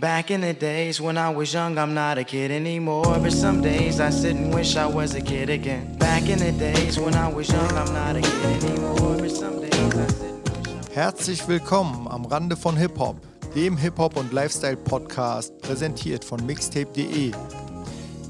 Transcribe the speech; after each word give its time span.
Back 0.00 0.30
in 0.30 0.42
the 0.42 0.52
days 0.52 1.00
when 1.00 1.18
I 1.18 1.28
was 1.28 1.52
young, 1.52 1.76
I'm 1.76 1.92
not 1.92 2.18
a 2.18 2.22
kid 2.22 2.52
anymore. 2.52 3.18
But 3.20 3.32
some 3.32 3.60
days 3.60 3.98
I 3.98 4.10
sit 4.10 4.36
and 4.36 4.54
wish 4.54 4.76
I 4.76 4.86
was 4.86 5.16
a 5.16 5.20
kid 5.20 5.50
again. 5.50 5.96
Back 5.98 6.28
in 6.28 6.38
the 6.38 6.52
days 6.52 7.00
when 7.00 7.16
I 7.16 7.26
was 7.26 7.48
young, 7.48 7.68
I'm 7.72 7.92
not 7.92 8.14
a 8.14 8.20
kid 8.20 8.62
anymore. 8.62 9.16
But 9.18 9.32
some 9.32 9.60
days 9.60 9.74
I 9.74 10.06
sit 10.06 10.30
and 10.30 10.48
wish 10.48 10.86
I 10.86 10.94
Herzlich 10.94 11.48
willkommen 11.48 12.06
am 12.06 12.26
Rande 12.26 12.56
von 12.56 12.76
Hip-Hop, 12.76 13.16
dem 13.56 13.76
Hip-Hop- 13.76 14.16
und 14.16 14.32
Lifestyle-Podcast, 14.32 15.58
präsentiert 15.62 16.24
von 16.24 16.46
mixtape.de. 16.46 17.32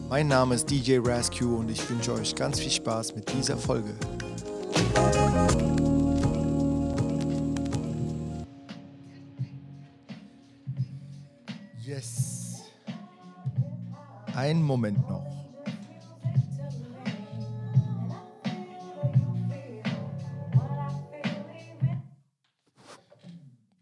Mein 0.08 0.28
Name 0.28 0.54
ist 0.54 0.70
DJ 0.70 1.00
Rascue 1.04 1.54
und 1.54 1.70
ich 1.70 1.90
wünsche 1.90 2.14
euch 2.14 2.34
ganz 2.34 2.60
viel 2.60 2.70
Spaß 2.70 3.14
mit 3.14 3.30
dieser 3.30 3.58
Folge. 3.58 3.94
Einen 14.38 14.62
Moment 14.62 15.00
noch. 15.08 15.26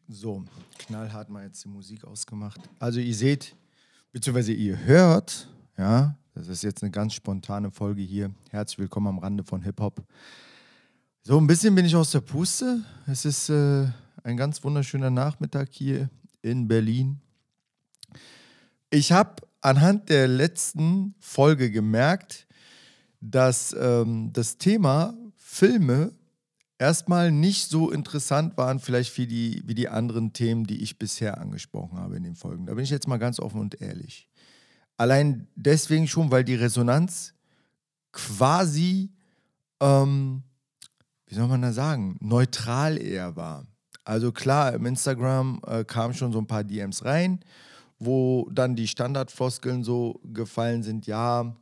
So, 0.09 0.43
knallhart 0.79 1.29
mal 1.29 1.45
jetzt 1.45 1.63
die 1.63 1.69
Musik 1.69 2.05
ausgemacht. 2.05 2.59
Also 2.79 3.01
ihr 3.01 3.15
seht, 3.15 3.55
beziehungsweise 4.13 4.55
ihr 4.55 4.79
hört, 4.79 5.47
ja, 5.77 6.17
das 6.35 6.49
ist 6.49 6.63
jetzt 6.63 6.83
eine 6.83 6.91
ganz 6.91 7.13
spontane 7.13 7.71
Folge 7.71 8.01
hier. 8.01 8.31
Herzlich 8.49 8.79
willkommen 8.79 9.09
am 9.09 9.19
Rande 9.19 9.45
von 9.45 9.61
Hip-Hop. 9.61 10.03
So, 11.23 11.39
ein 11.39 11.47
bisschen 11.47 11.75
bin 11.75 11.85
ich 11.85 11.95
aus 11.95 12.13
der 12.13 12.23
Puste. 12.23 12.83
Es 13.07 13.27
ist 13.27 13.51
äh, 13.51 13.89
ein 14.25 14.39
ganz 14.39 14.65
wunderschöner 14.65 15.11
Nachmittag 15.11 15.69
hier 15.73 16.09
in 16.41 16.67
Berlin. 16.67 17.21
Ich 18.89 19.13
habe 19.13 19.43
anhand 19.67 20.11
der 20.11 20.29
letzten 20.29 21.17
Folge 21.19 21.73
gemerkt, 21.73 22.47
dass 23.21 23.75
ähm, 23.77 24.31
das 24.33 24.59
Thema 24.59 25.15
Filme 25.35 26.13
erstmal 26.79 27.33
nicht 27.33 27.69
so 27.69 27.91
interessant 27.91 28.57
waren, 28.57 28.79
vielleicht 28.79 29.19
wie 29.19 29.27
die, 29.27 29.63
wie 29.67 29.75
die 29.75 29.89
anderen 29.89 30.33
Themen, 30.33 30.69
die 30.69 30.83
ich 30.83 31.01
bisher 31.01 31.41
angesprochen 31.41 31.99
habe 31.99 32.17
in 32.17 32.23
den 32.23 32.37
Folgen. 32.37 32.67
Da 32.67 32.75
bin 32.75 32.85
ich 32.85 32.91
jetzt 32.91 33.09
mal 33.09 33.17
ganz 33.17 33.41
offen 33.41 33.61
und 33.61 33.81
ehrlich. 33.81 34.29
Allein 34.99 35.49
deswegen 35.57 36.07
schon, 36.07 36.31
weil 36.31 36.45
die 36.45 36.55
Resonanz 36.55 37.35
quasi, 38.13 39.11
ähm, 39.81 40.45
wie 41.27 41.35
soll 41.35 41.49
man 41.49 41.63
da 41.63 41.73
sagen, 41.73 42.17
neutral 42.21 42.99
eher 42.99 43.35
war. 43.35 43.67
Also 44.05 44.31
klar, 44.31 44.75
im 44.75 44.87
Instagram 44.87 45.61
äh, 45.67 45.83
kamen 45.83 46.15
schon 46.15 46.31
so 46.31 46.39
ein 46.39 46.47
paar 46.47 46.63
DMs 46.63 47.05
rein, 47.05 47.41
wo 47.99 48.49
dann 48.53 48.77
die 48.77 48.89
Standardfloskeln 48.89 49.85
so 49.85 50.21
gefallen 50.25 50.83
sind, 50.83 51.07
ja, 51.07 51.57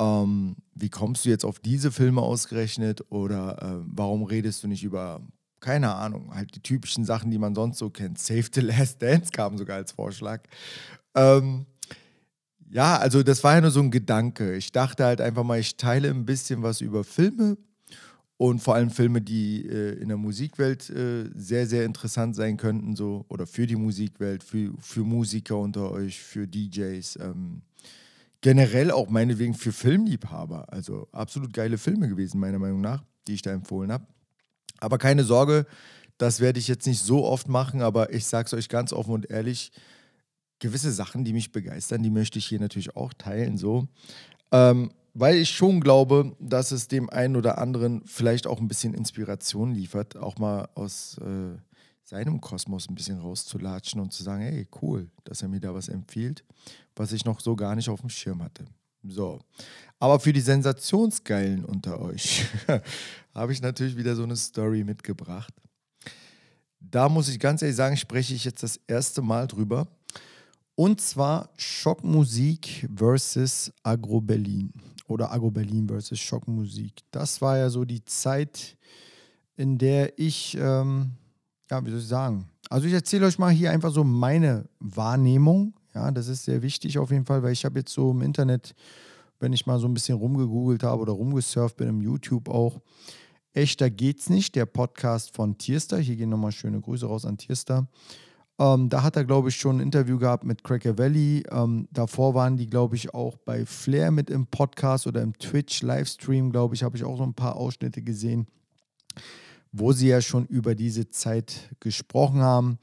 ähm, 0.00 0.56
wie 0.74 0.88
kommst 0.88 1.24
du 1.24 1.28
jetzt 1.28 1.44
auf 1.44 1.58
diese 1.58 1.92
Filme 1.92 2.22
ausgerechnet 2.22 3.04
oder 3.10 3.62
äh, 3.62 3.84
warum 3.86 4.24
redest 4.24 4.64
du 4.64 4.68
nicht 4.68 4.82
über, 4.82 5.20
keine 5.60 5.94
Ahnung, 5.94 6.34
halt 6.34 6.54
die 6.54 6.62
typischen 6.62 7.04
Sachen, 7.04 7.30
die 7.30 7.38
man 7.38 7.54
sonst 7.54 7.78
so 7.78 7.90
kennt. 7.90 8.18
Save 8.18 8.46
the 8.52 8.60
Last 8.60 9.00
Dance 9.00 9.30
kam 9.30 9.58
sogar 9.58 9.76
als 9.76 9.92
Vorschlag. 9.92 10.42
Ähm, 11.14 11.66
ja, 12.70 12.96
also 12.96 13.22
das 13.22 13.44
war 13.44 13.54
ja 13.54 13.60
nur 13.60 13.70
so 13.70 13.80
ein 13.80 13.90
Gedanke. 13.90 14.56
Ich 14.56 14.72
dachte 14.72 15.04
halt 15.04 15.20
einfach 15.20 15.44
mal, 15.44 15.60
ich 15.60 15.76
teile 15.76 16.08
ein 16.08 16.24
bisschen 16.24 16.62
was 16.62 16.80
über 16.80 17.04
Filme 17.04 17.58
und 18.42 18.58
vor 18.58 18.74
allem 18.74 18.90
Filme, 18.90 19.20
die 19.22 19.64
äh, 19.68 20.00
in 20.00 20.08
der 20.08 20.16
Musikwelt 20.16 20.90
äh, 20.90 21.30
sehr, 21.32 21.64
sehr 21.68 21.84
interessant 21.84 22.34
sein 22.34 22.56
könnten, 22.56 22.96
so 22.96 23.24
oder 23.28 23.46
für 23.46 23.68
die 23.68 23.76
Musikwelt, 23.76 24.42
für, 24.42 24.72
für 24.80 25.04
Musiker 25.04 25.58
unter 25.58 25.92
euch, 25.92 26.20
für 26.20 26.48
DJs. 26.48 27.20
Ähm, 27.22 27.62
generell 28.40 28.90
auch 28.90 29.08
meinetwegen 29.08 29.54
für 29.54 29.70
Filmliebhaber. 29.70 30.72
Also 30.72 31.06
absolut 31.12 31.52
geile 31.52 31.78
Filme 31.78 32.08
gewesen, 32.08 32.40
meiner 32.40 32.58
Meinung 32.58 32.80
nach, 32.80 33.04
die 33.28 33.34
ich 33.34 33.42
da 33.42 33.52
empfohlen 33.52 33.92
habe. 33.92 34.08
Aber 34.80 34.98
keine 34.98 35.22
Sorge, 35.22 35.64
das 36.18 36.40
werde 36.40 36.58
ich 36.58 36.66
jetzt 36.66 36.88
nicht 36.88 37.00
so 37.00 37.24
oft 37.24 37.46
machen, 37.46 37.80
aber 37.80 38.12
ich 38.12 38.26
sage 38.26 38.46
es 38.46 38.54
euch 38.54 38.68
ganz 38.68 38.92
offen 38.92 39.12
und 39.12 39.30
ehrlich, 39.30 39.70
gewisse 40.58 40.90
Sachen, 40.90 41.22
die 41.22 41.32
mich 41.32 41.52
begeistern, 41.52 42.02
die 42.02 42.10
möchte 42.10 42.40
ich 42.40 42.46
hier 42.46 42.58
natürlich 42.58 42.96
auch 42.96 43.12
teilen, 43.14 43.56
so. 43.56 43.86
Ähm, 44.50 44.90
weil 45.14 45.36
ich 45.36 45.50
schon 45.50 45.80
glaube, 45.80 46.34
dass 46.40 46.70
es 46.70 46.88
dem 46.88 47.10
einen 47.10 47.36
oder 47.36 47.58
anderen 47.58 48.02
vielleicht 48.06 48.46
auch 48.46 48.60
ein 48.60 48.68
bisschen 48.68 48.94
Inspiration 48.94 49.74
liefert, 49.74 50.16
auch 50.16 50.38
mal 50.38 50.68
aus 50.74 51.18
äh, 51.18 51.56
seinem 52.02 52.40
Kosmos 52.40 52.88
ein 52.88 52.94
bisschen 52.94 53.18
rauszulatschen 53.18 54.00
und 54.00 54.12
zu 54.12 54.22
sagen, 54.22 54.42
hey, 54.42 54.66
cool, 54.80 55.10
dass 55.24 55.42
er 55.42 55.48
mir 55.48 55.60
da 55.60 55.74
was 55.74 55.88
empfiehlt, 55.88 56.44
was 56.96 57.12
ich 57.12 57.24
noch 57.24 57.40
so 57.40 57.56
gar 57.56 57.74
nicht 57.74 57.88
auf 57.88 58.00
dem 58.00 58.10
Schirm 58.10 58.42
hatte. 58.42 58.64
So. 59.02 59.40
Aber 59.98 60.18
für 60.20 60.32
die 60.32 60.40
Sensationsgeilen 60.40 61.64
unter 61.64 62.00
euch 62.00 62.46
habe 63.34 63.52
ich 63.52 63.60
natürlich 63.60 63.96
wieder 63.96 64.14
so 64.14 64.22
eine 64.22 64.36
Story 64.36 64.84
mitgebracht. 64.84 65.52
Da 66.80 67.08
muss 67.08 67.28
ich 67.28 67.38
ganz 67.38 67.62
ehrlich 67.62 67.76
sagen, 67.76 67.96
spreche 67.96 68.34
ich 68.34 68.44
jetzt 68.44 68.62
das 68.62 68.80
erste 68.86 69.22
Mal 69.22 69.46
drüber. 69.46 69.86
Und 70.74 71.00
zwar 71.00 71.50
Schockmusik 71.56 72.88
versus 72.96 73.72
Agro 73.82 74.20
Berlin 74.20 74.72
oder 75.12 75.32
Agro 75.32 75.50
Berlin 75.50 75.88
versus 75.88 76.18
Schockmusik. 76.18 77.00
Das 77.10 77.40
war 77.40 77.58
ja 77.58 77.70
so 77.70 77.84
die 77.84 78.04
Zeit, 78.04 78.76
in 79.56 79.78
der 79.78 80.18
ich, 80.18 80.56
ähm, 80.60 81.12
ja, 81.70 81.84
wie 81.84 81.90
soll 81.90 82.00
ich 82.00 82.08
sagen? 82.08 82.48
Also 82.68 82.86
ich 82.86 82.92
erzähle 82.92 83.26
euch 83.26 83.38
mal 83.38 83.50
hier 83.50 83.70
einfach 83.70 83.92
so 83.92 84.02
meine 84.02 84.68
Wahrnehmung. 84.80 85.74
Ja, 85.94 86.10
das 86.10 86.28
ist 86.28 86.44
sehr 86.44 86.62
wichtig 86.62 86.98
auf 86.98 87.10
jeden 87.10 87.26
Fall, 87.26 87.42
weil 87.42 87.52
ich 87.52 87.64
habe 87.64 87.78
jetzt 87.78 87.92
so 87.92 88.10
im 88.10 88.22
Internet, 88.22 88.74
wenn 89.40 89.52
ich 89.52 89.66
mal 89.66 89.78
so 89.78 89.86
ein 89.86 89.94
bisschen 89.94 90.16
rumgegoogelt 90.16 90.82
habe 90.82 91.02
oder 91.02 91.12
rumgesurft 91.12 91.76
bin, 91.76 91.88
im 91.88 92.00
YouTube 92.00 92.48
auch, 92.48 92.80
Echter 93.54 93.90
geht's 93.90 94.30
nicht, 94.30 94.54
der 94.54 94.64
Podcast 94.64 95.34
von 95.34 95.58
Tierster. 95.58 95.98
Hier 95.98 96.16
gehen 96.16 96.30
nochmal 96.30 96.52
schöne 96.52 96.80
Grüße 96.80 97.04
raus 97.04 97.26
an 97.26 97.36
Tierster. 97.36 97.86
Ähm, 98.62 98.88
da 98.88 99.02
hat 99.02 99.16
er, 99.16 99.24
glaube 99.24 99.48
ich, 99.48 99.56
schon 99.56 99.78
ein 99.78 99.80
Interview 99.80 100.18
gehabt 100.18 100.44
mit 100.44 100.62
Cracker 100.62 100.96
Valley. 100.96 101.42
Ähm, 101.50 101.88
davor 101.90 102.34
waren 102.34 102.56
die, 102.56 102.70
glaube 102.70 102.94
ich, 102.94 103.12
auch 103.12 103.36
bei 103.38 103.66
Flair 103.66 104.12
mit 104.12 104.30
im 104.30 104.46
Podcast 104.46 105.08
oder 105.08 105.20
im 105.20 105.36
Twitch-Livestream, 105.36 106.52
glaube 106.52 106.76
ich, 106.76 106.84
habe 106.84 106.96
ich 106.96 107.02
auch 107.02 107.16
so 107.16 107.24
ein 107.24 107.34
paar 107.34 107.56
Ausschnitte 107.56 108.02
gesehen, 108.02 108.46
wo 109.72 109.90
sie 109.92 110.08
ja 110.08 110.20
schon 110.20 110.46
über 110.46 110.76
diese 110.76 111.10
Zeit 111.10 111.70
gesprochen 111.80 112.40
haben. 112.40 112.78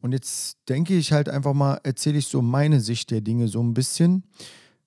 Und 0.00 0.10
jetzt 0.12 0.58
denke 0.68 0.94
ich 0.94 1.12
halt 1.12 1.28
einfach 1.28 1.54
mal, 1.54 1.78
erzähle 1.84 2.18
ich 2.18 2.26
so 2.26 2.42
meine 2.42 2.80
Sicht 2.80 3.12
der 3.12 3.20
Dinge 3.20 3.46
so 3.46 3.62
ein 3.62 3.72
bisschen. 3.72 4.24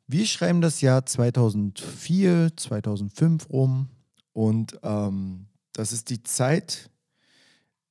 Wir 0.07 0.25
schreiben 0.25 0.59
das 0.59 0.81
Jahr 0.81 1.05
2004, 1.05 2.57
2005 2.57 3.49
rum 3.49 3.87
und 4.33 4.77
ähm, 4.83 5.45
das 5.71 5.93
ist 5.93 6.09
die 6.09 6.21
Zeit, 6.21 6.89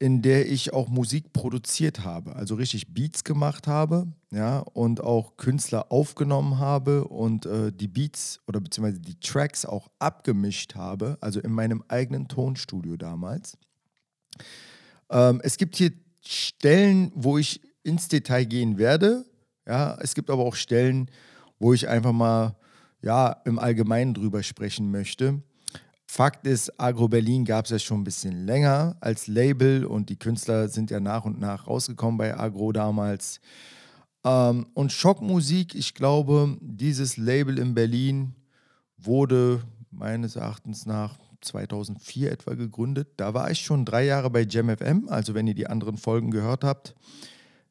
in 0.02 0.20
der 0.20 0.50
ich 0.50 0.72
auch 0.72 0.88
Musik 0.88 1.32
produziert 1.32 2.00
habe, 2.00 2.34
also 2.34 2.56
richtig 2.56 2.92
Beats 2.92 3.22
gemacht 3.22 3.68
habe, 3.68 4.08
ja, 4.32 4.58
und 4.58 5.00
auch 5.00 5.36
Künstler 5.36 5.92
aufgenommen 5.92 6.58
habe 6.58 7.04
und 7.06 7.46
äh, 7.46 7.70
die 7.72 7.86
Beats 7.86 8.40
oder 8.48 8.60
beziehungsweise 8.60 8.98
die 8.98 9.20
Tracks 9.20 9.64
auch 9.64 9.86
abgemischt 10.00 10.74
habe, 10.74 11.18
also 11.20 11.38
in 11.38 11.52
meinem 11.52 11.84
eigenen 11.86 12.26
Tonstudio 12.26 12.96
damals. 12.96 13.56
Ähm, 15.08 15.40
es 15.44 15.56
gibt 15.56 15.76
hier 15.76 15.92
Stellen, 16.20 17.12
wo 17.14 17.38
ich 17.38 17.60
ins 17.84 18.08
Detail 18.08 18.46
gehen 18.46 18.78
werde, 18.78 19.24
ja, 19.68 19.96
es 20.00 20.16
gibt 20.16 20.30
aber 20.30 20.42
auch 20.42 20.56
Stellen, 20.56 21.12
wo 21.60 21.74
ich 21.74 21.86
einfach 21.86 22.12
mal, 22.12 22.56
ja, 23.02 23.36
im 23.44 23.60
Allgemeinen 23.60 24.14
drüber 24.14 24.42
sprechen 24.42 24.90
möchte. 24.90 25.44
Fakt 26.14 26.46
ist, 26.46 26.78
Agro 26.78 27.08
Berlin 27.08 27.46
gab 27.46 27.64
es 27.64 27.70
ja 27.70 27.78
schon 27.78 28.02
ein 28.02 28.04
bisschen 28.04 28.44
länger 28.44 28.96
als 29.00 29.28
Label 29.28 29.86
und 29.86 30.10
die 30.10 30.18
Künstler 30.18 30.68
sind 30.68 30.90
ja 30.90 31.00
nach 31.00 31.24
und 31.24 31.40
nach 31.40 31.66
rausgekommen 31.66 32.18
bei 32.18 32.38
Agro 32.38 32.70
damals. 32.72 33.40
Ähm, 34.22 34.66
und 34.74 34.92
Schockmusik, 34.92 35.74
ich 35.74 35.94
glaube, 35.94 36.58
dieses 36.60 37.16
Label 37.16 37.58
in 37.58 37.72
Berlin 37.72 38.34
wurde 38.98 39.62
meines 39.90 40.36
Erachtens 40.36 40.84
nach 40.84 41.16
2004 41.40 42.30
etwa 42.30 42.52
gegründet. 42.56 43.08
Da 43.16 43.32
war 43.32 43.50
ich 43.50 43.60
schon 43.60 43.86
drei 43.86 44.04
Jahre 44.04 44.28
bei 44.28 44.42
JamFM, 44.42 45.08
also 45.08 45.32
wenn 45.32 45.46
ihr 45.46 45.54
die 45.54 45.66
anderen 45.66 45.96
Folgen 45.96 46.30
gehört 46.30 46.62
habt, 46.62 46.94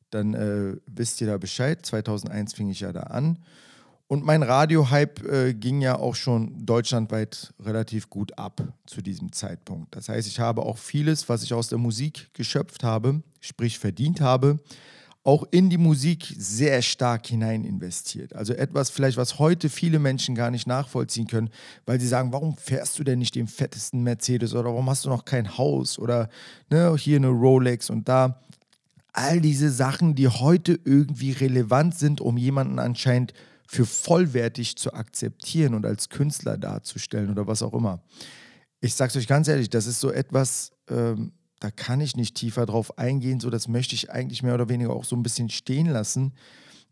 dann 0.09 0.33
äh, 0.33 0.77
wisst 0.87 1.21
ihr 1.21 1.27
da 1.27 1.37
Bescheid. 1.37 1.85
2001 1.85 2.55
fing 2.55 2.71
ich 2.71 2.79
ja 2.79 2.91
da 2.91 3.01
an. 3.01 3.37
Und 4.11 4.25
mein 4.25 4.43
Radio-Hype 4.43 5.23
äh, 5.23 5.53
ging 5.53 5.79
ja 5.79 5.97
auch 5.97 6.15
schon 6.15 6.65
deutschlandweit 6.65 7.53
relativ 7.61 8.09
gut 8.09 8.37
ab 8.37 8.61
zu 8.85 9.01
diesem 9.01 9.31
Zeitpunkt. 9.31 9.95
Das 9.95 10.09
heißt, 10.09 10.27
ich 10.27 10.37
habe 10.41 10.63
auch 10.63 10.77
vieles, 10.77 11.29
was 11.29 11.43
ich 11.43 11.53
aus 11.53 11.69
der 11.69 11.77
Musik 11.77 12.27
geschöpft 12.33 12.83
habe, 12.83 13.23
sprich 13.39 13.79
verdient 13.79 14.19
habe, 14.19 14.59
auch 15.23 15.47
in 15.51 15.69
die 15.69 15.77
Musik 15.77 16.27
sehr 16.37 16.81
stark 16.81 17.25
hinein 17.25 17.63
investiert. 17.63 18.35
Also 18.35 18.51
etwas 18.51 18.89
vielleicht, 18.89 19.15
was 19.15 19.39
heute 19.39 19.69
viele 19.69 19.97
Menschen 19.97 20.35
gar 20.35 20.51
nicht 20.51 20.67
nachvollziehen 20.67 21.27
können, 21.27 21.49
weil 21.85 22.01
sie 22.01 22.07
sagen, 22.09 22.33
warum 22.33 22.57
fährst 22.57 22.99
du 22.99 23.05
denn 23.05 23.19
nicht 23.19 23.35
den 23.35 23.47
fettesten 23.47 24.03
Mercedes 24.03 24.53
oder 24.53 24.65
warum 24.65 24.89
hast 24.89 25.05
du 25.05 25.09
noch 25.09 25.23
kein 25.23 25.57
Haus 25.57 25.97
oder 25.97 26.27
ne, 26.69 26.93
hier 26.97 27.15
eine 27.15 27.29
Rolex 27.29 27.89
und 27.89 28.09
da. 28.09 28.41
all 29.13 29.39
diese 29.39 29.69
Sachen, 29.69 30.15
die 30.15 30.27
heute 30.27 30.77
irgendwie 30.83 31.31
relevant 31.31 31.95
sind, 31.95 32.19
um 32.19 32.35
jemanden 32.35 32.77
anscheinend 32.77 33.33
für 33.71 33.85
vollwertig 33.85 34.75
zu 34.75 34.93
akzeptieren 34.93 35.75
und 35.75 35.85
als 35.85 36.09
Künstler 36.09 36.57
darzustellen 36.57 37.31
oder 37.31 37.47
was 37.47 37.63
auch 37.63 37.73
immer. 37.73 38.03
Ich 38.81 38.95
sag's 38.95 39.15
euch 39.15 39.27
ganz 39.27 39.47
ehrlich, 39.47 39.69
das 39.69 39.87
ist 39.87 40.01
so 40.01 40.11
etwas, 40.11 40.73
ähm, 40.89 41.31
da 41.61 41.71
kann 41.71 42.01
ich 42.01 42.17
nicht 42.17 42.35
tiefer 42.35 42.65
drauf 42.65 42.97
eingehen, 42.97 43.39
so 43.39 43.49
das 43.49 43.69
möchte 43.69 43.95
ich 43.95 44.11
eigentlich 44.11 44.43
mehr 44.43 44.55
oder 44.55 44.67
weniger 44.67 44.91
auch 44.91 45.05
so 45.05 45.15
ein 45.15 45.23
bisschen 45.23 45.49
stehen 45.49 45.87
lassen, 45.87 46.33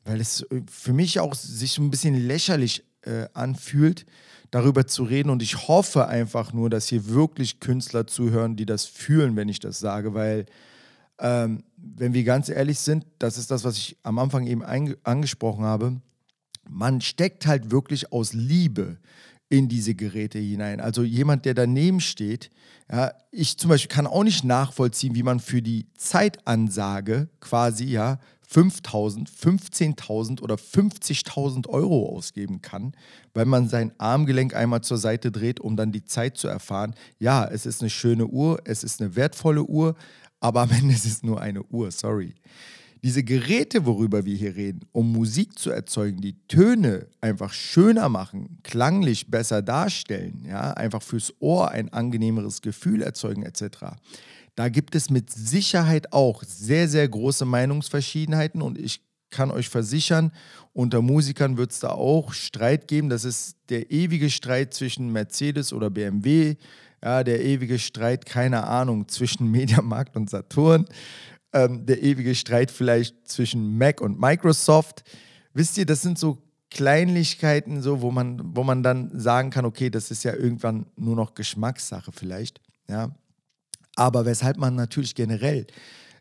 weil 0.05 0.21
es 0.21 0.43
äh, 0.43 0.61
für 0.71 0.93
mich 0.93 1.19
auch 1.19 1.35
sich 1.35 1.73
so 1.73 1.81
ein 1.81 1.91
bisschen 1.91 2.15
lächerlich 2.15 2.85
äh, 3.01 3.27
anfühlt, 3.33 4.05
darüber 4.49 4.87
zu 4.87 5.03
reden. 5.03 5.31
Und 5.31 5.41
ich 5.43 5.67
hoffe 5.67 6.07
einfach 6.07 6.53
nur, 6.53 6.69
dass 6.69 6.87
hier 6.87 7.09
wirklich 7.09 7.59
Künstler 7.59 8.07
zuhören, 8.07 8.55
die 8.55 8.65
das 8.65 8.85
fühlen, 8.85 9.35
wenn 9.35 9.49
ich 9.49 9.59
das 9.59 9.79
sage, 9.79 10.13
weil 10.13 10.45
ähm, 11.19 11.65
wenn 11.75 12.13
wir 12.13 12.23
ganz 12.23 12.47
ehrlich 12.47 12.79
sind, 12.79 13.05
das 13.19 13.37
ist 13.37 13.51
das, 13.51 13.65
was 13.65 13.75
ich 13.75 13.97
am 14.03 14.17
Anfang 14.17 14.47
eben 14.47 14.63
angesprochen 14.63 15.65
habe, 15.65 15.99
man 16.69 17.01
steckt 17.01 17.45
halt 17.45 17.71
wirklich 17.71 18.11
aus 18.11 18.33
Liebe 18.33 18.97
in 19.49 19.67
diese 19.67 19.95
Geräte 19.95 20.37
hinein. 20.37 20.79
Also 20.79 21.03
jemand, 21.03 21.45
der 21.45 21.55
daneben 21.55 21.99
steht, 21.99 22.51
ja, 22.91 23.11
ich 23.31 23.57
zum 23.57 23.69
Beispiel 23.69 23.93
kann 23.93 24.07
auch 24.07 24.23
nicht 24.23 24.43
nachvollziehen, 24.43 25.15
wie 25.15 25.23
man 25.23 25.39
für 25.39 25.61
die 25.61 25.87
Zeitansage 25.97 27.29
quasi 27.39 27.85
ja 27.85 28.19
5.000, 28.51 29.27
15.000 29.29 30.41
oder 30.41 30.55
50.000 30.55 31.67
Euro 31.67 32.15
ausgeben 32.15 32.61
kann, 32.61 32.93
weil 33.33 33.45
man 33.45 33.67
sein 33.69 33.91
Armgelenk 33.99 34.55
einmal 34.55 34.81
zur 34.81 34.97
Seite 34.97 35.31
dreht, 35.31 35.59
um 35.59 35.75
dann 35.75 35.91
die 35.91 36.03
Zeit 36.03 36.37
zu 36.37 36.47
erfahren. 36.47 36.95
Ja, 37.19 37.45
es 37.45 37.67
ist 37.67 37.81
eine 37.81 37.91
schöne 37.91 38.25
Uhr, 38.25 38.59
es 38.65 38.83
ist 38.83 39.01
eine 39.01 39.15
wertvolle 39.15 39.63
Uhr, 39.63 39.95
aber 40.39 40.61
am 40.61 40.71
Ende 40.71 40.93
ist 40.95 41.05
es 41.05 41.21
nur 41.21 41.39
eine 41.39 41.63
Uhr, 41.63 41.91
sorry. 41.91 42.33
Diese 43.03 43.23
Geräte, 43.23 43.85
worüber 43.85 44.25
wir 44.25 44.35
hier 44.35 44.55
reden, 44.55 44.81
um 44.91 45.11
Musik 45.11 45.57
zu 45.57 45.69
erzeugen, 45.69 46.19
die 46.19 46.35
Töne 46.47 47.07
einfach 47.21 47.53
schöner 47.53 48.09
machen, 48.09 48.59
klanglich 48.63 49.31
besser 49.31 49.61
darstellen, 49.61 50.43
ja, 50.45 50.71
einfach 50.73 51.01
fürs 51.01 51.33
Ohr 51.39 51.71
ein 51.71 51.93
angenehmeres 51.93 52.61
Gefühl 52.61 53.01
erzeugen 53.01 53.43
etc. 53.43 53.95
Da 54.55 54.67
gibt 54.67 54.95
es 54.95 55.09
mit 55.09 55.29
Sicherheit 55.29 56.11
auch 56.11 56.43
sehr, 56.43 56.89
sehr 56.89 57.07
große 57.07 57.45
Meinungsverschiedenheiten 57.45 58.61
und 58.61 58.77
ich 58.77 59.01
kann 59.29 59.51
euch 59.51 59.69
versichern, 59.69 60.31
unter 60.73 61.01
Musikern 61.01 61.57
wird 61.57 61.71
es 61.71 61.79
da 61.79 61.89
auch 61.89 62.33
Streit 62.33 62.87
geben. 62.87 63.09
Das 63.09 63.25
ist 63.25 63.57
der 63.69 63.91
ewige 63.91 64.29
Streit 64.29 64.73
zwischen 64.73 65.11
Mercedes 65.11 65.71
oder 65.71 65.89
BMW, 65.89 66.55
ja, 67.03 67.23
der 67.23 67.43
ewige 67.43 67.79
Streit, 67.79 68.25
keine 68.25 68.65
Ahnung, 68.65 69.07
zwischen 69.07 69.47
Mediamarkt 69.51 70.15
und 70.15 70.29
Saturn, 70.29 70.85
ähm, 71.53 71.85
der 71.85 72.01
ewige 72.03 72.35
Streit 72.35 72.71
vielleicht 72.71 73.27
zwischen 73.27 73.77
Mac 73.77 74.01
und 74.01 74.19
Microsoft. 74.19 75.03
Wisst 75.53 75.77
ihr, 75.77 75.85
das 75.85 76.01
sind 76.01 76.19
so 76.19 76.41
Kleinlichkeiten, 76.71 77.81
so, 77.81 78.01
wo, 78.01 78.11
man, 78.11 78.55
wo 78.55 78.63
man 78.63 78.83
dann 78.83 79.09
sagen 79.19 79.49
kann, 79.49 79.65
okay, 79.65 79.89
das 79.89 80.11
ist 80.11 80.23
ja 80.23 80.33
irgendwann 80.33 80.85
nur 80.95 81.15
noch 81.15 81.33
Geschmackssache 81.33 82.11
vielleicht. 82.11 82.61
Ja. 82.87 83.15
Aber 83.95 84.25
weshalb 84.25 84.57
man 84.57 84.75
natürlich 84.75 85.15
generell 85.15 85.65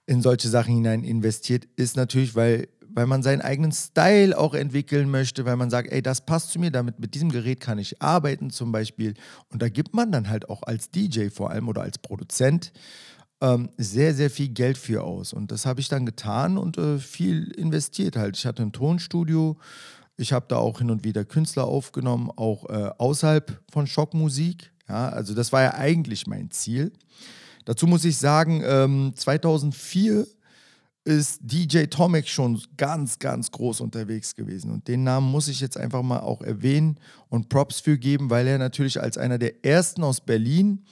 in 0.06 0.22
solche 0.22 0.48
Sachen 0.48 0.74
hinein 0.74 1.04
investiert, 1.04 1.68
ist 1.76 1.96
natürlich, 1.96 2.34
weil, 2.34 2.68
weil 2.88 3.06
man 3.06 3.22
seinen 3.22 3.42
eigenen 3.42 3.72
Style 3.72 4.36
auch 4.36 4.54
entwickeln 4.54 5.10
möchte, 5.10 5.44
weil 5.44 5.56
man 5.56 5.68
sagt, 5.68 5.92
ey, 5.92 6.00
das 6.00 6.24
passt 6.24 6.50
zu 6.50 6.58
mir, 6.58 6.70
damit 6.70 6.98
mit 6.98 7.14
diesem 7.14 7.30
Gerät 7.30 7.60
kann 7.60 7.78
ich 7.78 8.00
arbeiten 8.00 8.48
zum 8.48 8.72
Beispiel. 8.72 9.14
Und 9.50 9.60
da 9.60 9.68
gibt 9.68 9.94
man 9.94 10.10
dann 10.10 10.30
halt 10.30 10.48
auch 10.48 10.62
als 10.62 10.90
DJ 10.90 11.28
vor 11.28 11.50
allem 11.50 11.68
oder 11.68 11.82
als 11.82 11.98
Produzent 11.98 12.72
ähm, 13.40 13.70
sehr, 13.76 14.14
sehr 14.14 14.30
viel 14.30 14.48
Geld 14.48 14.78
für 14.78 15.04
aus. 15.04 15.32
Und 15.32 15.52
das 15.52 15.66
habe 15.66 15.80
ich 15.80 15.88
dann 15.88 16.06
getan 16.06 16.58
und 16.58 16.78
äh, 16.78 16.98
viel 16.98 17.52
investiert 17.52 18.16
halt. 18.16 18.36
Ich 18.36 18.46
hatte 18.46 18.62
ein 18.62 18.72
Tonstudio, 18.72 19.56
ich 20.16 20.32
habe 20.32 20.46
da 20.48 20.56
auch 20.56 20.78
hin 20.78 20.90
und 20.90 21.04
wieder 21.04 21.24
Künstler 21.24 21.64
aufgenommen, 21.64 22.30
auch 22.34 22.68
äh, 22.68 22.90
außerhalb 22.98 23.62
von 23.70 23.86
Schockmusik. 23.86 24.72
Ja, 24.88 25.10
also 25.10 25.34
das 25.34 25.52
war 25.52 25.62
ja 25.62 25.74
eigentlich 25.74 26.26
mein 26.26 26.50
Ziel. 26.50 26.92
Dazu 27.64 27.86
muss 27.86 28.04
ich 28.04 28.16
sagen, 28.18 28.62
ähm, 28.64 29.12
2004 29.14 30.26
ist 31.04 31.40
DJ 31.42 31.84
Tomek 31.84 32.28
schon 32.28 32.60
ganz, 32.76 33.18
ganz 33.18 33.50
groß 33.50 33.80
unterwegs 33.80 34.34
gewesen. 34.34 34.70
Und 34.70 34.88
den 34.88 35.04
Namen 35.04 35.30
muss 35.30 35.48
ich 35.48 35.60
jetzt 35.60 35.78
einfach 35.78 36.02
mal 36.02 36.20
auch 36.20 36.42
erwähnen 36.42 36.98
und 37.28 37.48
Props 37.48 37.80
für 37.80 37.96
geben, 37.96 38.28
weil 38.28 38.46
er 38.46 38.58
natürlich 38.58 39.00
als 39.00 39.16
einer 39.16 39.38
der 39.38 39.64
ersten 39.64 40.02
aus 40.02 40.20
Berlin 40.20 40.84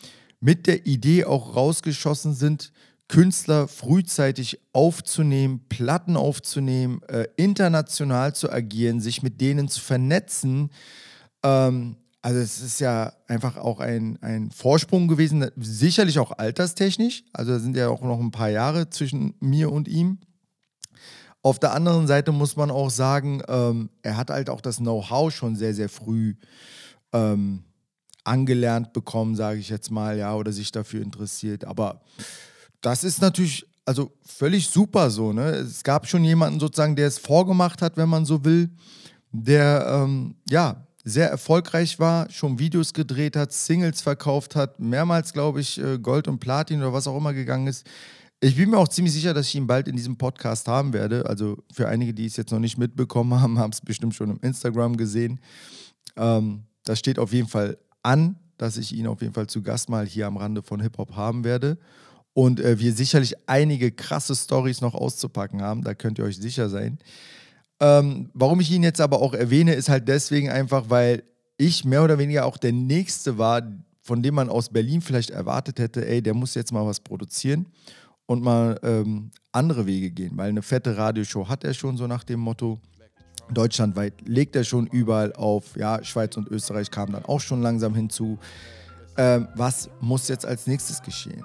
mit 0.47 0.69
der 0.69 0.87
Idee 0.87 1.25
auch 1.25 1.57
rausgeschossen 1.57 2.33
sind, 2.33 2.73
Künstler 3.09 3.67
frühzeitig 3.67 4.61
aufzunehmen, 4.73 5.67
Platten 5.69 6.17
aufzunehmen, 6.17 7.03
äh, 7.09 7.27
international 7.35 8.33
zu 8.33 8.53
agieren, 8.53 9.01
sich 9.01 9.25
mit 9.25 9.41
denen 9.41 9.67
zu 9.67 9.81
vernetzen. 9.81 10.71
Ähm, 11.43 11.97
also 12.23 12.39
es 12.39 12.61
ist 12.61 12.79
ja 12.79 13.13
einfach 13.27 13.57
auch 13.57 13.81
ein, 13.81 14.23
ein 14.23 14.53
Vorsprung 14.53 15.09
gewesen, 15.09 15.51
sicherlich 15.57 16.21
auch 16.21 16.39
alterstechnisch. 16.39 17.25
Also 17.33 17.51
da 17.55 17.59
sind 17.59 17.77
ja 17.77 17.89
auch 17.89 18.03
noch 18.03 18.21
ein 18.21 18.31
paar 18.31 18.51
Jahre 18.51 18.89
zwischen 18.89 19.35
mir 19.41 19.73
und 19.73 19.89
ihm. 19.89 20.19
Auf 21.43 21.59
der 21.59 21.73
anderen 21.73 22.07
Seite 22.07 22.31
muss 22.31 22.55
man 22.55 22.71
auch 22.71 22.91
sagen, 22.91 23.43
ähm, 23.49 23.91
er 24.03 24.17
hat 24.17 24.31
halt 24.31 24.49
auch 24.49 24.61
das 24.61 24.77
Know-how 24.77 25.35
schon 25.35 25.57
sehr, 25.57 25.75
sehr 25.75 25.89
früh 25.89 26.37
ähm, 27.13 27.65
angelernt 28.27 28.93
bekommen, 28.93 29.35
sage 29.35 29.59
ich 29.59 29.69
jetzt 29.69 29.91
mal, 29.91 30.19
ja, 30.19 30.35
oder 30.35 30.53
sich 30.53 30.73
dafür 30.73 31.03
interessiert. 31.03 31.65
Aber 31.65 32.03
das 32.81 33.05
ist 33.05 33.21
natürlich 33.21 33.67
also 33.85 34.13
völlig 34.25 34.69
super 34.69 35.11
so. 35.11 35.33
Ne? 35.33 35.51
Es 35.51 35.83
gab 35.83 36.09
schon 36.09 36.25
jemanden 36.25 36.61
sozusagen, 36.61 36.97
der 36.97 37.07
es 37.07 37.19
vorgemacht 37.19 37.81
hat, 37.83 37.97
wenn 37.97 38.09
man 38.09 38.25
so 38.25 38.45
will, 38.45 38.71
der 39.33 39.87
ähm, 39.89 40.35
ja 40.49 40.87
sehr 41.05 41.31
erfolgreich 41.31 42.01
war, 42.01 42.29
schon 42.31 42.59
Videos 42.59 42.93
gedreht 42.93 43.37
hat, 43.37 43.53
Singles 43.53 44.03
verkauft 44.03 44.57
hat, 44.57 44.81
mehrmals, 44.81 45.33
glaube 45.33 45.61
ich, 45.61 45.81
äh, 45.81 46.01
Gold 46.01 46.27
und 46.27 46.41
Platin 46.41 46.81
oder 46.81 46.93
was 46.93 47.07
auch 47.07 47.17
immer 47.17 47.33
gegangen 47.33 47.69
ist. 47.69 47.87
Ich 48.41 48.57
bin 48.57 48.71
mir 48.71 48.79
auch 48.79 48.89
ziemlich 48.89 49.15
sicher, 49.15 49.33
dass 49.33 49.47
ich 49.47 49.55
ihn 49.55 49.69
bald 49.69 49.87
in 49.87 49.97
diesem 49.97 50.19
Podcast 50.19 50.67
haben 50.67 50.93
werde. 50.93 51.25
Also 51.27 51.59
für 51.73 51.89
einige, 51.89 52.13
die 52.13 52.27
es 52.27 52.37
jetzt 52.37 52.51
noch 52.51 52.59
nicht 52.59 52.77
mitbekommen 52.77 53.41
haben, 53.41 53.59
haben 53.59 53.73
es 53.73 53.81
bestimmt 53.81 54.17
schon 54.17 54.31
im 54.31 54.41
Instagram 54.41 54.97
gesehen. 54.97 55.41
Ähm, 56.17 56.65
das 56.85 56.99
steht 56.99 57.21
auf 57.21 57.33
jeden 57.33 57.49
Fall 57.49 57.79
an, 58.07 58.37
dass 58.57 58.77
ich 58.79 58.95
ihn 58.95 59.07
auf 59.07 59.21
jeden 59.21 59.35
Fall 59.35 59.49
zu 59.49 59.63
Gast 59.63 59.89
mal 59.89 60.07
hier 60.07 60.27
am 60.27 60.37
Rande 60.37 60.63
von 60.63 60.81
Hip-Hop 60.81 61.17
haben 61.17 61.45
werde. 61.45 61.77
Und 62.33 62.61
äh, 62.61 62.79
wir 62.79 62.93
sicherlich 62.93 63.35
einige 63.49 63.91
krasse 63.91 64.35
Stories 64.35 64.81
noch 64.81 64.95
auszupacken 64.95 65.63
haben, 65.63 65.83
da 65.83 65.95
könnt 65.95 66.19
ihr 66.19 66.25
euch 66.25 66.37
sicher 66.37 66.69
sein. 66.69 66.99
Ähm, 67.81 68.31
warum 68.33 68.61
ich 68.61 68.71
ihn 68.71 68.83
jetzt 68.83 69.01
aber 69.01 69.21
auch 69.21 69.35
erwähne, 69.35 69.75
ist 69.75 69.89
halt 69.89 70.09
deswegen 70.09 70.51
einfach, 70.51 70.89
weil 70.89 71.25
ich 71.59 71.85
mehr 71.85 72.05
oder 72.05 72.19
weniger 72.19 72.47
auch 72.47 72.57
der 72.57 72.73
Nächste 72.73 73.39
war, 73.39 73.63
von 74.03 74.23
dem 74.23 74.35
man 74.35 74.49
aus 74.49 74.69
Berlin 74.69 75.01
vielleicht 75.01 75.31
erwartet 75.31 75.79
hätte, 75.79 76.07
ey, 76.07 76.23
der 76.23 76.35
muss 76.35 76.55
jetzt 76.55 76.73
mal 76.73 76.87
was 76.87 77.01
produzieren 77.01 77.67
und 78.27 78.43
mal 78.43 78.79
ähm, 78.83 79.31
andere 79.53 79.87
Wege 79.87 80.11
gehen, 80.11 80.37
weil 80.37 80.51
eine 80.51 80.63
fette 80.63 80.97
Radioshow 80.97 81.49
hat 81.49 81.65
er 81.65 81.75
schon 81.75 81.97
so 81.97 82.07
nach 82.07 82.25
dem 82.25 82.41
Motto. 82.41 82.79
Deutschlandweit 83.53 84.15
legt 84.27 84.57
er 84.57 84.65
schon 84.65 84.87
überall 84.87 85.33
auf. 85.35 85.77
Ja, 85.77 86.03
Schweiz 86.03 86.37
und 86.37 86.49
Österreich 86.49 86.91
kamen 86.91 87.13
dann 87.13 87.25
auch 87.25 87.41
schon 87.41 87.63
langsam 87.63 87.95
hinzu. 87.95 88.39
Ähm, 89.17 89.49
was 89.55 89.89
muss 90.01 90.29
jetzt 90.29 90.45
als 90.45 90.67
nächstes 90.67 91.01
geschehen? 91.03 91.43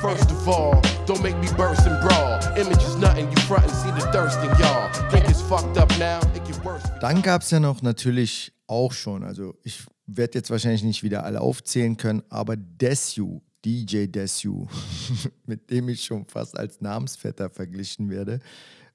First 0.00 0.30
of 0.32 0.48
all, 0.48 0.80
don't 1.06 1.22
make 1.22 1.36
me 1.38 1.52
burst 1.56 1.86
and 1.86 2.00
brawl. 2.00 2.40
Image 2.58 2.82
is 2.82 2.96
nothing, 2.96 3.30
you 3.30 3.36
front 3.42 3.64
and 3.64 3.72
see 3.72 3.90
the 3.92 4.06
thirst 4.10 4.38
in 4.42 4.50
y'all. 4.58 4.90
Think 5.10 5.28
it's 5.28 5.40
fucked 5.42 5.78
up 5.78 5.90
now, 5.98 6.18
it 6.34 6.44
get 6.44 6.64
worse. 6.64 6.82
Dann 7.00 7.22
gab 7.22 7.42
es 7.42 7.50
ja 7.50 7.60
noch 7.60 7.82
natürlich 7.82 8.52
auch 8.66 8.92
schon, 8.92 9.22
also 9.22 9.54
ich 9.62 9.84
werde 10.06 10.38
jetzt 10.38 10.50
wahrscheinlich 10.50 10.82
nicht 10.82 11.02
wieder 11.02 11.24
alle 11.24 11.40
aufzählen 11.40 11.96
können, 11.96 12.22
aber 12.28 12.56
Desu, 12.56 13.40
DJ 13.64 14.06
Desu, 14.06 14.66
mit 15.46 15.70
dem 15.70 15.88
ich 15.88 16.04
schon 16.04 16.26
fast 16.26 16.58
als 16.58 16.80
Namensvetter 16.80 17.50
verglichen 17.50 18.10
werde, 18.10 18.40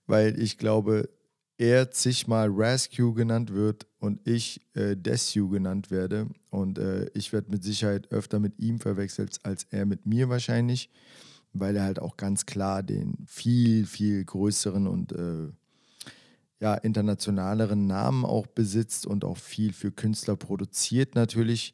weil 0.08 0.40
ich 0.40 0.58
glaube, 0.58 1.10
er 1.60 1.92
zigmal 1.92 2.50
Rescue 2.50 3.14
genannt 3.14 3.54
wird 3.54 3.86
und 4.00 4.26
ich 4.26 4.62
äh, 4.76 4.96
Desu 4.96 5.50
genannt 5.50 5.92
werde. 5.92 6.28
Und 6.50 6.80
äh, 6.80 7.08
ich 7.14 7.34
werde 7.34 7.52
mit 7.52 7.64
Sicherheit 7.64 8.12
öfter 8.12 8.40
mit 8.40 8.58
ihm 8.60 8.80
verwechselt 8.80 9.40
als 9.44 9.66
er 9.70 9.86
mit 9.86 10.06
mir 10.06 10.30
wahrscheinlich, 10.30 10.90
weil 11.52 11.76
er 11.76 11.84
halt 11.84 12.00
auch 12.00 12.16
ganz 12.16 12.46
klar 12.46 12.82
den 12.82 13.18
viel, 13.28 13.86
viel 13.86 14.24
größeren 14.24 14.88
und 14.88 15.12
äh, 15.12 15.50
ja, 16.62 16.76
internationaleren 16.76 17.88
Namen 17.88 18.26
auch 18.26 18.48
besitzt 18.48 19.06
und 19.06 19.26
auch 19.26 19.38
viel 19.38 19.74
für 19.74 19.92
Künstler 19.92 20.38
produziert 20.38 21.16
natürlich. 21.16 21.74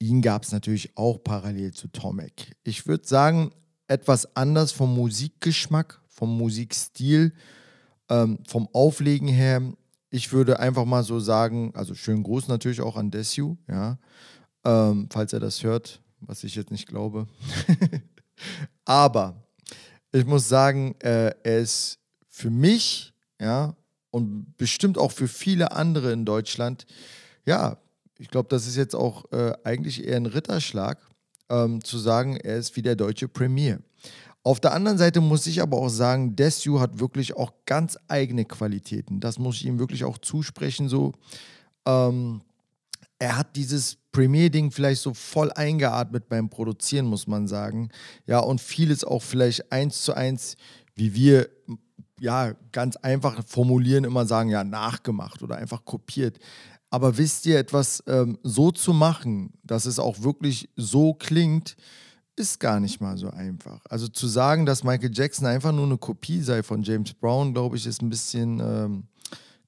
Ihn 0.00 0.22
gab 0.22 0.42
es 0.42 0.50
natürlich 0.50 0.96
auch 0.96 1.22
parallel 1.22 1.72
zu 1.72 1.86
Tomek. 1.88 2.56
Ich 2.64 2.88
würde 2.88 3.06
sagen, 3.06 3.52
etwas 3.86 4.34
anders 4.34 4.72
vom 4.72 4.92
Musikgeschmack, 4.92 6.00
vom 6.08 6.36
Musikstil 6.36 7.32
ähm, 8.08 8.38
vom 8.46 8.68
Auflegen 8.72 9.28
her, 9.28 9.62
ich 10.10 10.32
würde 10.32 10.60
einfach 10.60 10.84
mal 10.84 11.02
so 11.02 11.18
sagen, 11.20 11.72
also 11.74 11.94
schönen 11.94 12.22
Gruß 12.22 12.48
natürlich 12.48 12.80
auch 12.80 12.96
an 12.96 13.10
Desu, 13.10 13.56
ja, 13.68 13.98
ähm, 14.64 15.08
falls 15.10 15.32
er 15.32 15.40
das 15.40 15.62
hört, 15.62 16.00
was 16.20 16.44
ich 16.44 16.54
jetzt 16.54 16.70
nicht 16.70 16.86
glaube. 16.86 17.26
Aber 18.84 19.42
ich 20.12 20.24
muss 20.24 20.48
sagen, 20.48 20.94
äh, 21.00 21.34
er 21.42 21.58
ist 21.58 21.98
für 22.28 22.50
mich, 22.50 23.12
ja, 23.40 23.74
und 24.10 24.56
bestimmt 24.56 24.98
auch 24.98 25.10
für 25.10 25.28
viele 25.28 25.72
andere 25.72 26.12
in 26.12 26.24
Deutschland, 26.24 26.86
ja, 27.44 27.78
ich 28.18 28.28
glaube, 28.28 28.48
das 28.48 28.66
ist 28.66 28.76
jetzt 28.76 28.94
auch 28.94 29.30
äh, 29.32 29.52
eigentlich 29.64 30.04
eher 30.04 30.16
ein 30.16 30.26
Ritterschlag, 30.26 30.98
ähm, 31.48 31.82
zu 31.82 31.98
sagen, 31.98 32.36
er 32.36 32.56
ist 32.56 32.76
wie 32.76 32.82
der 32.82 32.96
deutsche 32.96 33.28
Premier. 33.28 33.80
Auf 34.46 34.60
der 34.60 34.74
anderen 34.74 34.98
Seite 34.98 35.22
muss 35.22 35.46
ich 35.46 35.62
aber 35.62 35.78
auch 35.78 35.88
sagen, 35.88 36.36
Desu 36.36 36.78
hat 36.78 37.00
wirklich 37.00 37.34
auch 37.34 37.52
ganz 37.64 37.96
eigene 38.08 38.44
Qualitäten. 38.44 39.18
Das 39.18 39.38
muss 39.38 39.56
ich 39.56 39.64
ihm 39.64 39.78
wirklich 39.78 40.04
auch 40.04 40.18
zusprechen. 40.18 40.90
So, 40.90 41.12
ähm, 41.86 42.42
er 43.18 43.38
hat 43.38 43.56
dieses 43.56 43.96
Premiere-Ding 44.12 44.70
vielleicht 44.70 45.00
so 45.00 45.14
voll 45.14 45.50
eingeatmet 45.50 46.28
beim 46.28 46.50
Produzieren, 46.50 47.06
muss 47.06 47.26
man 47.26 47.48
sagen. 47.48 47.88
Ja, 48.26 48.40
und 48.40 48.60
vieles 48.60 49.02
auch 49.02 49.22
vielleicht 49.22 49.72
eins 49.72 50.02
zu 50.02 50.12
eins, 50.12 50.56
wie 50.94 51.14
wir 51.14 51.48
ja 52.20 52.52
ganz 52.70 52.96
einfach 52.96 53.42
formulieren, 53.46 54.04
immer 54.04 54.26
sagen, 54.26 54.50
ja, 54.50 54.62
nachgemacht 54.62 55.42
oder 55.42 55.56
einfach 55.56 55.86
kopiert. 55.86 56.38
Aber 56.90 57.16
wisst 57.16 57.46
ihr, 57.46 57.58
etwas 57.58 58.04
ähm, 58.06 58.38
so 58.42 58.70
zu 58.70 58.92
machen, 58.92 59.54
dass 59.62 59.86
es 59.86 59.98
auch 59.98 60.20
wirklich 60.20 60.68
so 60.76 61.14
klingt, 61.14 61.76
ist 62.36 62.60
gar 62.60 62.80
nicht 62.80 63.00
mal 63.00 63.16
so 63.16 63.30
einfach. 63.30 63.80
Also 63.88 64.08
zu 64.08 64.26
sagen, 64.26 64.66
dass 64.66 64.84
Michael 64.84 65.10
Jackson 65.12 65.46
einfach 65.46 65.72
nur 65.72 65.86
eine 65.86 65.98
Kopie 65.98 66.40
sei 66.40 66.62
von 66.62 66.82
James 66.82 67.12
Brown, 67.14 67.54
glaube 67.54 67.76
ich, 67.76 67.86
ist 67.86 68.02
ein 68.02 68.10
bisschen 68.10 68.60
ähm, 68.60 69.04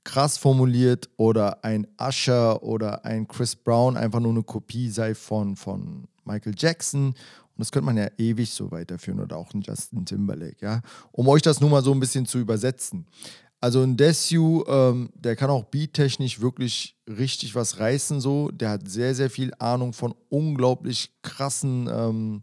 krass 0.05 0.39
formuliert. 0.39 1.09
Oder 1.17 1.65
ein 1.65 1.87
Usher 2.01 2.63
oder 2.63 3.05
ein 3.05 3.29
Chris 3.29 3.55
Brown 3.55 3.97
einfach 3.97 4.21
nur 4.21 4.33
eine 4.33 4.43
Kopie 4.43 4.91
sei 4.91 5.15
von, 5.15 5.57
von 5.57 6.09
Michael 6.25 6.55
Jackson. 6.57 7.09
Und 7.09 7.15
das 7.63 7.73
könnte 7.73 7.87
man 7.87 7.97
ja 7.97 8.09
ewig 8.19 8.51
so 8.51 8.71
weiterführen 8.71 9.21
oder 9.21 9.37
auch 9.37 9.55
ein 9.55 9.63
Justin 9.63 10.05
Timberlake, 10.05 10.57
ja. 10.61 10.83
Um 11.13 11.27
euch 11.29 11.41
das 11.41 11.61
nur 11.61 11.71
mal 11.71 11.83
so 11.83 11.93
ein 11.93 12.01
bisschen 12.01 12.27
zu 12.27 12.39
übersetzen. 12.39 13.07
Also 13.61 13.83
ein 13.83 13.97
Desu, 13.97 14.65
ähm, 14.69 15.11
der 15.15 15.35
kann 15.35 15.51
auch 15.51 15.65
beattechnisch 15.65 16.41
wirklich 16.41 16.97
richtig 17.09 17.55
was 17.55 17.79
reißen 17.79 18.21
so. 18.21 18.51
Der 18.51 18.71
hat 18.71 18.89
sehr, 18.89 19.15
sehr 19.15 19.31
viel 19.31 19.53
Ahnung 19.59 19.93
von 19.93 20.15
unglaublich 20.29 21.13
krassen 21.23 21.89
ähm, 21.91 22.43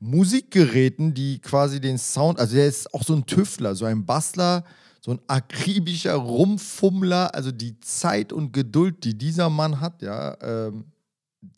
Musikgeräten, 0.00 1.12
die 1.12 1.40
quasi 1.40 1.80
den 1.80 1.98
Sound, 1.98 2.38
also 2.38 2.54
der 2.54 2.66
ist 2.66 2.94
auch 2.94 3.02
so 3.02 3.14
ein 3.14 3.26
Tüftler, 3.26 3.74
so 3.74 3.84
ein 3.84 4.06
Bastler, 4.06 4.64
so 5.00 5.10
ein 5.10 5.20
akribischer 5.26 6.14
Rumfummler. 6.14 7.34
Also 7.34 7.50
die 7.50 7.80
Zeit 7.80 8.32
und 8.32 8.52
Geduld, 8.52 9.04
die 9.04 9.18
dieser 9.18 9.50
Mann 9.50 9.80
hat, 9.80 10.02
ja, 10.02 10.36
ähm, 10.40 10.84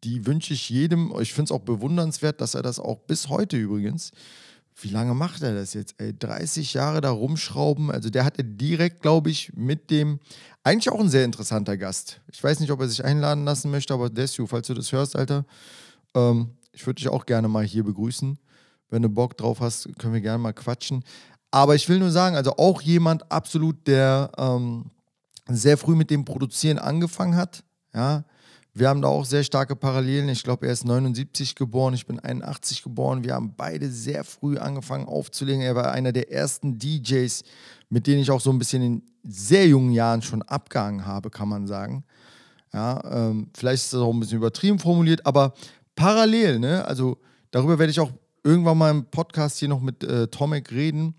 die 0.04 0.26
wünsche 0.26 0.54
ich 0.54 0.70
jedem. 0.70 1.12
Ich 1.20 1.34
finde 1.34 1.48
es 1.48 1.52
auch 1.52 1.62
bewundernswert, 1.64 2.40
dass 2.40 2.54
er 2.54 2.62
das 2.62 2.78
auch 2.78 3.00
bis 3.00 3.28
heute 3.28 3.58
übrigens 3.58 4.12
wie 4.82 4.88
lange 4.88 5.14
macht 5.14 5.42
er 5.42 5.54
das 5.54 5.74
jetzt? 5.74 5.94
Ey, 5.98 6.16
30 6.16 6.74
Jahre 6.74 7.00
da 7.00 7.10
rumschrauben. 7.10 7.90
Also 7.90 8.10
der 8.10 8.24
hatte 8.24 8.44
direkt, 8.44 9.02
glaube 9.02 9.30
ich, 9.30 9.52
mit 9.54 9.90
dem, 9.90 10.20
eigentlich 10.62 10.90
auch 10.90 11.00
ein 11.00 11.08
sehr 11.08 11.24
interessanter 11.24 11.76
Gast. 11.76 12.20
Ich 12.32 12.42
weiß 12.42 12.60
nicht, 12.60 12.70
ob 12.70 12.80
er 12.80 12.88
sich 12.88 13.04
einladen 13.04 13.44
lassen 13.44 13.70
möchte, 13.70 13.94
aber 13.94 14.10
Desu, 14.10 14.46
falls 14.46 14.66
du 14.66 14.74
das 14.74 14.92
hörst, 14.92 15.16
Alter, 15.16 15.44
ähm, 16.14 16.50
ich 16.72 16.86
würde 16.86 16.96
dich 16.96 17.08
auch 17.08 17.26
gerne 17.26 17.48
mal 17.48 17.64
hier 17.64 17.84
begrüßen. 17.84 18.38
Wenn 18.88 19.02
du 19.02 19.08
Bock 19.08 19.36
drauf 19.36 19.60
hast, 19.60 19.88
können 19.98 20.14
wir 20.14 20.20
gerne 20.20 20.38
mal 20.38 20.52
quatschen. 20.52 21.04
Aber 21.50 21.74
ich 21.74 21.88
will 21.88 21.98
nur 21.98 22.10
sagen, 22.10 22.36
also 22.36 22.56
auch 22.56 22.80
jemand 22.82 23.30
absolut, 23.30 23.86
der 23.86 24.30
ähm, 24.38 24.90
sehr 25.48 25.76
früh 25.76 25.94
mit 25.94 26.10
dem 26.10 26.24
Produzieren 26.24 26.78
angefangen 26.78 27.36
hat. 27.36 27.64
Ja, 27.92 28.24
wir 28.80 28.88
haben 28.88 29.02
da 29.02 29.08
auch 29.08 29.26
sehr 29.26 29.44
starke 29.44 29.76
Parallelen. 29.76 30.30
Ich 30.30 30.42
glaube, 30.42 30.66
er 30.66 30.72
ist 30.72 30.86
79 30.86 31.54
geboren, 31.54 31.92
ich 31.92 32.06
bin 32.06 32.18
81 32.18 32.82
geboren. 32.82 33.22
Wir 33.22 33.34
haben 33.34 33.52
beide 33.54 33.90
sehr 33.90 34.24
früh 34.24 34.56
angefangen 34.56 35.06
aufzulegen. 35.06 35.60
Er 35.60 35.74
war 35.74 35.92
einer 35.92 36.12
der 36.12 36.32
ersten 36.32 36.78
DJs, 36.78 37.44
mit 37.90 38.06
denen 38.06 38.22
ich 38.22 38.30
auch 38.30 38.40
so 38.40 38.50
ein 38.50 38.58
bisschen 38.58 38.82
in 38.82 39.02
sehr 39.22 39.66
jungen 39.66 39.92
Jahren 39.92 40.22
schon 40.22 40.40
abgehangen 40.42 41.04
habe, 41.04 41.28
kann 41.28 41.50
man 41.50 41.66
sagen. 41.66 42.04
Ja, 42.72 43.02
ähm, 43.04 43.50
vielleicht 43.54 43.84
ist 43.84 43.92
das 43.92 44.00
auch 44.00 44.14
ein 44.14 44.20
bisschen 44.20 44.38
übertrieben 44.38 44.78
formuliert, 44.78 45.26
aber 45.26 45.52
parallel, 45.94 46.58
ne? 46.58 46.82
Also 46.86 47.18
darüber 47.50 47.78
werde 47.78 47.90
ich 47.90 48.00
auch 48.00 48.10
irgendwann 48.44 48.78
mal 48.78 48.90
im 48.90 49.04
Podcast 49.04 49.58
hier 49.58 49.68
noch 49.68 49.80
mit 49.80 50.02
äh, 50.04 50.28
Tomek 50.28 50.72
reden. 50.72 51.14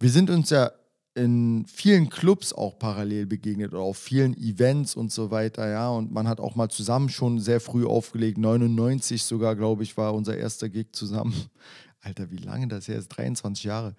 Wir 0.00 0.08
sind 0.08 0.30
uns 0.30 0.48
ja 0.48 0.70
in 1.14 1.64
vielen 1.66 2.08
Clubs 2.08 2.52
auch 2.52 2.78
parallel 2.78 3.26
begegnet 3.26 3.72
oder 3.72 3.82
auf 3.82 3.96
vielen 3.96 4.36
Events 4.36 4.96
und 4.96 5.12
so 5.12 5.30
weiter, 5.30 5.68
ja. 5.68 5.88
Und 5.88 6.12
man 6.12 6.26
hat 6.26 6.40
auch 6.40 6.56
mal 6.56 6.68
zusammen 6.68 7.08
schon 7.08 7.38
sehr 7.38 7.60
früh 7.60 7.86
aufgelegt. 7.86 8.38
99 8.38 9.22
sogar, 9.22 9.54
glaube 9.54 9.84
ich, 9.84 9.96
war 9.96 10.14
unser 10.14 10.36
erster 10.36 10.68
Gig 10.68 10.88
zusammen. 10.92 11.34
Alter, 12.00 12.30
wie 12.30 12.38
lange 12.38 12.68
das 12.68 12.88
her 12.88 12.96
ist? 12.96 13.08
23 13.08 13.64
Jahre. 13.64 13.94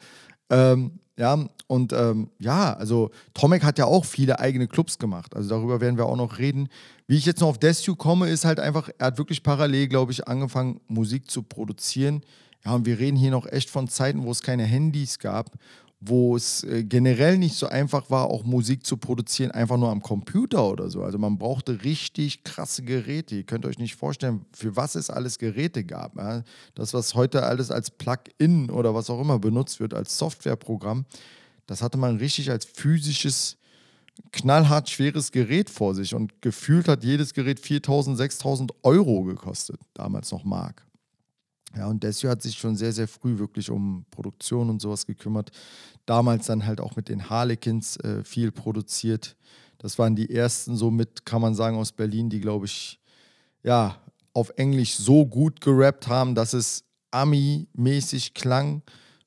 Ähm, 0.49 0.99
ja, 1.17 1.47
und 1.67 1.93
ähm, 1.93 2.29
ja, 2.39 2.73
also 2.73 3.09
Tomek 3.33 3.63
hat 3.63 3.79
ja 3.79 3.85
auch 3.85 4.03
viele 4.03 4.39
eigene 4.39 4.67
Clubs 4.67 4.99
gemacht. 4.99 5.33
Also 5.35 5.49
darüber 5.49 5.79
werden 5.79 5.97
wir 5.97 6.05
auch 6.05 6.17
noch 6.17 6.37
reden. 6.37 6.67
Wie 7.07 7.15
ich 7.15 7.25
jetzt 7.25 7.39
noch 7.39 7.47
auf 7.47 7.57
Desu 7.57 7.95
komme, 7.95 8.29
ist 8.29 8.43
halt 8.43 8.59
einfach, 8.59 8.89
er 8.97 9.07
hat 9.07 9.17
wirklich 9.17 9.41
parallel, 9.41 9.87
glaube 9.87 10.11
ich, 10.11 10.27
angefangen, 10.27 10.81
Musik 10.87 11.31
zu 11.31 11.41
produzieren. 11.41 12.21
Ja, 12.65 12.73
und 12.73 12.85
wir 12.85 12.99
reden 12.99 13.15
hier 13.15 13.31
noch 13.31 13.47
echt 13.47 13.69
von 13.69 13.87
Zeiten, 13.87 14.23
wo 14.23 14.31
es 14.31 14.41
keine 14.41 14.63
Handys 14.63 15.17
gab 15.19 15.51
wo 15.99 16.35
es 16.35 16.63
äh, 16.63 16.83
generell 16.83 17.37
nicht 17.37 17.55
so 17.55 17.67
einfach 17.67 18.09
war, 18.09 18.29
auch 18.29 18.43
Musik 18.43 18.85
zu 18.85 18.97
produzieren, 18.97 19.51
einfach 19.51 19.77
nur 19.77 19.89
am 19.89 20.01
Computer 20.01 20.69
oder 20.69 20.89
so. 20.89 21.03
Also 21.03 21.17
man 21.17 21.37
brauchte 21.37 21.83
richtig 21.83 22.43
krasse 22.43 22.83
Geräte. 22.83 23.35
Ihr 23.35 23.43
könnt 23.43 23.65
euch 23.65 23.79
nicht 23.79 23.95
vorstellen, 23.95 24.45
für 24.51 24.75
was 24.75 24.95
es 24.95 25.09
alles 25.09 25.39
Geräte 25.39 25.83
gab. 25.83 26.17
Ja? 26.17 26.43
Das, 26.75 26.93
was 26.93 27.15
heute 27.15 27.43
alles 27.43 27.71
als 27.71 27.91
Plugin 27.91 28.69
oder 28.69 28.93
was 28.93 29.09
auch 29.09 29.21
immer 29.21 29.39
benutzt 29.39 29.79
wird, 29.79 29.93
als 29.93 30.17
Softwareprogramm, 30.17 31.05
das 31.65 31.81
hatte 31.81 31.97
man 31.97 32.17
richtig 32.17 32.51
als 32.51 32.65
physisches, 32.65 33.57
knallhart 34.31 34.89
schweres 34.89 35.31
Gerät 35.31 35.69
vor 35.69 35.95
sich. 35.95 36.13
Und 36.13 36.41
gefühlt 36.41 36.87
hat 36.87 37.03
jedes 37.03 37.33
Gerät 37.33 37.59
4.000, 37.59 38.17
6.000 38.17 38.71
Euro 38.83 39.23
gekostet, 39.23 39.79
damals 39.93 40.31
noch 40.31 40.43
Mark. 40.43 40.84
Ja, 41.75 41.87
und 41.87 42.03
Desio 42.03 42.29
hat 42.29 42.41
sich 42.41 42.57
schon 42.57 42.75
sehr, 42.75 42.93
sehr 42.93 43.07
früh 43.07 43.37
wirklich 43.37 43.69
um 43.69 44.05
Produktion 44.11 44.69
und 44.69 44.81
sowas 44.81 45.05
gekümmert. 45.05 45.51
Damals 46.05 46.47
dann 46.47 46.65
halt 46.65 46.79
auch 46.79 46.95
mit 46.95 47.09
den 47.09 47.29
Harlequins 47.29 47.97
äh, 47.97 48.23
viel 48.23 48.51
produziert. 48.51 49.35
Das 49.77 49.99
waren 49.99 50.15
die 50.15 50.29
ersten, 50.29 50.77
somit 50.77 51.25
kann 51.25 51.41
man 51.41 51.53
sagen, 51.53 51.77
aus 51.77 51.91
Berlin, 51.91 52.29
die, 52.29 52.39
glaube 52.39 52.65
ich, 52.65 52.99
ja, 53.63 54.01
auf 54.33 54.51
Englisch 54.55 54.95
so 54.95 55.25
gut 55.25 55.61
gerappt 55.61 56.07
haben, 56.07 56.35
dass 56.35 56.53
es 56.53 56.83
Ami-mäßig 57.11 58.33
klang. 58.33 58.81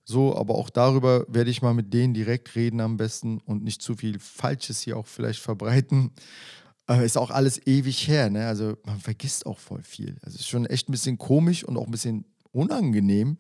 So, 0.05 0.37
aber 0.37 0.55
auch 0.55 0.71
darüber 0.71 1.27
werde 1.29 1.51
ich 1.51 1.61
mal 1.61 1.75
mit 1.75 1.93
denen 1.93 2.15
direkt 2.15 2.55
reden 2.55 2.81
am 2.81 2.97
besten 2.97 3.39
und 3.45 3.63
nicht 3.63 3.83
zu 3.83 3.95
viel 3.95 4.19
Falsches 4.19 4.81
hier 4.81 4.97
auch 4.97 5.07
vielleicht 5.07 5.41
verbreiten. 5.41 6.13
Aber 6.87 7.05
ist 7.05 7.19
auch 7.19 7.31
alles 7.31 7.67
ewig 7.67 8.09
her, 8.09 8.31
ne? 8.31 8.47
Also 8.47 8.79
man 8.85 8.99
vergisst 8.99 9.45
auch 9.45 9.59
voll 9.59 9.83
viel. 9.83 10.17
Also 10.23 10.37
ist 10.37 10.49
schon 10.49 10.65
echt 10.65 10.89
ein 10.89 10.93
bisschen 10.93 11.19
komisch 11.19 11.63
und 11.63 11.77
auch 11.77 11.85
ein 11.85 11.91
bisschen 11.91 12.25
unangenehm, 12.59 13.39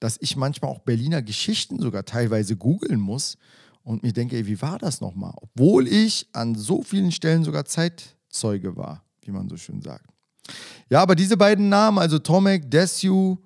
dass 0.00 0.18
ich 0.20 0.36
manchmal 0.36 0.70
auch 0.70 0.80
Berliner 0.80 1.22
Geschichten 1.22 1.80
sogar 1.80 2.04
teilweise 2.04 2.56
googeln 2.56 3.00
muss 3.00 3.36
und 3.84 4.02
mir 4.02 4.12
denke, 4.12 4.36
ey, 4.36 4.46
wie 4.46 4.62
war 4.62 4.78
das 4.78 5.00
nochmal? 5.00 5.34
Obwohl 5.36 5.88
ich 5.88 6.28
an 6.32 6.54
so 6.54 6.82
vielen 6.82 7.12
Stellen 7.12 7.44
sogar 7.44 7.64
Zeitzeuge 7.64 8.76
war, 8.76 9.04
wie 9.22 9.32
man 9.32 9.48
so 9.48 9.56
schön 9.56 9.82
sagt. 9.82 10.06
Ja, 10.88 11.00
aber 11.00 11.14
diese 11.14 11.36
beiden 11.36 11.68
Namen, 11.68 11.98
also 11.98 12.18
Tomek, 12.18 12.70
Desu, 12.70 13.38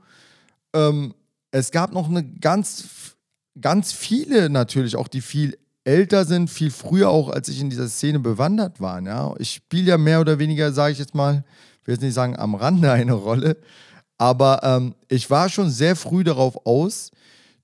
ähm, 0.74 1.14
es 1.50 1.70
gab 1.70 1.92
noch 1.92 2.08
eine 2.08 2.24
ganz, 2.24 3.16
ganz 3.60 3.92
viele 3.92 4.50
natürlich, 4.50 4.96
auch 4.96 5.08
die 5.08 5.20
viel 5.20 5.58
älter 5.84 6.24
sind, 6.24 6.50
viel 6.50 6.70
früher 6.70 7.08
auch, 7.10 7.28
als 7.28 7.48
ich 7.48 7.60
in 7.60 7.70
dieser 7.70 7.88
Szene 7.88 8.18
bewandert 8.18 8.80
war. 8.80 9.00
Ja? 9.02 9.34
Ich 9.38 9.52
spiele 9.52 9.90
ja 9.90 9.98
mehr 9.98 10.20
oder 10.20 10.38
weniger, 10.38 10.72
sage 10.72 10.92
ich 10.92 10.98
jetzt 10.98 11.14
mal, 11.14 11.44
ich 11.80 11.86
will 11.86 11.94
jetzt 11.94 12.02
nicht 12.02 12.14
sagen 12.14 12.36
am 12.36 12.54
Rande 12.56 12.90
eine 12.90 13.12
Rolle, 13.12 13.56
aber 14.18 14.60
ähm, 14.62 14.94
ich 15.08 15.28
war 15.30 15.48
schon 15.48 15.70
sehr 15.70 15.96
früh 15.96 16.24
darauf 16.24 16.66
aus, 16.66 17.10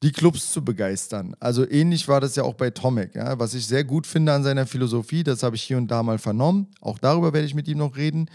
die 0.03 0.13
Clubs 0.13 0.51
zu 0.51 0.65
begeistern. 0.65 1.37
Also 1.39 1.69
ähnlich 1.69 2.09
war 2.09 2.21
das 2.21 2.35
ja 2.35 2.43
auch 2.43 2.55
bei 2.55 2.71
Tomek. 2.71 3.15
Ja? 3.15 3.39
Was 3.39 3.55
ich 3.55 3.67
sehr 3.67 3.85
gut 3.85 4.07
finde 4.07 4.33
an 4.33 4.43
seiner 4.43 4.67
Philosophie, 4.67 5.23
das 5.23 5.43
habe 5.43 5.57
ich 5.57 5.63
hier 5.63 5.77
und 5.77 5.89
da 5.89 6.03
mal 6.03 6.19
vernommen, 6.19 6.67
auch 6.81 6.99
darüber 6.99 7.33
werde 7.33 7.47
ich 7.47 7.55
mit 7.55 7.69
ihm 7.69 7.79
noch 7.79 7.97
reden, 7.97 8.29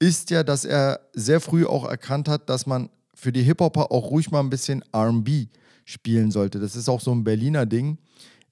ist 0.00 0.30
ja, 0.30 0.42
dass 0.42 0.64
er 0.64 1.00
sehr 1.12 1.40
früh 1.40 1.64
auch 1.64 1.88
erkannt 1.88 2.28
hat, 2.28 2.50
dass 2.50 2.66
man 2.66 2.90
für 3.14 3.30
die 3.30 3.42
Hip-Hopper 3.42 3.92
auch 3.92 4.10
ruhig 4.10 4.32
mal 4.32 4.40
ein 4.40 4.50
bisschen 4.50 4.82
RB 4.94 5.48
spielen 5.84 6.32
sollte. 6.32 6.58
Das 6.58 6.74
ist 6.74 6.88
auch 6.88 7.00
so 7.00 7.12
ein 7.12 7.22
Berliner 7.22 7.66
Ding, 7.66 7.98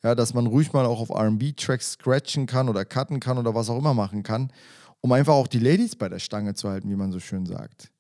ja, 0.04 0.14
dass 0.14 0.32
man 0.32 0.46
ruhig 0.46 0.72
mal 0.72 0.86
auch 0.86 1.00
auf 1.00 1.10
RB-Tracks 1.10 1.92
scratchen 1.94 2.46
kann 2.46 2.68
oder 2.68 2.84
cutten 2.84 3.18
kann 3.18 3.36
oder 3.36 3.52
was 3.52 3.68
auch 3.68 3.78
immer 3.78 3.94
machen 3.94 4.22
kann, 4.22 4.52
um 5.00 5.10
einfach 5.10 5.34
auch 5.34 5.48
die 5.48 5.58
Ladies 5.58 5.96
bei 5.96 6.08
der 6.08 6.20
Stange 6.20 6.54
zu 6.54 6.68
halten, 6.68 6.88
wie 6.88 6.96
man 6.96 7.10
so 7.10 7.18
schön 7.18 7.46
sagt. 7.46 7.90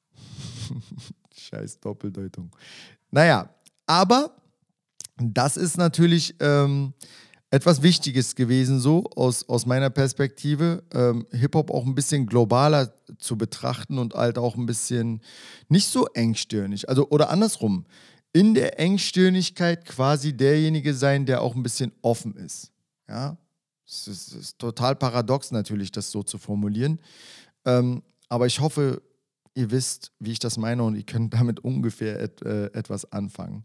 Scheiß 1.36 1.80
Doppeldeutung. 1.80 2.50
Naja, 3.10 3.48
aber 3.86 4.36
das 5.16 5.56
ist 5.56 5.76
natürlich 5.76 6.34
ähm, 6.40 6.94
etwas 7.50 7.82
Wichtiges 7.82 8.36
gewesen, 8.36 8.78
so 8.78 9.04
aus, 9.16 9.48
aus 9.48 9.66
meiner 9.66 9.90
Perspektive, 9.90 10.84
ähm, 10.94 11.26
Hip-Hop 11.32 11.70
auch 11.70 11.84
ein 11.84 11.94
bisschen 11.94 12.26
globaler 12.26 12.92
zu 13.18 13.36
betrachten 13.36 13.98
und 13.98 14.14
halt 14.14 14.38
auch 14.38 14.56
ein 14.56 14.66
bisschen 14.66 15.20
nicht 15.68 15.88
so 15.88 16.06
engstirnig. 16.14 16.88
Also, 16.88 17.08
oder 17.10 17.30
andersrum. 17.30 17.86
in 18.32 18.54
der 18.54 18.78
Engstirnigkeit 18.78 19.84
quasi 19.84 20.32
derjenige 20.36 20.94
sein, 20.94 21.26
der 21.26 21.42
auch 21.42 21.56
ein 21.56 21.64
bisschen 21.64 21.92
offen 22.02 22.36
ist. 22.36 22.70
Ja, 23.08 23.36
es 23.86 24.06
ist, 24.06 24.28
es 24.28 24.34
ist 24.34 24.58
total 24.60 24.94
paradox 24.94 25.50
natürlich, 25.50 25.90
das 25.90 26.12
so 26.12 26.22
zu 26.22 26.38
formulieren. 26.38 27.00
Ähm, 27.64 28.02
aber 28.28 28.46
ich 28.46 28.60
hoffe, 28.60 29.02
ihr 29.54 29.70
wisst, 29.70 30.12
wie 30.18 30.32
ich 30.32 30.38
das 30.38 30.56
meine 30.56 30.82
und 30.82 30.96
ihr 30.96 31.04
könnt 31.04 31.34
damit 31.40 31.60
ungefähr 31.60 32.20
et, 32.20 32.42
äh, 32.42 32.66
etwas 32.66 33.10
anfangen. 33.12 33.64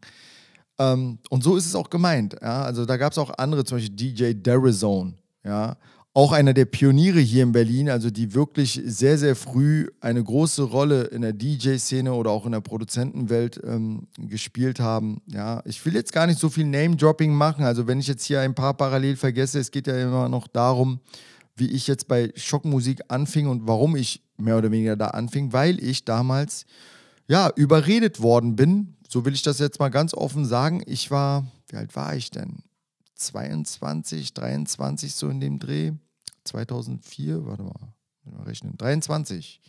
Ähm, 0.77 1.19
und 1.29 1.43
so 1.43 1.55
ist 1.55 1.65
es 1.65 1.75
auch 1.75 1.89
gemeint. 1.89 2.35
Ja? 2.41 2.63
Also 2.63 2.85
da 2.85 2.97
gab 2.97 3.11
es 3.11 3.17
auch 3.17 3.31
andere, 3.37 3.63
zum 3.63 3.77
Beispiel 3.77 3.95
DJ 3.95 4.33
Derizone. 4.33 5.13
Ja? 5.43 5.77
Auch 6.13 6.31
einer 6.31 6.53
der 6.53 6.63
Pioniere 6.63 7.19
hier 7.19 7.43
in 7.43 7.51
Berlin, 7.51 7.89
also 7.89 8.09
die 8.09 8.33
wirklich 8.33 8.81
sehr, 8.85 9.17
sehr 9.17 9.35
früh 9.35 9.87
eine 9.99 10.23
große 10.23 10.63
Rolle 10.63 11.03
in 11.03 11.21
der 11.21 11.33
DJ-Szene 11.33 12.13
oder 12.13 12.31
auch 12.31 12.45
in 12.45 12.53
der 12.53 12.61
Produzentenwelt 12.61 13.59
ähm, 13.65 14.07
gespielt 14.17 14.79
haben. 14.79 15.21
Ja, 15.27 15.61
ich 15.65 15.85
will 15.85 15.93
jetzt 15.93 16.13
gar 16.13 16.25
nicht 16.25 16.39
so 16.39 16.49
viel 16.49 16.65
Name-Dropping 16.67 17.33
machen. 17.33 17.65
Also 17.65 17.87
wenn 17.87 17.99
ich 17.99 18.07
jetzt 18.07 18.23
hier 18.23 18.39
ein 18.39 18.55
paar 18.55 18.75
parallel 18.75 19.17
vergesse, 19.17 19.59
es 19.59 19.71
geht 19.71 19.87
ja 19.87 20.01
immer 20.01 20.29
noch 20.29 20.47
darum, 20.47 21.01
wie 21.57 21.69
ich 21.71 21.85
jetzt 21.85 22.07
bei 22.07 22.31
Schockmusik 22.35 23.01
anfing 23.09 23.47
und 23.47 23.67
warum 23.67 23.97
ich 23.97 24.24
mehr 24.37 24.57
oder 24.57 24.71
weniger 24.71 24.95
da 24.95 25.07
anfing, 25.07 25.53
weil 25.53 25.83
ich 25.83 26.05
damals 26.05 26.65
ja 27.27 27.51
überredet 27.55 28.21
worden 28.21 28.55
bin. 28.55 28.95
So 29.07 29.25
will 29.25 29.33
ich 29.33 29.43
das 29.43 29.59
jetzt 29.59 29.79
mal 29.79 29.89
ganz 29.89 30.13
offen 30.13 30.45
sagen. 30.45 30.81
Ich 30.85 31.11
war, 31.11 31.45
wie 31.67 31.77
alt 31.77 31.95
war 31.95 32.15
ich 32.15 32.31
denn? 32.31 32.63
22, 33.15 34.33
23 34.33 35.15
so 35.15 35.29
in 35.29 35.39
dem 35.39 35.59
Dreh. 35.59 35.93
2004, 36.43 37.45
warte 37.45 37.63
mal, 37.63 37.93
rechnen, 38.45 38.77
23. 38.77 39.59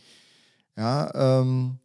Ja, 0.76 1.40
ähm, 1.40 1.78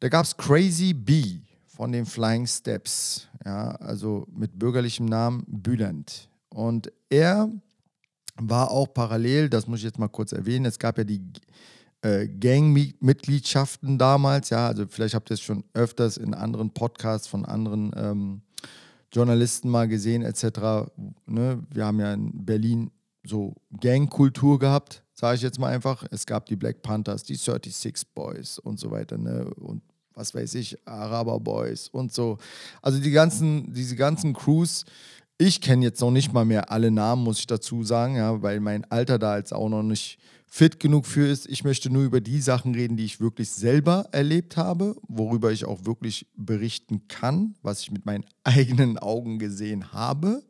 da 0.00 0.08
gab 0.08 0.24
es 0.24 0.36
Crazy 0.36 0.94
B 0.94 1.40
von 1.66 1.92
den 1.92 2.06
Flying 2.06 2.46
Steps, 2.46 3.26
ja, 3.44 3.70
also 3.72 4.26
mit 4.30 4.58
bürgerlichem 4.58 5.06
Namen 5.06 5.44
Bülent. 5.48 6.28
Und 6.48 6.92
er 7.10 7.50
war 8.36 8.70
auch 8.70 8.92
parallel, 8.94 9.48
das 9.48 9.66
muss 9.66 9.80
ich 9.80 9.84
jetzt 9.84 9.98
mal 9.98 10.08
kurz 10.08 10.32
erwähnen, 10.32 10.66
es 10.66 10.78
gab 10.78 10.96
ja 10.98 11.04
die 11.04 11.20
äh, 12.06 12.28
Gangmitgliedschaften 12.28 13.98
damals, 13.98 14.50
ja, 14.50 14.68
also 14.68 14.86
vielleicht 14.88 15.16
habt 15.16 15.28
ihr 15.30 15.34
es 15.34 15.40
schon 15.40 15.64
öfters 15.74 16.16
in 16.16 16.34
anderen 16.34 16.70
Podcasts 16.70 17.26
von 17.26 17.44
anderen 17.44 17.90
ähm, 17.96 18.42
Journalisten 19.12 19.68
mal 19.68 19.88
gesehen, 19.88 20.22
etc. 20.22 20.88
Ne? 21.26 21.64
Wir 21.72 21.84
haben 21.84 21.98
ja 21.98 22.12
in 22.12 22.44
Berlin 22.44 22.92
so 23.24 23.54
Gangkultur 23.80 24.60
gehabt, 24.60 25.02
sage 25.14 25.36
ich 25.36 25.42
jetzt 25.42 25.58
mal 25.58 25.72
einfach. 25.72 26.04
Es 26.12 26.26
gab 26.26 26.46
die 26.46 26.54
Black 26.54 26.82
Panthers, 26.82 27.24
die 27.24 27.34
36 27.34 28.14
Boys 28.14 28.60
und 28.60 28.78
so 28.78 28.92
weiter, 28.92 29.18
ne? 29.18 29.50
Und 29.56 29.82
was 30.14 30.32
weiß 30.32 30.54
ich, 30.54 30.78
Araber 30.86 31.40
Boys 31.40 31.88
und 31.88 32.12
so. 32.12 32.38
Also 32.82 33.00
die 33.00 33.10
ganzen, 33.10 33.72
diese 33.74 33.96
ganzen 33.96 34.32
Crews, 34.32 34.84
ich 35.38 35.60
kenne 35.60 35.84
jetzt 35.84 36.00
noch 36.00 36.12
nicht 36.12 36.32
mal 36.32 36.44
mehr 36.44 36.70
alle 36.70 36.90
Namen, 36.90 37.24
muss 37.24 37.40
ich 37.40 37.46
dazu 37.46 37.82
sagen, 37.82 38.16
ja, 38.16 38.40
weil 38.42 38.60
mein 38.60 38.84
Alter 38.90 39.18
da 39.18 39.36
jetzt 39.36 39.52
auch 39.52 39.68
noch 39.68 39.82
nicht 39.82 40.18
fit 40.46 40.80
genug 40.80 41.06
für 41.06 41.26
ist. 41.26 41.48
Ich 41.48 41.64
möchte 41.64 41.90
nur 41.90 42.04
über 42.04 42.20
die 42.20 42.40
Sachen 42.40 42.74
reden, 42.74 42.96
die 42.96 43.04
ich 43.04 43.20
wirklich 43.20 43.50
selber 43.50 44.08
erlebt 44.12 44.56
habe, 44.56 44.96
worüber 45.08 45.52
ich 45.52 45.64
auch 45.64 45.84
wirklich 45.84 46.26
berichten 46.36 47.08
kann, 47.08 47.54
was 47.62 47.80
ich 47.80 47.90
mit 47.90 48.06
meinen 48.06 48.24
eigenen 48.44 48.98
Augen 48.98 49.38
gesehen 49.38 49.92
habe 49.92 50.42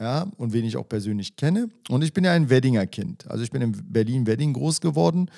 ja, 0.00 0.26
und 0.38 0.52
wen 0.52 0.64
ich 0.64 0.76
auch 0.76 0.88
persönlich 0.88 1.36
kenne. 1.36 1.68
Und 1.88 2.02
ich 2.02 2.12
bin 2.12 2.24
ja 2.24 2.32
ein 2.32 2.48
Weddinger 2.48 2.86
Kind. 2.86 3.30
Also 3.30 3.44
ich 3.44 3.50
bin 3.50 3.62
in 3.62 3.92
Berlin-Wedding 3.92 4.54
groß 4.54 4.80
geworden 4.80 5.30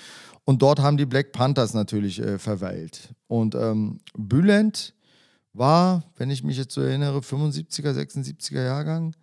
und 0.44 0.62
dort 0.62 0.78
haben 0.78 0.96
die 0.96 1.04
Black 1.04 1.32
Panthers 1.32 1.74
natürlich 1.74 2.20
äh, 2.20 2.38
verweilt. 2.38 3.12
Und 3.26 3.54
ähm, 3.56 3.98
Bülent 4.16 4.94
war, 5.52 6.04
wenn 6.16 6.30
ich 6.30 6.44
mich 6.44 6.56
jetzt 6.56 6.74
so 6.74 6.80
erinnere, 6.80 7.18
75er, 7.18 7.92
76er 7.92 8.62
Jahrgang. 8.62 9.14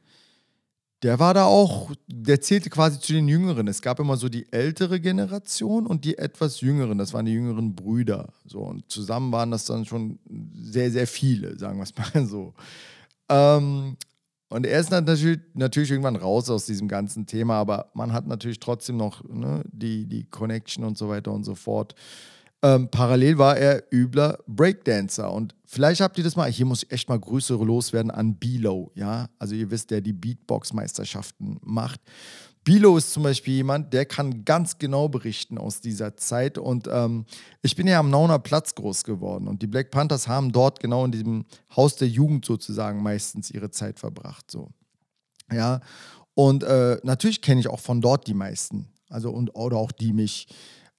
Der 1.02 1.18
war 1.18 1.34
da 1.34 1.46
auch, 1.46 1.92
der 2.08 2.42
zählte 2.42 2.70
quasi 2.70 3.00
zu 3.00 3.14
den 3.14 3.30
Jüngeren. 3.30 3.68
Es 3.68 3.82
gab 3.82 4.00
immer 4.00 4.18
so 4.18 4.28
die 4.28 4.52
ältere 4.52 5.00
Generation 5.00 5.88
und 5.88 6.04
die 6.04 6.18
etwas 6.18 6.60
jüngeren. 6.60 6.98
Das 6.98 7.14
waren 7.14 7.26
die 7.26 7.32
jüngeren 7.32 7.74
Brüder. 7.74 8.34
So, 8.46 8.60
und 8.60 8.92
zusammen 8.92 9.32
waren 9.32 9.52
das 9.52 9.66
dann 9.66 9.86
schon 9.86 10.20
sehr, 10.62 10.92
sehr 10.92 11.08
viele, 11.08 11.58
sagen 11.58 11.78
wir 11.78 11.84
es 11.84 11.96
mal 11.96 12.26
so. 12.28 12.54
Ähm, 13.30 13.96
und 14.50 14.66
er 14.66 14.80
ist 14.80 14.90
natürlich, 14.90 15.40
natürlich 15.54 15.92
irgendwann 15.92 16.16
raus 16.16 16.50
aus 16.50 16.66
diesem 16.66 16.88
ganzen 16.88 17.28
Thema, 17.28 17.56
aber 17.56 17.92
man 17.94 18.12
hat 18.12 18.28
natürlich 18.28 18.60
trotzdem 18.60 18.98
noch 18.98 19.24
ne, 19.24 19.64
die, 19.72 20.06
die 20.08 20.26
Connection 20.26 20.84
und 20.84 20.98
so 20.98 21.08
weiter 21.08 21.32
und 21.32 21.44
so 21.44 21.56
fort. 21.56 21.96
Ähm, 22.62 22.90
parallel 22.92 23.38
war 23.38 23.58
er 23.58 23.84
übler 23.92 24.40
Breakdancer. 24.48 25.32
Und 25.32 25.56
vielleicht 25.66 26.02
habt 26.02 26.18
ihr 26.18 26.24
das 26.24 26.36
mal, 26.36 26.52
hier 26.52 26.66
muss 26.66 26.84
ich 26.84 26.92
echt 26.92 27.08
mal 27.08 27.20
Grüße 27.20 27.54
loswerden 27.54 28.12
an 28.12 28.36
Bilo, 28.36 28.92
ja. 28.96 29.30
Also 29.40 29.56
ihr 29.56 29.72
wisst, 29.72 29.92
der 29.92 30.02
die 30.02 30.14
Beatbox-Meisterschaften 30.14 31.60
macht. 31.62 32.02
Bilo 32.66 32.98
ist 32.98 33.14
zum 33.14 33.24
Beispiel 33.24 33.54
jemand, 33.56 33.94
der 33.94 34.06
kann 34.06 34.44
ganz 34.44 34.78
genau 34.78 35.08
berichten 35.08 35.58
aus 35.58 35.80
dieser 35.80 36.18
Zeit. 36.18 36.58
Und 36.58 36.90
ähm, 36.92 37.26
ich 37.62 37.76
bin 37.76 37.88
ja 37.88 38.00
am 38.00 38.10
Nauner 38.10 38.40
Platz 38.40 38.76
groß 38.76 39.06
geworden. 39.06 39.48
Und 39.48 39.62
die 39.62 39.68
Black 39.68 39.92
Panthers 39.92 40.28
haben 40.28 40.52
dort 40.52 40.80
genau 40.80 41.06
in 41.06 41.12
diesem 41.12 41.46
Haus 41.76 41.96
der 41.96 42.10
Jugend 42.10 42.46
sozusagen 42.46 43.02
meistens 43.02 43.50
ihre 43.50 43.72
Zeit 43.72 44.00
verbracht. 44.00 44.52
So. 44.52 44.70
Ja. 45.52 45.80
Und 46.34 46.64
äh, 46.64 47.00
natürlich 47.04 47.42
kenne 47.42 47.62
ich 47.62 47.70
auch 47.70 47.80
von 47.80 48.02
dort 48.02 48.28
die 48.28 48.34
meisten. 48.34 48.90
Also 49.10 49.32
und 49.32 49.56
oder 49.56 49.78
auch 49.78 49.92
die 49.92 50.14
mich. 50.14 50.48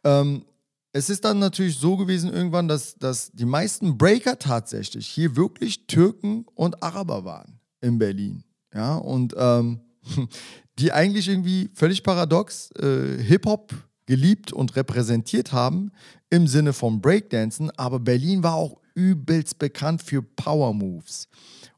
Ähm, 0.02 0.44
es 0.92 1.08
ist 1.08 1.24
dann 1.24 1.38
natürlich 1.38 1.76
so 1.76 1.96
gewesen 1.96 2.32
irgendwann, 2.32 2.68
dass, 2.68 2.96
dass 2.96 3.30
die 3.32 3.44
meisten 3.44 3.96
Breaker 3.96 4.38
tatsächlich 4.38 5.06
hier 5.06 5.36
wirklich 5.36 5.86
Türken 5.86 6.46
und 6.54 6.82
Araber 6.82 7.24
waren 7.24 7.60
in 7.80 7.98
Berlin. 7.98 8.44
Ja, 8.74 8.96
und 8.96 9.34
ähm, 9.36 9.80
die 10.78 10.92
eigentlich 10.92 11.28
irgendwie 11.28 11.70
völlig 11.74 12.02
paradox 12.02 12.70
äh, 12.72 13.22
Hip-Hop 13.22 13.72
geliebt 14.06 14.52
und 14.52 14.74
repräsentiert 14.76 15.52
haben 15.52 15.92
im 16.30 16.46
Sinne 16.46 16.72
von 16.72 17.00
Breakdancen, 17.00 17.70
aber 17.76 18.00
Berlin 18.00 18.42
war 18.42 18.54
auch 18.54 18.80
übelst 18.94 19.58
bekannt 19.58 20.02
für 20.02 20.22
Power 20.22 20.74
Moves. 20.74 21.28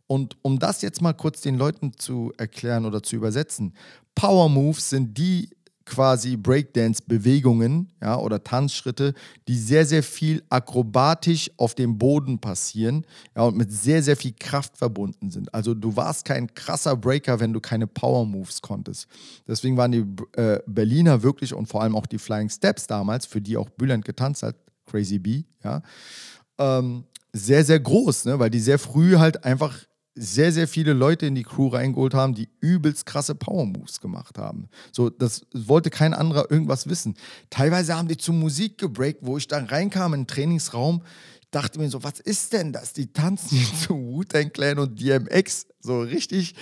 Und 0.07 0.37
um 0.43 0.59
das 0.59 0.83
jetzt 0.83 1.01
mal 1.01 1.13
kurz 1.13 1.41
den 1.41 1.57
Leuten 1.57 1.93
zu 1.97 2.33
erklären 2.37 2.85
oder 2.85 3.03
zu 3.03 3.17
übersetzen, 3.17 3.75
Power 4.15 4.49
Moves 4.49 4.91
sind 4.91 5.17
die 5.17 5.51
quasi 5.85 6.37
Breakdance-Bewegungen 6.37 7.93
ja, 8.01 8.17
oder 8.17 8.43
Tanzschritte, 8.43 9.15
die 9.49 9.57
sehr, 9.57 9.87
sehr 9.87 10.03
viel 10.03 10.43
akrobatisch 10.49 11.51
auf 11.57 11.75
dem 11.75 11.99
Boden 11.99 12.39
passieren 12.41 13.07
ja, 13.37 13.43
und 13.43 13.57
mit 13.57 13.73
sehr, 13.73 14.03
sehr 14.03 14.17
viel 14.17 14.35
Kraft 14.39 14.77
verbunden 14.77 15.31
sind. 15.31 15.53
Also 15.55 15.75
du 15.75 15.97
warst 15.97 16.25
kein 16.25 16.53
krasser 16.55 16.97
Breaker, 16.97 17.41
wenn 17.41 17.53
du 17.53 17.61
keine 17.61 17.87
Power-Moves 17.87 18.63
konntest. 18.63 19.07
Deswegen 19.47 19.77
waren 19.77 19.93
die 19.93 20.07
äh, 20.41 20.61
Berliner 20.67 21.23
wirklich 21.23 21.55
und 21.55 21.67
vor 21.67 21.83
allem 21.83 21.97
auch 21.97 22.07
die 22.07 22.19
Flying 22.19 22.49
Steps 22.49 22.87
damals, 22.87 23.27
für 23.27 23.41
die 23.41 23.57
auch 23.57 23.71
Bülent 23.71 24.05
getanzt 24.05 24.43
hat, 24.43 24.57
Crazy 24.87 25.19
B, 25.19 25.45
ja, 25.65 25.83
ähm, 26.59 27.05
sehr, 27.33 27.65
sehr 27.65 27.81
groß, 27.81 28.27
ne? 28.27 28.39
weil 28.39 28.51
die 28.51 28.61
sehr 28.61 28.79
früh 28.79 29.17
halt 29.17 29.45
einfach 29.45 29.79
sehr, 30.15 30.53
sehr 30.53 30.69
viele 30.69 30.93
Leute 30.93 31.27
in 31.27 31.35
die 31.35 31.43
Crew 31.43 31.69
reingeholt 31.69 32.15
haben, 32.15 32.35
die 32.35 32.49
übelst 32.61 33.07
krasse 33.07 33.35
Power-Moves 33.35 34.01
gemacht 34.01 34.39
haben. 34.39 34.69
So, 34.93 35.09
das 35.09 35.47
wollte 35.55 35.91
kein 35.91 36.13
anderer 36.13 36.51
irgendwas 36.51 36.89
wissen. 36.89 37.15
Teilweise 37.49 37.97
haben 37.97 38.09
die 38.09 38.19
zu 38.19 38.33
Musik 38.33 38.79
gebreakt, 38.79 39.21
wo 39.23 39.39
ich 39.39 39.49
dann 39.49 39.65
reinkam 39.65 40.13
in 40.15 40.23
den 40.23 40.27
Trainingsraum, 40.27 41.03
dachte 41.51 41.79
mir 41.79 41.89
so, 41.89 42.03
was 42.03 42.19
ist 42.21 42.53
denn 42.53 42.73
das? 42.73 42.93
Die 42.93 43.13
tanzen 43.13 43.59
hier 43.59 43.79
zu 43.87 43.95
Wu-Tang 43.95 44.53
Clan 44.53 44.79
und 44.79 45.01
DMX. 45.01 45.67
So 45.81 46.01
richtig, 46.01 46.55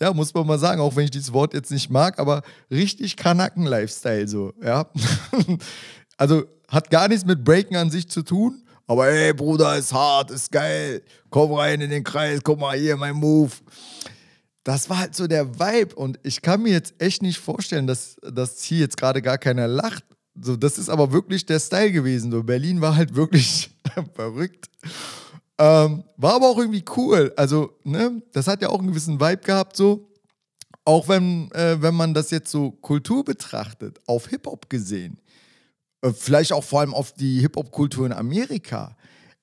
ja, 0.00 0.12
muss 0.12 0.34
man 0.34 0.46
mal 0.46 0.58
sagen, 0.58 0.80
auch 0.80 0.94
wenn 0.94 1.04
ich 1.04 1.10
dieses 1.10 1.32
Wort 1.32 1.54
jetzt 1.54 1.70
nicht 1.70 1.90
mag, 1.90 2.18
aber 2.18 2.42
richtig 2.70 3.16
Kanaken-Lifestyle 3.16 4.28
so, 4.28 4.52
ja. 4.62 4.86
also 6.16 6.44
hat 6.68 6.90
gar 6.90 7.08
nichts 7.08 7.24
mit 7.24 7.44
Breaken 7.44 7.76
an 7.76 7.90
sich 7.90 8.08
zu 8.08 8.22
tun, 8.22 8.62
aber 8.92 9.08
ey, 9.08 9.32
Bruder, 9.32 9.78
ist 9.78 9.94
hart, 9.94 10.30
ist 10.30 10.52
geil. 10.52 11.02
Komm 11.30 11.52
rein 11.52 11.80
in 11.80 11.88
den 11.88 12.04
Kreis, 12.04 12.40
guck 12.44 12.60
mal 12.60 12.76
hier, 12.76 12.94
mein 12.98 13.16
Move. 13.16 13.50
Das 14.64 14.90
war 14.90 14.98
halt 14.98 15.16
so 15.16 15.26
der 15.26 15.58
Vibe. 15.58 15.94
Und 15.94 16.20
ich 16.22 16.42
kann 16.42 16.62
mir 16.62 16.72
jetzt 16.72 16.92
echt 16.98 17.22
nicht 17.22 17.38
vorstellen, 17.38 17.86
dass, 17.86 18.16
dass 18.20 18.62
hier 18.62 18.80
jetzt 18.80 18.98
gerade 18.98 19.22
gar 19.22 19.38
keiner 19.38 19.66
lacht. 19.66 20.04
So, 20.38 20.56
das 20.56 20.76
ist 20.76 20.90
aber 20.90 21.10
wirklich 21.10 21.46
der 21.46 21.58
Style 21.58 21.90
gewesen. 21.90 22.30
So, 22.30 22.42
Berlin 22.42 22.82
war 22.82 22.94
halt 22.94 23.14
wirklich 23.14 23.70
verrückt. 24.14 24.66
Ähm, 25.56 26.04
war 26.18 26.34
aber 26.34 26.50
auch 26.50 26.58
irgendwie 26.58 26.84
cool. 26.94 27.32
Also, 27.36 27.72
ne, 27.84 28.20
das 28.32 28.46
hat 28.46 28.60
ja 28.60 28.68
auch 28.68 28.78
einen 28.78 28.88
gewissen 28.88 29.18
Vibe 29.18 29.42
gehabt, 29.42 29.74
so. 29.74 30.06
Auch 30.84 31.08
wenn, 31.08 31.50
äh, 31.52 31.80
wenn 31.80 31.94
man 31.94 32.12
das 32.12 32.30
jetzt 32.30 32.50
so 32.50 32.72
Kultur 32.72 33.24
betrachtet, 33.24 34.00
auf 34.06 34.28
Hip-Hop 34.28 34.68
gesehen. 34.68 35.18
Äh, 36.02 36.12
vielleicht 36.12 36.52
auch 36.52 36.64
vor 36.64 36.80
allem 36.80 36.94
auf 36.94 37.12
die 37.12 37.40
Hip-Hop-Kultur 37.40 38.06
in 38.06 38.12
Amerika. 38.12 38.96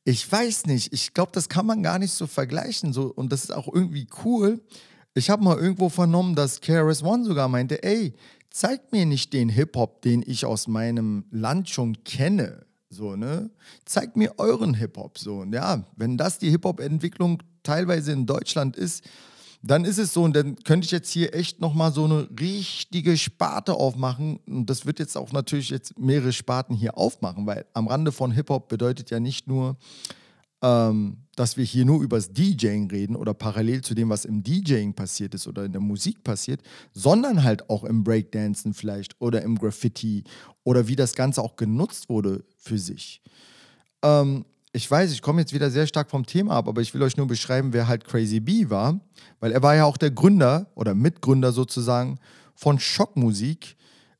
Ich 0.03 0.29
weiß 0.31 0.65
nicht, 0.67 0.93
ich 0.93 1.13
glaube, 1.13 1.31
das 1.33 1.49
kann 1.49 1.65
man 1.65 1.83
gar 1.83 1.99
nicht 1.99 2.11
so 2.11 2.27
vergleichen. 2.27 2.93
So, 2.93 3.13
und 3.13 3.31
das 3.31 3.43
ist 3.43 3.51
auch 3.51 3.73
irgendwie 3.73 4.07
cool. 4.23 4.61
Ich 5.13 5.29
habe 5.29 5.43
mal 5.43 5.57
irgendwo 5.57 5.89
vernommen, 5.89 6.35
dass 6.35 6.61
KRS 6.61 7.03
One 7.03 7.25
sogar 7.25 7.47
meinte, 7.47 7.83
ey, 7.83 8.13
zeig 8.49 8.91
mir 8.91 9.05
nicht 9.05 9.33
den 9.33 9.49
Hip-Hop, 9.49 10.01
den 10.01 10.23
ich 10.25 10.45
aus 10.45 10.67
meinem 10.67 11.25
Land 11.31 11.69
schon 11.69 12.03
kenne. 12.03 12.65
So, 12.89 13.15
ne? 13.15 13.51
Zeigt 13.85 14.17
mir 14.17 14.37
euren 14.37 14.73
Hip-Hop. 14.73 15.17
So, 15.17 15.39
und 15.39 15.53
ja, 15.53 15.83
wenn 15.95 16.17
das 16.17 16.39
die 16.39 16.49
Hip-Hop-Entwicklung 16.49 17.43
teilweise 17.63 18.11
in 18.11 18.25
Deutschland 18.25 18.75
ist, 18.75 19.03
dann 19.61 19.83
ist 19.83 19.97
es 19.97 20.13
so, 20.13 20.23
und 20.23 20.35
dann 20.35 20.55
könnte 20.63 20.85
ich 20.85 20.91
jetzt 20.91 21.11
hier 21.11 21.35
echt 21.35 21.59
nochmal 21.59 21.91
so 21.91 22.05
eine 22.05 22.29
richtige 22.39 23.17
Sparte 23.17 23.73
aufmachen. 23.73 24.39
Und 24.47 24.69
das 24.69 24.85
wird 24.85 24.99
jetzt 24.99 25.17
auch 25.17 25.31
natürlich 25.31 25.69
jetzt 25.69 25.99
mehrere 25.99 26.31
Sparten 26.31 26.75
hier 26.75 26.97
aufmachen, 26.97 27.45
weil 27.45 27.65
am 27.73 27.87
Rande 27.87 28.11
von 28.11 28.31
Hip-Hop 28.31 28.69
bedeutet 28.69 29.09
ja 29.09 29.19
nicht 29.19 29.47
nur, 29.47 29.77
ähm, 30.61 31.17
dass 31.35 31.57
wir 31.57 31.63
hier 31.63 31.85
nur 31.85 32.01
übers 32.01 32.31
DJing 32.31 32.89
reden 32.89 33.15
oder 33.15 33.33
parallel 33.33 33.81
zu 33.81 33.95
dem, 33.95 34.09
was 34.09 34.25
im 34.25 34.43
DJing 34.43 34.93
passiert 34.93 35.33
ist 35.33 35.47
oder 35.47 35.65
in 35.65 35.71
der 35.71 35.81
Musik 35.81 36.23
passiert, 36.23 36.61
sondern 36.93 37.43
halt 37.43 37.69
auch 37.69 37.83
im 37.83 38.03
Breakdancen 38.03 38.73
vielleicht 38.73 39.19
oder 39.19 39.41
im 39.41 39.57
Graffiti 39.57 40.23
oder 40.63 40.87
wie 40.87 40.95
das 40.95 41.15
Ganze 41.15 41.41
auch 41.41 41.55
genutzt 41.55 42.09
wurde 42.09 42.43
für 42.57 42.77
sich. 42.77 43.21
Ähm, 44.03 44.45
ich 44.71 44.89
weiß, 44.89 45.11
ich 45.11 45.21
komme 45.21 45.41
jetzt 45.41 45.53
wieder 45.53 45.71
sehr 45.71 45.87
stark 45.87 46.09
vom 46.09 46.25
Thema 46.25 46.53
ab, 46.53 46.67
aber 46.67 46.81
ich 46.81 46.93
will 46.93 47.01
euch 47.01 47.17
nur 47.17 47.27
beschreiben, 47.27 47.73
wer 47.73 47.87
halt 47.87 48.05
Crazy 48.05 48.39
B 48.39 48.69
war, 48.69 48.99
weil 49.39 49.51
er 49.51 49.63
war 49.63 49.75
ja 49.75 49.85
auch 49.85 49.97
der 49.97 50.11
Gründer 50.11 50.67
oder 50.75 50.93
Mitgründer 50.93 51.51
sozusagen 51.51 52.19
von 52.55 52.79
Schockmusik. 52.79 53.75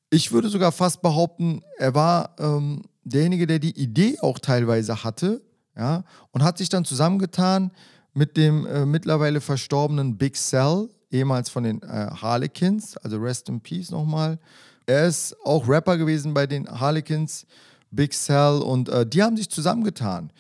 Ich 0.10 0.32
würde 0.32 0.50
sogar 0.50 0.72
fast 0.72 1.02
behaupten, 1.02 1.62
er 1.78 1.94
war 1.94 2.36
ähm, 2.40 2.82
derjenige, 3.04 3.46
der 3.46 3.60
die 3.60 3.80
Idee 3.80 4.18
auch 4.22 4.40
teilweise 4.40 5.04
hatte, 5.04 5.42
ja, 5.78 6.04
und 6.32 6.44
hat 6.44 6.58
sich 6.58 6.70
dann 6.70 6.84
zusammengetan 6.84 7.72
mit 8.14 8.36
dem 8.36 8.66
äh, 8.66 8.86
mittlerweile 8.86 9.42
verstorbenen 9.42 10.18
Big 10.18 10.36
Cell, 10.36 10.90
ehemals 11.12 11.50
von 11.50 11.64
den 11.64 11.82
äh, 11.84 12.10
Harlequins, 12.10 12.98
also 12.98 13.18
Rest 13.18 13.50
in 13.50 13.62
Peace 13.62 13.92
nochmal. 13.92 14.40
Er 14.88 15.06
ist 15.06 15.36
auch 15.46 15.68
Rapper 15.68 15.98
gewesen 15.98 16.34
bei 16.34 16.48
den 16.48 16.68
Harlequins. 16.68 17.46
Big 17.92 18.14
Cell 18.14 18.62
und 18.62 18.90
äh, 18.90 19.06
die 19.06 19.24
haben 19.24 19.38
sich 19.38 19.50
zusammengetan. 19.50 20.32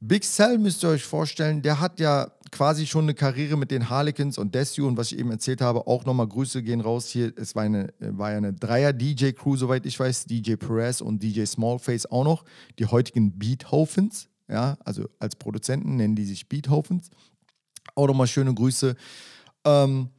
Big 0.00 0.24
Cell 0.24 0.58
müsst 0.58 0.84
ihr 0.84 0.90
euch 0.90 1.04
vorstellen, 1.04 1.62
der 1.62 1.80
hat 1.80 1.98
ja 1.98 2.30
quasi 2.50 2.86
schon 2.86 3.04
eine 3.04 3.14
Karriere 3.14 3.56
mit 3.56 3.70
den 3.70 3.90
Harlequins 3.90 4.38
und 4.38 4.54
Desu 4.54 4.86
und 4.86 4.96
was 4.96 5.12
ich 5.12 5.18
eben 5.18 5.30
erzählt 5.30 5.60
habe, 5.60 5.86
auch 5.86 6.04
nochmal 6.04 6.28
Grüße 6.28 6.62
gehen 6.62 6.80
raus 6.80 7.08
hier. 7.08 7.32
Es 7.36 7.54
war, 7.54 7.64
eine, 7.64 7.92
war 7.98 8.30
ja 8.30 8.38
eine 8.38 8.52
Dreier-DJ-Crew, 8.52 9.56
soweit 9.56 9.86
ich 9.86 9.98
weiß, 9.98 10.26
DJ 10.26 10.54
Perez 10.54 11.00
und 11.00 11.22
DJ 11.22 11.44
Smallface 11.44 12.06
auch 12.06 12.24
noch, 12.24 12.44
die 12.78 12.86
heutigen 12.86 13.38
Beethovens, 13.38 14.28
ja, 14.48 14.78
also 14.84 15.08
als 15.18 15.36
Produzenten 15.36 15.96
nennen 15.96 16.14
die 16.14 16.24
sich 16.24 16.48
Beethovens. 16.48 17.10
Auch 17.94 18.06
nochmal 18.06 18.28
schöne 18.28 18.54
Grüße. 18.54 18.94
Ähm, 19.64 20.10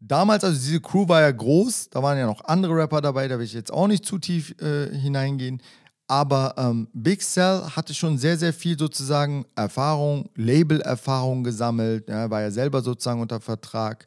damals, 0.00 0.44
also 0.44 0.58
diese 0.58 0.80
Crew 0.80 1.08
war 1.08 1.22
ja 1.22 1.30
groß, 1.30 1.90
da 1.90 2.02
waren 2.02 2.18
ja 2.18 2.26
noch 2.26 2.44
andere 2.44 2.76
Rapper 2.76 3.00
dabei, 3.00 3.26
da 3.26 3.38
will 3.38 3.46
ich 3.46 3.54
jetzt 3.54 3.72
auch 3.72 3.88
nicht 3.88 4.04
zu 4.04 4.18
tief 4.18 4.54
äh, 4.60 4.94
hineingehen. 4.94 5.60
Aber 6.06 6.54
ähm, 6.58 6.88
Big 6.92 7.22
Cell 7.22 7.62
hatte 7.74 7.94
schon 7.94 8.18
sehr, 8.18 8.36
sehr 8.36 8.52
viel 8.52 8.78
sozusagen 8.78 9.46
Erfahrung, 9.56 10.28
Label-Erfahrung 10.34 11.44
gesammelt. 11.44 12.08
Ja, 12.08 12.28
war 12.30 12.42
ja 12.42 12.50
selber 12.50 12.82
sozusagen 12.82 13.22
unter 13.22 13.40
Vertrag. 13.40 14.06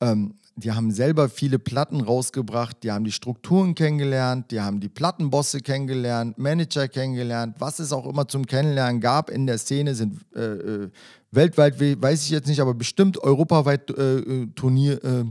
Ähm, 0.00 0.34
die 0.56 0.72
haben 0.72 0.90
selber 0.90 1.28
viele 1.28 1.58
Platten 1.58 2.00
rausgebracht, 2.00 2.82
die 2.82 2.92
haben 2.92 3.04
die 3.04 3.12
Strukturen 3.12 3.74
kennengelernt, 3.74 4.50
die 4.50 4.60
haben 4.60 4.80
die 4.80 4.88
Plattenbosse 4.88 5.60
kennengelernt, 5.60 6.38
Manager 6.38 6.88
kennengelernt, 6.88 7.56
was 7.58 7.78
es 7.78 7.92
auch 7.92 8.06
immer 8.06 8.28
zum 8.28 8.46
Kennenlernen 8.46 9.00
gab 9.00 9.30
in 9.30 9.46
der 9.46 9.58
Szene, 9.58 9.94
sind 9.94 10.20
äh, 10.34 10.40
äh, 10.40 10.90
weltweit, 11.30 11.80
weiß 11.80 12.24
ich 12.24 12.30
jetzt 12.30 12.48
nicht, 12.48 12.60
aber 12.60 12.74
bestimmt 12.74 13.18
europaweit 13.22 13.90
äh, 13.90 14.18
äh 14.18 14.46
Turnier 14.54 15.02
äh, 15.02 15.24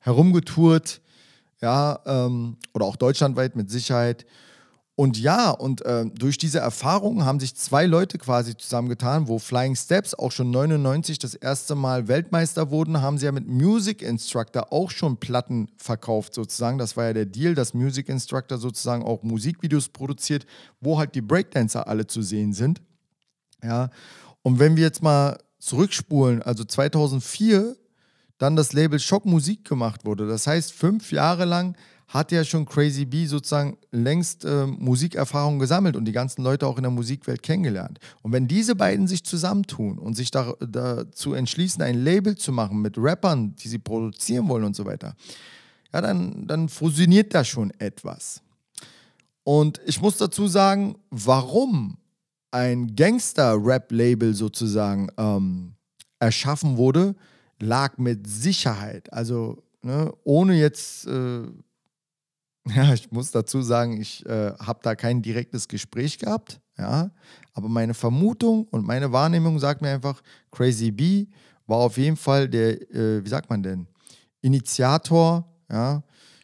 herumgetourt, 0.00 1.00
ja, 1.60 1.98
ähm, 2.04 2.56
oder 2.74 2.84
auch 2.84 2.96
deutschlandweit 2.96 3.56
mit 3.56 3.70
Sicherheit. 3.70 4.26
Und 4.98 5.16
ja, 5.16 5.50
und 5.50 5.82
äh, 5.82 6.06
durch 6.06 6.38
diese 6.38 6.58
Erfahrung 6.58 7.24
haben 7.24 7.38
sich 7.38 7.54
zwei 7.54 7.86
Leute 7.86 8.18
quasi 8.18 8.56
zusammengetan, 8.56 9.28
wo 9.28 9.38
Flying 9.38 9.76
Steps 9.76 10.12
auch 10.12 10.32
schon 10.32 10.50
99 10.50 11.20
das 11.20 11.36
erste 11.36 11.76
Mal 11.76 12.08
Weltmeister 12.08 12.72
wurden, 12.72 13.00
haben 13.00 13.16
sie 13.16 13.26
ja 13.26 13.30
mit 13.30 13.46
Music 13.46 14.02
Instructor 14.02 14.72
auch 14.72 14.90
schon 14.90 15.16
Platten 15.18 15.68
verkauft 15.76 16.34
sozusagen. 16.34 16.78
Das 16.78 16.96
war 16.96 17.04
ja 17.04 17.12
der 17.12 17.26
Deal, 17.26 17.54
dass 17.54 17.74
Music 17.74 18.08
Instructor 18.08 18.58
sozusagen 18.58 19.04
auch 19.04 19.22
Musikvideos 19.22 19.88
produziert, 19.90 20.46
wo 20.80 20.98
halt 20.98 21.14
die 21.14 21.22
Breakdancer 21.22 21.86
alle 21.86 22.08
zu 22.08 22.20
sehen 22.20 22.52
sind. 22.52 22.80
Ja, 23.62 23.90
und 24.42 24.58
wenn 24.58 24.74
wir 24.74 24.82
jetzt 24.82 25.04
mal 25.04 25.38
zurückspulen, 25.60 26.42
also 26.42 26.64
2004 26.64 27.76
dann 28.38 28.56
das 28.56 28.72
Label 28.72 28.98
Schock 28.98 29.26
Musik 29.26 29.64
gemacht 29.64 30.04
wurde. 30.04 30.26
Das 30.26 30.48
heißt, 30.48 30.72
fünf 30.72 31.12
Jahre 31.12 31.44
lang 31.44 31.76
hat 32.08 32.32
ja 32.32 32.42
schon 32.42 32.64
Crazy 32.64 33.04
B 33.04 33.26
sozusagen 33.26 33.76
längst 33.92 34.44
äh, 34.46 34.66
Musikerfahrung 34.66 35.58
gesammelt 35.58 35.94
und 35.94 36.06
die 36.06 36.12
ganzen 36.12 36.42
Leute 36.42 36.66
auch 36.66 36.78
in 36.78 36.82
der 36.82 36.90
Musikwelt 36.90 37.42
kennengelernt. 37.42 37.98
Und 38.22 38.32
wenn 38.32 38.48
diese 38.48 38.74
beiden 38.74 39.06
sich 39.06 39.24
zusammentun 39.24 39.98
und 39.98 40.14
sich 40.14 40.30
da, 40.30 40.54
dazu 40.58 41.34
entschließen, 41.34 41.82
ein 41.82 42.02
Label 42.02 42.36
zu 42.36 42.50
machen 42.50 42.80
mit 42.80 42.96
Rappern, 42.96 43.54
die 43.56 43.68
sie 43.68 43.78
produzieren 43.78 44.48
wollen 44.48 44.64
und 44.64 44.74
so 44.74 44.86
weiter, 44.86 45.14
ja, 45.92 46.00
dann, 46.00 46.46
dann 46.46 46.70
fusioniert 46.70 47.34
da 47.34 47.44
schon 47.44 47.72
etwas. 47.78 48.40
Und 49.44 49.80
ich 49.86 50.00
muss 50.00 50.16
dazu 50.16 50.46
sagen, 50.46 50.96
warum 51.10 51.98
ein 52.50 52.96
Gangster-Rap-Label 52.96 54.34
sozusagen 54.34 55.08
ähm, 55.18 55.74
erschaffen 56.18 56.78
wurde, 56.78 57.14
lag 57.58 57.98
mit 57.98 58.26
Sicherheit, 58.26 59.12
also 59.12 59.62
ne, 59.82 60.12
ohne 60.24 60.54
jetzt 60.54 61.06
äh, 61.06 61.42
Ja, 62.74 62.92
ich 62.92 63.10
muss 63.10 63.30
dazu 63.30 63.62
sagen, 63.62 64.00
ich 64.00 64.24
äh, 64.26 64.52
habe 64.58 64.80
da 64.82 64.94
kein 64.94 65.22
direktes 65.22 65.68
Gespräch 65.68 66.18
gehabt, 66.18 66.60
ja. 66.76 67.10
Aber 67.54 67.68
meine 67.68 67.94
Vermutung 67.94 68.66
und 68.70 68.86
meine 68.86 69.10
Wahrnehmung 69.12 69.58
sagt 69.58 69.80
mir 69.80 69.90
einfach, 69.90 70.22
Crazy 70.50 70.90
B 70.90 71.26
war 71.66 71.78
auf 71.78 71.96
jeden 71.96 72.16
Fall 72.16 72.48
der, 72.48 72.80
äh, 72.94 73.24
wie 73.24 73.28
sagt 73.28 73.50
man 73.50 73.62
denn, 73.62 73.86
Initiator, 74.40 75.46
ja, 75.70 76.02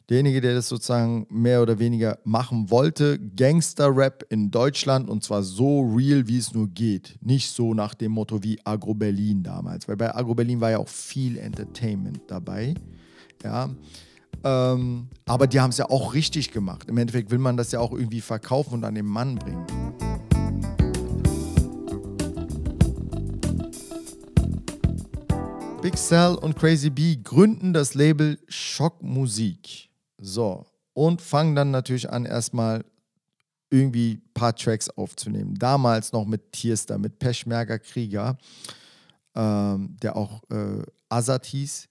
derjenige, 0.08 0.40
der 0.40 0.54
das 0.54 0.68
sozusagen 0.68 1.26
mehr 1.30 1.62
oder 1.62 1.78
weniger 1.78 2.18
machen 2.24 2.70
wollte, 2.70 3.18
Gangster-Rap 3.18 4.26
in 4.28 4.50
Deutschland 4.50 5.08
und 5.08 5.24
zwar 5.24 5.42
so 5.42 5.82
real, 5.82 6.26
wie 6.28 6.38
es 6.38 6.52
nur 6.52 6.68
geht. 6.68 7.16
Nicht 7.20 7.50
so 7.50 7.74
nach 7.74 7.94
dem 7.94 8.12
Motto 8.12 8.42
wie 8.42 8.58
Agro 8.64 8.94
Berlin 8.94 9.42
damals, 9.42 9.88
weil 9.88 9.96
bei 9.96 10.14
Agro 10.14 10.34
Berlin 10.34 10.60
war 10.60 10.70
ja 10.70 10.78
auch 10.78 10.88
viel 10.88 11.38
Entertainment 11.38 12.20
dabei, 12.26 12.74
ja. 13.42 13.70
Ähm, 14.42 15.08
aber 15.26 15.46
die 15.46 15.60
haben 15.60 15.70
es 15.70 15.78
ja 15.78 15.88
auch 15.88 16.14
richtig 16.14 16.50
gemacht. 16.50 16.88
Im 16.88 16.98
Endeffekt 16.98 17.30
will 17.30 17.38
man 17.38 17.56
das 17.56 17.72
ja 17.72 17.80
auch 17.80 17.92
irgendwie 17.92 18.20
verkaufen 18.20 18.74
und 18.74 18.84
an 18.84 18.94
den 18.94 19.06
Mann 19.06 19.36
bringen. 19.36 19.66
Big 25.82 25.98
Cell 25.98 26.34
und 26.36 26.56
Crazy 26.56 26.88
B 26.88 27.16
gründen 27.22 27.74
das 27.74 27.92
Label 27.92 28.38
Schock 28.48 29.02
Musik. 29.02 29.90
So, 30.16 30.64
und 30.94 31.20
fangen 31.20 31.54
dann 31.54 31.70
natürlich 31.70 32.10
an, 32.10 32.24
erstmal 32.24 32.84
irgendwie 33.68 34.14
ein 34.14 34.32
paar 34.32 34.54
Tracks 34.54 34.88
aufzunehmen. 34.88 35.56
Damals 35.56 36.12
noch 36.12 36.24
mit 36.24 36.52
Tierster, 36.52 36.96
mit 36.96 37.18
Peschmerger 37.18 37.78
Krieger, 37.78 38.38
ähm, 39.34 39.96
der 40.00 40.16
auch 40.16 40.42
äh, 40.50 40.82
Azad 41.08 41.44
hieß. 41.44 41.88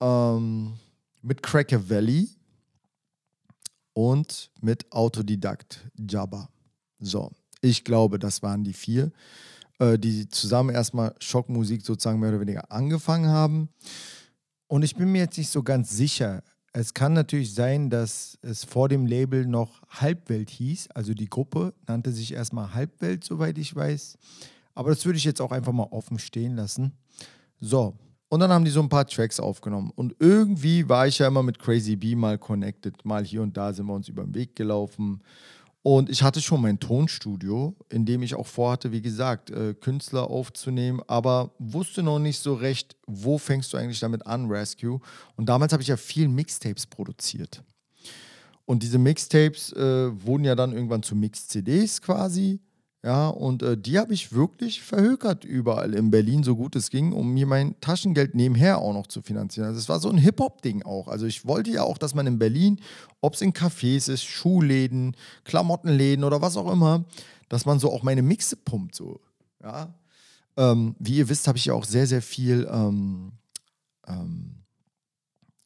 Ähm, 0.00 0.72
mit 1.24 1.42
Cracker 1.42 1.88
Valley 1.88 2.28
und 3.94 4.50
mit 4.60 4.92
Autodidakt 4.92 5.90
Jabba. 5.96 6.50
So, 6.98 7.30
ich 7.60 7.84
glaube, 7.84 8.18
das 8.18 8.42
waren 8.42 8.62
die 8.62 8.74
vier, 8.74 9.10
äh, 9.78 9.98
die 9.98 10.28
zusammen 10.28 10.74
erstmal 10.74 11.14
Schockmusik 11.20 11.82
sozusagen 11.82 12.20
mehr 12.20 12.28
oder 12.28 12.40
weniger 12.40 12.70
angefangen 12.70 13.28
haben. 13.28 13.70
Und 14.66 14.82
ich 14.82 14.96
bin 14.96 15.12
mir 15.12 15.22
jetzt 15.22 15.38
nicht 15.38 15.50
so 15.50 15.62
ganz 15.62 15.90
sicher. 15.90 16.42
Es 16.72 16.92
kann 16.92 17.14
natürlich 17.14 17.54
sein, 17.54 17.88
dass 17.88 18.36
es 18.42 18.64
vor 18.64 18.88
dem 18.88 19.06
Label 19.06 19.46
noch 19.46 19.82
Halbwelt 19.88 20.50
hieß. 20.50 20.90
Also 20.90 21.14
die 21.14 21.30
Gruppe 21.30 21.72
nannte 21.86 22.12
sich 22.12 22.32
erstmal 22.32 22.74
Halbwelt, 22.74 23.24
soweit 23.24 23.56
ich 23.58 23.74
weiß. 23.74 24.18
Aber 24.74 24.90
das 24.90 25.04
würde 25.06 25.16
ich 25.16 25.24
jetzt 25.24 25.40
auch 25.40 25.52
einfach 25.52 25.72
mal 25.72 25.88
offen 25.90 26.18
stehen 26.18 26.56
lassen. 26.56 26.92
So, 27.60 27.96
und 28.28 28.40
dann 28.40 28.50
haben 28.50 28.64
die 28.64 28.70
so 28.70 28.80
ein 28.80 28.88
paar 28.88 29.06
Tracks 29.06 29.38
aufgenommen. 29.38 29.92
Und 29.94 30.16
irgendwie 30.18 30.88
war 30.88 31.06
ich 31.06 31.18
ja 31.18 31.28
immer 31.28 31.42
mit 31.42 31.58
Crazy 31.58 31.96
B 31.96 32.16
mal 32.16 32.38
connected. 32.38 33.04
Mal 33.04 33.24
hier 33.24 33.42
und 33.42 33.56
da 33.56 33.72
sind 33.72 33.86
wir 33.86 33.94
uns 33.94 34.08
über 34.08 34.24
den 34.24 34.34
Weg 34.34 34.56
gelaufen. 34.56 35.22
Und 35.82 36.08
ich 36.08 36.22
hatte 36.22 36.40
schon 36.40 36.62
mein 36.62 36.80
Tonstudio, 36.80 37.76
in 37.90 38.06
dem 38.06 38.22
ich 38.22 38.34
auch 38.34 38.46
vorhatte, 38.46 38.90
wie 38.90 39.02
gesagt, 39.02 39.50
äh, 39.50 39.74
Künstler 39.74 40.30
aufzunehmen, 40.30 41.02
aber 41.08 41.50
wusste 41.58 42.02
noch 42.02 42.18
nicht 42.18 42.40
so 42.40 42.54
recht, 42.54 42.96
wo 43.06 43.36
fängst 43.36 43.70
du 43.70 43.76
eigentlich 43.76 44.00
damit 44.00 44.26
an, 44.26 44.50
Rescue. 44.50 44.98
Und 45.36 45.50
damals 45.50 45.74
habe 45.74 45.82
ich 45.82 45.88
ja 45.88 45.98
viel 45.98 46.28
Mixtapes 46.28 46.86
produziert. 46.86 47.62
Und 48.64 48.82
diese 48.82 48.98
Mixtapes 48.98 49.74
äh, 49.74 50.10
wurden 50.24 50.44
ja 50.44 50.54
dann 50.54 50.72
irgendwann 50.72 51.02
zu 51.02 51.14
Mix-CDs 51.14 52.00
quasi. 52.00 52.60
Ja, 53.04 53.28
und 53.28 53.62
äh, 53.62 53.76
die 53.76 53.98
habe 53.98 54.14
ich 54.14 54.32
wirklich 54.32 54.80
verhökert 54.80 55.44
überall 55.44 55.92
in 55.92 56.10
Berlin, 56.10 56.42
so 56.42 56.56
gut 56.56 56.74
es 56.74 56.88
ging, 56.88 57.12
um 57.12 57.34
mir 57.34 57.46
mein 57.46 57.78
Taschengeld 57.82 58.34
nebenher 58.34 58.78
auch 58.78 58.94
noch 58.94 59.06
zu 59.08 59.20
finanzieren. 59.20 59.66
Also 59.66 59.78
es 59.78 59.90
war 59.90 60.00
so 60.00 60.08
ein 60.08 60.16
Hip-Hop-Ding 60.16 60.84
auch. 60.84 61.08
Also 61.08 61.26
ich 61.26 61.46
wollte 61.46 61.70
ja 61.70 61.82
auch, 61.82 61.98
dass 61.98 62.14
man 62.14 62.26
in 62.26 62.38
Berlin, 62.38 62.80
ob 63.20 63.34
es 63.34 63.42
in 63.42 63.52
Cafés 63.52 64.10
ist, 64.10 64.24
Schuhläden, 64.24 65.18
Klamottenläden 65.44 66.24
oder 66.24 66.40
was 66.40 66.56
auch 66.56 66.72
immer, 66.72 67.04
dass 67.50 67.66
man 67.66 67.78
so 67.78 67.92
auch 67.92 68.02
meine 68.02 68.22
Mixe 68.22 68.56
pumpt, 68.56 68.94
so. 68.94 69.20
Ja. 69.62 69.92
Ähm, 70.56 70.96
wie 70.98 71.18
ihr 71.18 71.28
wisst, 71.28 71.46
habe 71.46 71.58
ich 71.58 71.66
ja 71.66 71.74
auch 71.74 71.84
sehr, 71.84 72.06
sehr 72.06 72.22
viel 72.22 72.66
ähm, 72.72 73.32
ähm, 74.06 74.63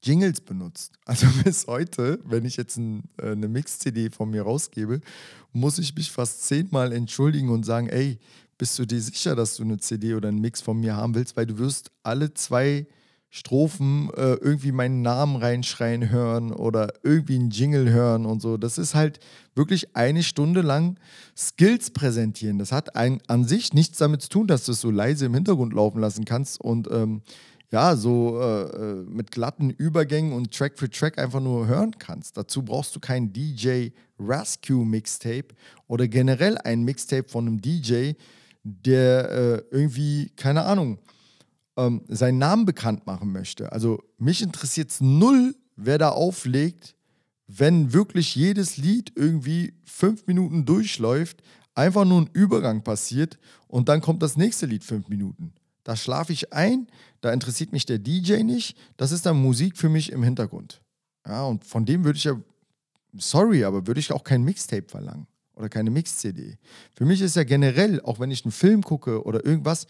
Jingles 0.02 0.40
benutzt. 0.40 0.92
Also 1.04 1.26
bis 1.42 1.66
heute, 1.66 2.20
wenn 2.24 2.44
ich 2.44 2.56
jetzt 2.56 2.76
ein, 2.76 3.04
äh, 3.16 3.30
eine 3.30 3.48
Mix-CD 3.48 4.10
von 4.10 4.30
mir 4.30 4.42
rausgebe, 4.42 5.00
muss 5.52 5.78
ich 5.78 5.94
mich 5.94 6.10
fast 6.10 6.46
zehnmal 6.46 6.92
entschuldigen 6.92 7.48
und 7.48 7.64
sagen, 7.64 7.88
ey, 7.88 8.18
bist 8.58 8.78
du 8.78 8.84
dir 8.84 9.00
sicher, 9.00 9.34
dass 9.34 9.56
du 9.56 9.62
eine 9.62 9.78
CD 9.78 10.14
oder 10.14 10.28
einen 10.28 10.40
Mix 10.40 10.60
von 10.60 10.78
mir 10.80 10.96
haben 10.96 11.14
willst? 11.14 11.36
Weil 11.36 11.46
du 11.46 11.58
wirst 11.58 11.90
alle 12.02 12.34
zwei 12.34 12.86
Strophen 13.30 14.10
äh, 14.16 14.34
irgendwie 14.34 14.72
meinen 14.72 15.02
Namen 15.02 15.36
reinschreien 15.36 16.10
hören 16.10 16.50
oder 16.50 16.94
irgendwie 17.02 17.36
einen 17.36 17.50
Jingle 17.50 17.90
hören 17.90 18.24
und 18.24 18.40
so. 18.40 18.56
Das 18.56 18.78
ist 18.78 18.94
halt 18.94 19.20
wirklich 19.54 19.94
eine 19.94 20.22
Stunde 20.22 20.62
lang 20.62 20.98
Skills 21.36 21.90
präsentieren. 21.90 22.58
Das 22.58 22.72
hat 22.72 22.96
ein, 22.96 23.20
an 23.26 23.44
sich 23.44 23.74
nichts 23.74 23.98
damit 23.98 24.22
zu 24.22 24.30
tun, 24.30 24.46
dass 24.46 24.64
du 24.64 24.72
es 24.72 24.80
so 24.80 24.90
leise 24.90 25.26
im 25.26 25.34
Hintergrund 25.34 25.74
laufen 25.74 26.00
lassen 26.00 26.24
kannst 26.24 26.60
und 26.60 26.88
ähm, 26.90 27.22
ja, 27.70 27.96
so 27.96 28.40
äh, 28.40 28.62
äh, 28.62 29.04
mit 29.04 29.30
glatten 29.30 29.70
Übergängen 29.70 30.32
und 30.32 30.54
Track 30.54 30.78
für 30.78 30.88
Track 30.88 31.18
einfach 31.18 31.40
nur 31.40 31.66
hören 31.66 31.98
kannst. 31.98 32.36
Dazu 32.36 32.62
brauchst 32.62 32.96
du 32.96 33.00
kein 33.00 33.32
DJ 33.32 33.88
Rescue 34.18 34.86
Mixtape 34.86 35.48
oder 35.86 36.08
generell 36.08 36.56
ein 36.58 36.82
Mixtape 36.82 37.28
von 37.28 37.46
einem 37.46 37.60
DJ, 37.60 38.12
der 38.64 39.30
äh, 39.30 39.62
irgendwie, 39.70 40.30
keine 40.36 40.64
Ahnung, 40.64 40.98
ähm, 41.76 42.02
seinen 42.08 42.38
Namen 42.38 42.64
bekannt 42.64 43.06
machen 43.06 43.32
möchte. 43.32 43.70
Also 43.70 44.02
mich 44.16 44.42
interessiert 44.42 44.90
es 44.90 45.00
null, 45.00 45.54
wer 45.76 45.98
da 45.98 46.10
auflegt, 46.10 46.96
wenn 47.46 47.92
wirklich 47.92 48.34
jedes 48.34 48.76
Lied 48.78 49.12
irgendwie 49.14 49.74
fünf 49.84 50.26
Minuten 50.26 50.64
durchläuft, 50.64 51.42
einfach 51.74 52.04
nur 52.04 52.22
ein 52.22 52.30
Übergang 52.32 52.82
passiert 52.82 53.38
und 53.68 53.88
dann 53.88 54.00
kommt 54.00 54.22
das 54.22 54.36
nächste 54.36 54.66
Lied 54.66 54.84
fünf 54.84 55.08
Minuten. 55.08 55.52
Da 55.88 55.96
schlafe 55.96 56.34
ich 56.34 56.52
ein, 56.52 56.86
da 57.22 57.32
interessiert 57.32 57.72
mich 57.72 57.86
der 57.86 57.98
DJ 57.98 58.42
nicht. 58.42 58.76
Das 58.98 59.10
ist 59.10 59.24
dann 59.24 59.40
Musik 59.40 59.78
für 59.78 59.88
mich 59.88 60.12
im 60.12 60.22
Hintergrund. 60.22 60.82
Ja, 61.26 61.44
und 61.44 61.64
von 61.64 61.86
dem 61.86 62.04
würde 62.04 62.18
ich 62.18 62.24
ja, 62.24 62.38
sorry, 63.16 63.64
aber 63.64 63.86
würde 63.86 63.98
ich 63.98 64.12
auch 64.12 64.22
kein 64.22 64.42
Mixtape 64.42 64.86
verlangen 64.86 65.26
oder 65.54 65.70
keine 65.70 65.88
Mix-CD. 65.88 66.58
Für 66.94 67.06
mich 67.06 67.22
ist 67.22 67.36
ja 67.36 67.44
generell, 67.44 68.02
auch 68.02 68.20
wenn 68.20 68.30
ich 68.30 68.44
einen 68.44 68.52
Film 68.52 68.82
gucke 68.82 69.24
oder 69.24 69.46
irgendwas, 69.46 69.86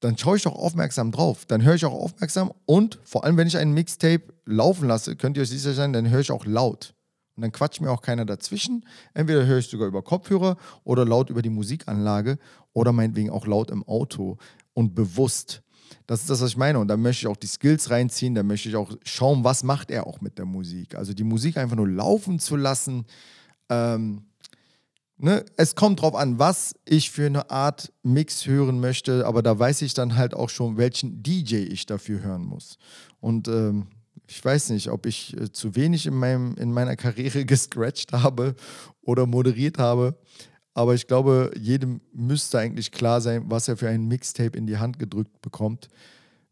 dann 0.00 0.18
schaue 0.18 0.38
ich 0.38 0.42
doch 0.42 0.56
aufmerksam 0.56 1.12
drauf. 1.12 1.44
Dann 1.46 1.62
höre 1.62 1.76
ich 1.76 1.84
auch 1.84 1.94
aufmerksam 1.94 2.50
und 2.64 2.98
vor 3.04 3.22
allem, 3.22 3.36
wenn 3.36 3.46
ich 3.46 3.58
ein 3.58 3.70
Mixtape 3.70 4.34
laufen 4.44 4.88
lasse, 4.88 5.14
könnt 5.14 5.36
ihr 5.36 5.44
euch 5.44 5.50
sicher 5.50 5.72
sein, 5.72 5.92
dann 5.92 6.10
höre 6.10 6.18
ich 6.18 6.32
auch 6.32 6.46
laut. 6.46 6.94
Und 7.36 7.42
dann 7.42 7.52
quatscht 7.52 7.80
mir 7.80 7.90
auch 7.90 8.02
keiner 8.02 8.24
dazwischen. 8.24 8.84
Entweder 9.14 9.46
höre 9.46 9.58
ich 9.58 9.68
sogar 9.68 9.86
über 9.86 10.02
Kopfhörer 10.02 10.56
oder 10.82 11.04
laut 11.04 11.30
über 11.30 11.42
die 11.42 11.50
Musikanlage 11.50 12.38
oder 12.72 12.92
meinetwegen 12.92 13.30
auch 13.30 13.46
laut 13.46 13.70
im 13.70 13.86
Auto 13.86 14.38
und 14.76 14.94
bewusst. 14.94 15.62
Das 16.06 16.20
ist 16.20 16.30
das, 16.30 16.42
was 16.42 16.50
ich 16.50 16.56
meine. 16.56 16.78
Und 16.78 16.88
da 16.88 16.96
möchte 16.96 17.22
ich 17.22 17.26
auch 17.26 17.36
die 17.36 17.46
Skills 17.46 17.90
reinziehen, 17.90 18.34
da 18.34 18.42
möchte 18.42 18.68
ich 18.68 18.76
auch 18.76 18.92
schauen, 19.04 19.42
was 19.42 19.64
macht 19.64 19.90
er 19.90 20.06
auch 20.06 20.20
mit 20.20 20.38
der 20.38 20.44
Musik. 20.44 20.94
Also 20.94 21.14
die 21.14 21.24
Musik 21.24 21.56
einfach 21.56 21.76
nur 21.76 21.88
laufen 21.88 22.38
zu 22.38 22.56
lassen. 22.56 23.06
Ähm, 23.70 24.26
ne? 25.16 25.44
Es 25.56 25.74
kommt 25.74 26.02
drauf 26.02 26.14
an, 26.14 26.38
was 26.38 26.74
ich 26.84 27.10
für 27.10 27.26
eine 27.26 27.50
Art 27.50 27.90
Mix 28.02 28.46
hören 28.46 28.78
möchte, 28.78 29.26
aber 29.26 29.42
da 29.42 29.58
weiß 29.58 29.80
ich 29.82 29.94
dann 29.94 30.16
halt 30.16 30.34
auch 30.34 30.50
schon, 30.50 30.76
welchen 30.76 31.22
DJ 31.22 31.56
ich 31.56 31.86
dafür 31.86 32.20
hören 32.20 32.44
muss. 32.44 32.76
Und 33.20 33.48
ähm, 33.48 33.86
ich 34.26 34.44
weiß 34.44 34.70
nicht, 34.70 34.90
ob 34.90 35.06
ich 35.06 35.34
äh, 35.40 35.50
zu 35.50 35.74
wenig 35.74 36.06
in, 36.06 36.14
meinem, 36.14 36.54
in 36.56 36.70
meiner 36.70 36.96
Karriere 36.96 37.44
gescratcht 37.46 38.12
habe 38.12 38.54
oder 39.00 39.26
moderiert 39.26 39.78
habe. 39.78 40.18
Aber 40.76 40.92
ich 40.92 41.06
glaube, 41.06 41.52
jedem 41.58 42.02
müsste 42.12 42.58
eigentlich 42.58 42.92
klar 42.92 43.22
sein, 43.22 43.44
was 43.46 43.66
er 43.66 43.78
für 43.78 43.88
ein 43.88 44.08
Mixtape 44.08 44.58
in 44.58 44.66
die 44.66 44.76
Hand 44.76 44.98
gedrückt 44.98 45.40
bekommt, 45.40 45.88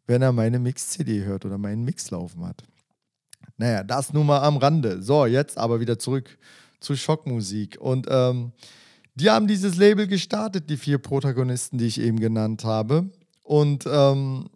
wenn 0.07 0.23
er 0.23 0.33
meine 0.33 0.59
Mix-CD 0.59 1.25
hört 1.25 1.45
oder 1.45 1.59
meinen 1.59 1.85
Mix 1.85 2.11
laufen 2.11 2.43
hat. 2.47 2.65
Naja, 3.59 3.85
das 3.85 4.15
nur 4.15 4.25
mal 4.25 4.41
am 4.41 4.57
Rande. 4.57 5.03
So, 5.03 5.27
jetzt 5.27 5.59
aber 5.59 5.79
wieder 5.79 5.99
zurück 5.99 6.39
zu 6.81 6.97
Schockmusik. 6.97 7.79
Und 7.79 8.07
ähm, 8.09 8.53
die 9.15 9.29
haben 9.29 9.47
dieses 9.47 9.77
Label 9.77 10.07
gestartet, 10.07 10.71
die 10.71 10.79
vier 10.79 10.97
Protagonisten, 10.97 11.77
die 11.77 11.87
ich 11.87 12.01
eben 12.01 12.19
genannt 12.19 12.65
habe. 12.65 13.11
Und 13.43 13.85
ähm, 13.87 14.49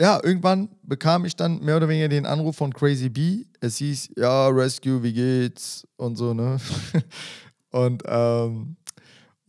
ja, 0.00 0.24
irgendwann 0.24 0.70
bekam 0.84 1.26
ich 1.26 1.36
dann 1.36 1.62
mehr 1.62 1.76
oder 1.76 1.90
weniger 1.90 2.08
den 2.08 2.24
Anruf 2.24 2.56
von 2.56 2.72
Crazy 2.72 3.10
B. 3.10 3.44
Es 3.60 3.76
hieß, 3.76 4.12
ja, 4.16 4.48
Rescue, 4.48 5.02
wie 5.02 5.12
geht's? 5.12 5.86
Und 5.98 6.16
so, 6.16 6.32
ne? 6.32 6.56
Und 7.72 8.02
ähm, 8.06 8.76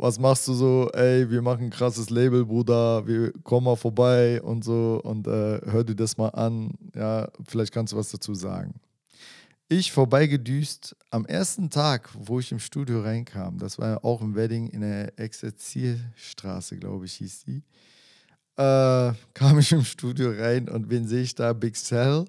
was 0.04 0.20
machst 0.20 0.50
du 0.50 0.54
so? 0.54 0.89
Ey, 0.92 1.30
wir 1.30 1.42
machen 1.42 1.68
ein 1.68 1.70
krasses 1.70 2.10
Label, 2.10 2.46
Bruder, 2.46 3.08
wir 3.08 3.32
kommen 3.44 3.63
mal 3.63 3.78
vorbei 3.78 4.42
und 4.42 4.62
so 4.62 5.00
und 5.02 5.26
äh, 5.28 5.62
hör 5.63 5.86
dir 5.86 5.96
das 5.96 6.18
mal 6.18 6.28
an. 6.28 6.74
Ja, 6.94 7.30
vielleicht 7.48 7.74
kannst 7.74 7.94
du 7.94 7.98
was 7.98 8.12
dazu 8.12 8.36
sagen. 8.36 8.74
Ich 9.70 9.94
vorbeigedüst 9.94 10.94
am 11.10 11.26
ersten 11.26 11.70
Tag, 11.70 12.10
wo 12.20 12.42
ich 12.42 12.52
im 12.52 12.60
Studio 12.60 13.02
reinkam, 13.02 13.58
das 13.58 13.80
war 13.80 13.92
ja 13.92 14.04
auch 14.04 14.22
im 14.22 14.36
Wedding 14.36 14.68
in 14.68 14.82
der 14.82 15.18
Exerzierstraße, 15.18 16.76
glaube 16.76 17.06
ich, 17.06 17.13
hieß 17.13 17.46
die, 17.46 17.63
äh, 18.58 19.13
kam 19.34 19.58
ich 19.58 19.72
im 19.72 19.86
Studio 19.86 20.32
rein 20.32 20.68
und 20.68 20.89
wen 20.89 21.08
sehe 21.08 21.22
ich 21.22 21.34
da? 21.34 21.54
Big 21.54 21.78
Cell. 21.78 22.26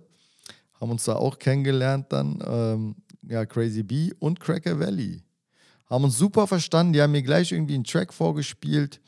Haben 0.80 0.92
uns 0.92 1.06
da 1.06 1.16
auch 1.16 1.40
kennengelernt 1.40 2.06
dann. 2.10 2.38
Ähm, 2.46 2.94
ja, 3.28 3.44
Crazy 3.44 3.82
B 3.82 4.12
und 4.20 4.38
Cracker 4.38 4.78
Valley 4.78 5.23
haben 5.94 6.04
uns 6.04 6.18
super 6.18 6.46
verstanden. 6.46 6.92
Die 6.92 7.02
haben 7.02 7.12
mir 7.12 7.22
gleich 7.22 7.52
irgendwie 7.52 7.74
einen 7.74 7.84
Track 7.84 8.12
vorgespielt, 8.12 9.00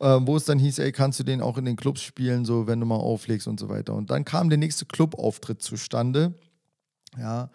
äh, 0.00 0.18
wo 0.22 0.36
es 0.36 0.44
dann 0.44 0.58
hieß, 0.58 0.78
ey, 0.78 0.92
kannst 0.92 1.18
du 1.20 1.24
den 1.24 1.40
auch 1.40 1.58
in 1.58 1.64
den 1.64 1.76
Clubs 1.76 2.02
spielen, 2.02 2.44
so 2.44 2.66
wenn 2.66 2.80
du 2.80 2.86
mal 2.86 2.96
auflegst 2.96 3.46
und 3.46 3.60
so 3.60 3.68
weiter. 3.68 3.94
Und 3.94 4.10
dann 4.10 4.24
kam 4.24 4.48
der 4.48 4.58
nächste 4.58 4.86
Clubauftritt 4.86 5.62
zustande. 5.62 6.34
Ja. 7.18 7.50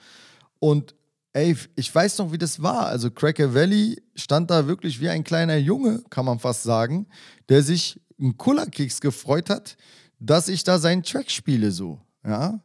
Und 0.59 0.95
ey, 1.33 1.55
ich 1.75 1.93
weiß 1.93 2.17
noch, 2.19 2.31
wie 2.31 2.37
das 2.37 2.61
war. 2.61 2.87
Also 2.87 3.11
Cracker 3.11 3.53
Valley 3.53 4.01
stand 4.15 4.51
da 4.51 4.67
wirklich 4.67 4.99
wie 4.99 5.09
ein 5.09 5.23
kleiner 5.23 5.57
Junge, 5.57 6.03
kann 6.09 6.25
man 6.25 6.39
fast 6.39 6.63
sagen, 6.63 7.07
der 7.49 7.63
sich 7.63 7.99
einen 8.19 8.37
Kullerkeks 8.37 8.99
gefreut 9.01 9.49
hat, 9.49 9.77
dass 10.19 10.49
ich 10.49 10.63
da 10.63 10.79
seinen 10.79 11.03
Track 11.03 11.31
spiele 11.31 11.71
so. 11.71 12.01
Ja. 12.25 12.59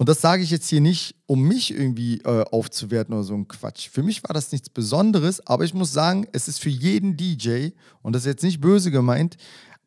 Und 0.00 0.08
das 0.08 0.22
sage 0.22 0.42
ich 0.42 0.50
jetzt 0.50 0.66
hier 0.66 0.80
nicht, 0.80 1.14
um 1.26 1.42
mich 1.42 1.74
irgendwie 1.74 2.22
äh, 2.22 2.42
aufzuwerten 2.50 3.12
oder 3.12 3.22
so 3.22 3.34
ein 3.34 3.48
Quatsch. 3.48 3.90
Für 3.90 4.02
mich 4.02 4.22
war 4.22 4.32
das 4.32 4.50
nichts 4.50 4.70
Besonderes, 4.70 5.46
aber 5.46 5.64
ich 5.64 5.74
muss 5.74 5.92
sagen, 5.92 6.26
es 6.32 6.48
ist 6.48 6.58
für 6.58 6.70
jeden 6.70 7.18
DJ, 7.18 7.72
und 8.00 8.14
das 8.14 8.22
ist 8.22 8.26
jetzt 8.26 8.42
nicht 8.42 8.62
böse 8.62 8.90
gemeint, 8.90 9.36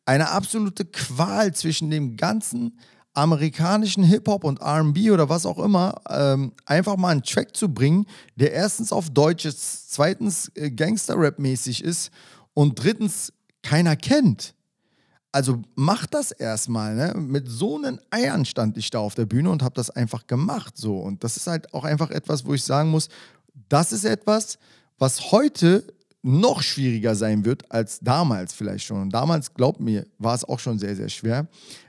eine 0.06 0.30
absolute 0.30 0.84
Qual 0.84 1.52
zwischen 1.52 1.90
dem 1.90 2.16
ganzen 2.16 2.78
amerikanischen 3.12 4.04
Hip-Hop 4.04 4.44
und 4.44 4.62
RB 4.62 5.10
oder 5.10 5.28
was 5.28 5.46
auch 5.46 5.58
immer, 5.58 6.00
ähm, 6.08 6.52
einfach 6.64 6.96
mal 6.96 7.08
einen 7.08 7.24
Track 7.24 7.56
zu 7.56 7.74
bringen, 7.74 8.06
der 8.36 8.52
erstens 8.52 8.92
auf 8.92 9.10
Deutsch 9.10 9.44
ist, 9.44 9.90
zweitens 9.92 10.48
äh, 10.54 10.70
Gangster-Rap-mäßig 10.70 11.82
ist 11.82 12.12
und 12.52 12.80
drittens 12.80 13.32
keiner 13.62 13.96
kennt. 13.96 14.54
Also 15.34 15.60
mach 15.74 16.06
das 16.06 16.30
erstmal. 16.30 16.94
Ne? 16.94 17.12
Mit 17.16 17.48
so 17.48 17.76
einen 17.76 17.98
Eiern 18.10 18.44
stand 18.44 18.78
ich 18.78 18.90
da 18.90 19.00
auf 19.00 19.16
der 19.16 19.26
Bühne 19.26 19.50
und 19.50 19.64
habe 19.64 19.74
das 19.74 19.90
einfach 19.90 20.28
gemacht. 20.28 20.76
So. 20.76 20.96
Und 20.98 21.24
das 21.24 21.36
ist 21.36 21.48
halt 21.48 21.74
auch 21.74 21.82
einfach 21.82 22.12
etwas, 22.12 22.46
wo 22.46 22.54
ich 22.54 22.62
sagen 22.62 22.90
muss, 22.90 23.08
das 23.68 23.92
ist 23.92 24.04
etwas, 24.04 24.58
was 24.96 25.32
heute 25.32 25.82
noch 26.22 26.62
schwieriger 26.62 27.16
sein 27.16 27.44
wird 27.44 27.68
als 27.72 27.98
damals 27.98 28.52
vielleicht 28.52 28.86
schon. 28.86 29.02
Und 29.02 29.10
damals, 29.10 29.52
glaubt 29.54 29.80
mir, 29.80 30.06
war 30.18 30.36
es 30.36 30.44
auch 30.44 30.60
schon 30.60 30.78
sehr, 30.78 30.94
sehr 30.94 31.08
schwer. 31.08 31.48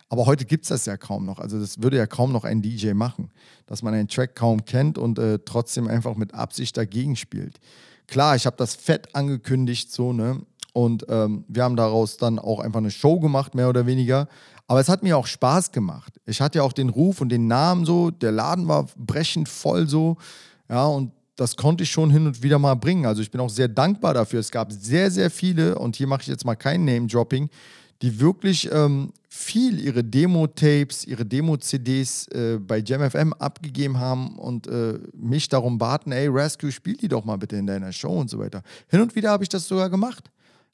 Aber 0.10 0.26
heute 0.26 0.46
gibt 0.46 0.64
es 0.64 0.70
das 0.70 0.88
ja 0.88 0.98
kaum 0.98 1.24
noch. 1.28 1.38
Also 1.38 1.60
das 1.60 1.84
würde 1.84 1.98
ja 1.98 2.08
kaum 2.08 2.32
noch 2.32 2.46
ein 2.46 2.64
DJ 2.64 2.94
machen, 2.94 3.30
dass 3.68 3.84
man 3.84 3.94
einen 3.94 4.08
Track 4.08 4.34
kaum 4.34 4.66
kennt 4.66 4.98
und 4.98 5.20
äh, 5.20 5.38
trotzdem 5.46 5.88
einfach 5.88 6.16
mit 6.16 6.34
Absicht 6.34 6.78
dagegen 6.78 7.16
spielt. 7.16 7.60
Klar, 8.08 8.36
ich 8.36 8.48
habe 8.48 8.58
das 8.58 8.74
fett 8.74 9.14
angekündigt, 9.14 9.92
so, 9.92 10.14
ne? 10.14 10.42
Und 10.76 11.06
ähm, 11.08 11.46
wir 11.48 11.64
haben 11.64 11.78
daraus 11.78 12.18
dann 12.18 12.38
auch 12.38 12.60
einfach 12.60 12.80
eine 12.80 12.92
Show 12.92 13.22
gemacht, 13.22 13.56
mehr 13.56 13.70
oder 13.70 13.86
weniger. 13.86 14.28
Aber 14.68 14.82
es 14.82 14.90
hat 14.90 15.04
mir 15.04 15.18
auch 15.18 15.26
Spaß 15.26 15.72
gemacht. 15.72 16.20
Ich 16.26 16.42
hatte 16.42 16.58
ja 16.58 16.64
auch 16.64 16.74
den 16.74 16.90
Ruf 16.90 17.22
und 17.22 17.30
den 17.30 17.48
Namen 17.48 17.86
so. 17.86 18.12
Der 18.12 18.34
Laden 18.34 18.68
war 18.68 18.88
brechend 18.98 19.48
voll 19.48 19.88
so. 19.88 20.18
Ja, 20.70 20.86
und 20.86 21.14
das 21.38 21.56
konnte 21.56 21.86
ich 21.86 21.92
schon 21.92 22.12
hin 22.12 22.28
und 22.28 22.44
wieder 22.44 22.60
mal 22.60 22.76
bringen. 22.76 23.06
Also 23.06 23.22
ich 23.22 23.32
bin 23.32 23.40
auch 23.40 23.50
sehr 23.50 23.70
dankbar 23.70 24.14
dafür. 24.14 24.42
Es 24.42 24.52
gab 24.52 24.74
sehr, 24.74 25.10
sehr 25.12 25.32
viele, 25.32 25.80
und 25.80 25.96
hier 25.96 26.08
mache 26.08 26.24
ich 26.24 26.28
jetzt 26.28 26.44
mal 26.44 26.56
kein 26.56 26.84
Name-Dropping, 26.84 27.50
die 28.02 28.20
wirklich 28.20 28.70
ähm, 28.70 29.14
viel 29.30 29.80
ihre 29.80 30.04
Demo-Tapes, 30.04 31.06
ihre 31.06 31.26
Demo-CDs 31.26 32.28
äh, 32.34 32.60
bei 32.60 32.80
JamFM 32.80 33.32
abgegeben 33.32 33.98
haben 33.98 34.38
und 34.38 34.68
äh, 34.68 35.00
mich 35.14 35.48
darum 35.48 35.78
baten, 35.78 36.12
ey, 36.12 36.28
Rescue, 36.28 36.74
spiel 36.74 36.98
die 36.98 37.08
doch 37.08 37.24
mal 37.24 37.38
bitte 37.38 37.56
in 37.56 37.66
deiner 37.66 37.94
Show 37.94 38.20
und 38.20 38.30
so 38.30 38.40
weiter. 38.40 38.62
Hin 38.90 39.00
und 39.00 39.16
wieder 39.16 39.30
habe 39.30 39.44
ich 39.44 39.50
das 39.50 39.66
sogar 39.66 39.90
gemacht. 39.90 40.30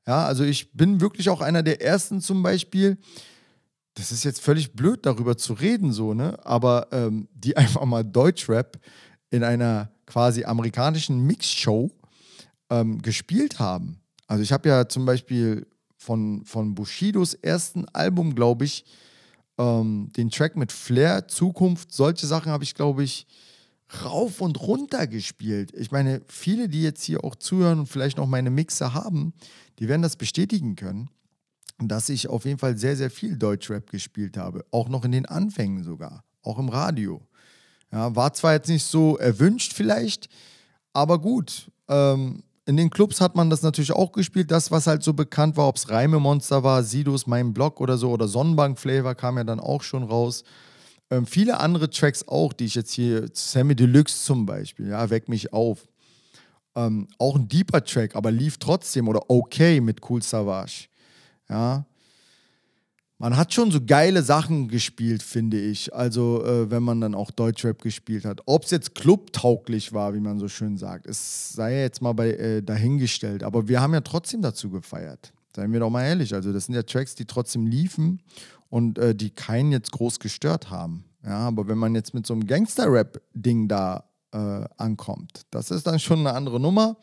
Ja, 0.07 0.25
also 0.25 0.43
ich 0.43 0.71
bin 0.73 0.99
wirklich 0.99 1.29
auch 1.29 1.41
einer 1.41 1.63
der 1.63 1.81
ersten 1.81 2.21
zum 2.21 2.41
Beispiel, 2.41 2.97
das 3.93 4.11
ist 4.11 4.23
jetzt 4.23 4.41
völlig 4.41 4.73
blöd, 4.73 5.05
darüber 5.05 5.37
zu 5.37 5.53
reden, 5.53 5.91
so, 5.91 6.13
ne? 6.13 6.37
Aber 6.43 6.87
ähm, 6.91 7.27
die 7.33 7.55
einfach 7.57 7.85
mal 7.85 8.03
Deutschrap 8.03 8.79
in 9.29 9.43
einer 9.43 9.91
quasi 10.05 10.43
amerikanischen 10.43 11.25
Mixshow 11.25 11.91
ähm, 12.69 13.01
gespielt 13.01 13.59
haben. 13.59 14.01
Also 14.27 14.43
ich 14.43 14.51
habe 14.51 14.69
ja 14.69 14.87
zum 14.87 15.05
Beispiel 15.05 15.67
von, 15.97 16.43
von 16.45 16.73
Bushidos 16.73 17.33
ersten 17.33 17.87
Album, 17.89 18.33
glaube 18.33 18.65
ich, 18.65 18.85
ähm, 19.57 20.09
den 20.17 20.31
Track 20.31 20.55
mit 20.55 20.71
Flair, 20.71 21.27
Zukunft, 21.27 21.93
solche 21.93 22.25
Sachen 22.25 22.51
habe 22.51 22.63
ich, 22.63 22.73
glaube 22.73 23.03
ich, 23.03 23.27
rauf 24.04 24.41
und 24.41 24.62
runter 24.62 25.08
gespielt. 25.08 25.71
Ich 25.75 25.91
meine, 25.91 26.21
viele, 26.27 26.69
die 26.69 26.82
jetzt 26.82 27.04
hier 27.04 27.23
auch 27.23 27.36
zuhören 27.36 27.80
und 27.80 27.88
vielleicht 27.88 28.17
noch 28.17 28.27
meine 28.27 28.49
Mixer 28.49 28.93
haben, 28.93 29.34
die 29.80 29.88
werden 29.88 30.01
das 30.01 30.15
bestätigen 30.15 30.75
können, 30.75 31.10
dass 31.80 32.10
ich 32.10 32.27
auf 32.27 32.45
jeden 32.45 32.60
Fall 32.60 32.77
sehr, 32.77 32.95
sehr 32.95 33.10
viel 33.10 33.38
Deutschrap 33.38 33.89
gespielt 33.89 34.38
habe. 34.38 34.65
Auch 34.71 34.89
noch 34.89 35.06
in 35.06 35.12
den 35.12 35.25
Anfängen 35.25 35.84
sogar, 35.84 36.23
auch 36.43 36.60
im 36.60 36.69
Radio. 36.69 37.21
Ja, 37.91 38.15
war 38.15 38.34
zwar 38.34 38.54
jetzt 38.54 38.69
nicht 38.69 38.86
so 38.86 39.17
erwünscht 39.17 39.73
vielleicht, 39.73 40.30
aber 40.93 41.19
gut. 41.19 41.71
Ähm, 41.89 42.43
in 42.65 42.77
den 42.77 42.89
Clubs 42.89 43.19
hat 43.19 43.36
man 43.36 43.49
das 43.49 43.63
natürlich 43.63 43.91
auch 43.91 44.12
gespielt. 44.12 44.51
Das, 44.51 44.71
was 44.71 44.88
halt 44.88 45.04
so 45.04 45.13
bekannt 45.13 45.58
war, 45.58 45.67
ob 45.67 45.75
es 45.75 45.89
Reime-Monster 45.89 46.63
war, 46.63 46.84
Sidos, 46.84 47.27
Mein 47.27 47.54
Block 47.54 47.82
oder 47.82 47.97
so, 47.97 48.12
oder 48.12 48.27
Sonnenbank-Flavor 48.27 49.15
kam 49.15 49.38
ja 49.38 49.43
dann 49.43 49.60
auch 49.60 49.82
schon 49.82 50.04
raus. 50.04 50.43
Ähm, 51.12 51.26
viele 51.26 51.60
andere 51.60 51.89
Tracks 51.89 52.26
auch, 52.28 52.54
die 52.54 52.65
ich 52.65 52.76
jetzt 52.76 52.93
hier, 52.93 53.28
Sammy 53.34 53.76
Deluxe 53.76 54.24
zum 54.24 54.45
Beispiel, 54.45 54.88
ja, 54.88 55.10
Weck 55.10 55.28
mich 55.28 55.52
auf. 55.52 55.88
Ähm, 56.74 57.10
auch 57.17 57.36
ein 57.36 57.50
deeper 57.50 57.84
Track, 57.84 58.15
aber 58.15 58.32
lief 58.32 58.58
trotzdem 58.58 59.10
oder 59.10 59.30
okay 59.30 59.82
mit 59.82 60.10
Cool 60.10 60.24
Savage. 60.24 60.88
Ja. 61.50 61.86
Man 63.17 63.36
hat 63.36 63.54
schon 63.54 63.69
so 63.71 63.80
geile 63.86 64.24
Sachen 64.24 64.69
gespielt, 64.69 65.21
finde 65.21 65.60
ich. 65.60 65.93
Also, 65.93 66.43
äh, 66.45 66.71
wenn 66.71 66.82
man 66.82 67.02
dann 67.02 67.13
auch 67.13 67.30
Deutschrap 67.30 67.82
gespielt 67.82 68.24
hat. 68.24 68.41
Ob 68.45 68.63
es 68.63 68.71
jetzt 68.71 68.95
clubtauglich 68.95 69.91
war, 69.91 70.13
wie 70.15 70.21
man 70.21 70.39
so 70.39 70.47
schön 70.47 70.78
sagt, 70.78 71.06
es 71.06 71.52
sei 71.54 71.82
jetzt 71.82 72.02
mal 72.02 72.13
bei, 72.13 72.32
äh, 72.32 72.63
dahingestellt. 72.63 73.43
Aber 73.43 73.67
wir 73.67 73.82
haben 73.82 73.93
ja 73.93 74.02
trotzdem 74.02 74.41
dazu 74.41 74.71
gefeiert. 74.71 75.34
Seien 75.55 75.71
wir 75.73 75.79
doch 75.79 75.89
mal 75.89 76.03
ehrlich. 76.03 76.33
Also, 76.33 76.53
das 76.53 76.65
sind 76.65 76.75
ja 76.75 76.83
Tracks, 76.83 77.15
die 77.15 77.25
trotzdem 77.25 77.67
liefen 77.67 78.21
und 78.69 78.97
äh, 78.97 79.13
die 79.13 79.29
keinen 79.29 79.71
jetzt 79.71 79.91
groß 79.91 80.19
gestört 80.19 80.69
haben. 80.69 81.05
Ja, 81.23 81.47
aber 81.47 81.67
wenn 81.67 81.77
man 81.77 81.93
jetzt 81.93 82.13
mit 82.13 82.25
so 82.25 82.33
einem 82.33 82.47
Gangster-Rap-Ding 82.47 83.67
da 83.67 84.09
äh, 84.31 84.65
ankommt, 84.77 85.45
das 85.51 85.69
ist 85.69 85.85
dann 85.85 85.99
schon 85.99 86.19
eine 86.19 86.33
andere 86.33 86.59
Nummer. 86.59 86.97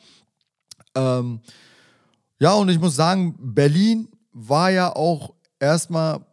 Ähm, 0.94 1.40
ja, 2.40 2.54
und 2.54 2.68
ich 2.68 2.80
muss 2.80 2.96
sagen, 2.96 3.36
Berlin 3.38 4.08
war 4.32 4.70
ja 4.70 4.94
auch 4.94 5.34
erstmal, 5.60 6.24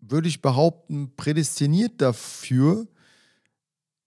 würde 0.00 0.28
ich 0.28 0.42
behaupten, 0.42 1.14
prädestiniert 1.16 2.00
dafür. 2.00 2.86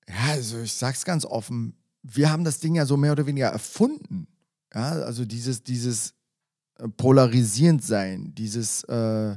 Ja, 0.07 0.33
also 0.33 0.59
ich 0.59 0.73
sag's 0.73 1.03
ganz 1.03 1.25
offen, 1.25 1.75
wir 2.03 2.31
haben 2.31 2.43
das 2.43 2.59
Ding 2.59 2.75
ja 2.75 2.85
so 2.85 2.95
mehr 2.95 3.11
oder 3.11 3.25
weniger 3.25 3.47
erfunden. 3.47 4.27
Ja, 4.73 4.91
also 4.91 5.25
dieses, 5.25 5.63
dieses 5.63 6.13
polarisierend 6.97 7.83
sein, 7.83 8.33
dieses 8.35 8.83
äh, 8.83 9.35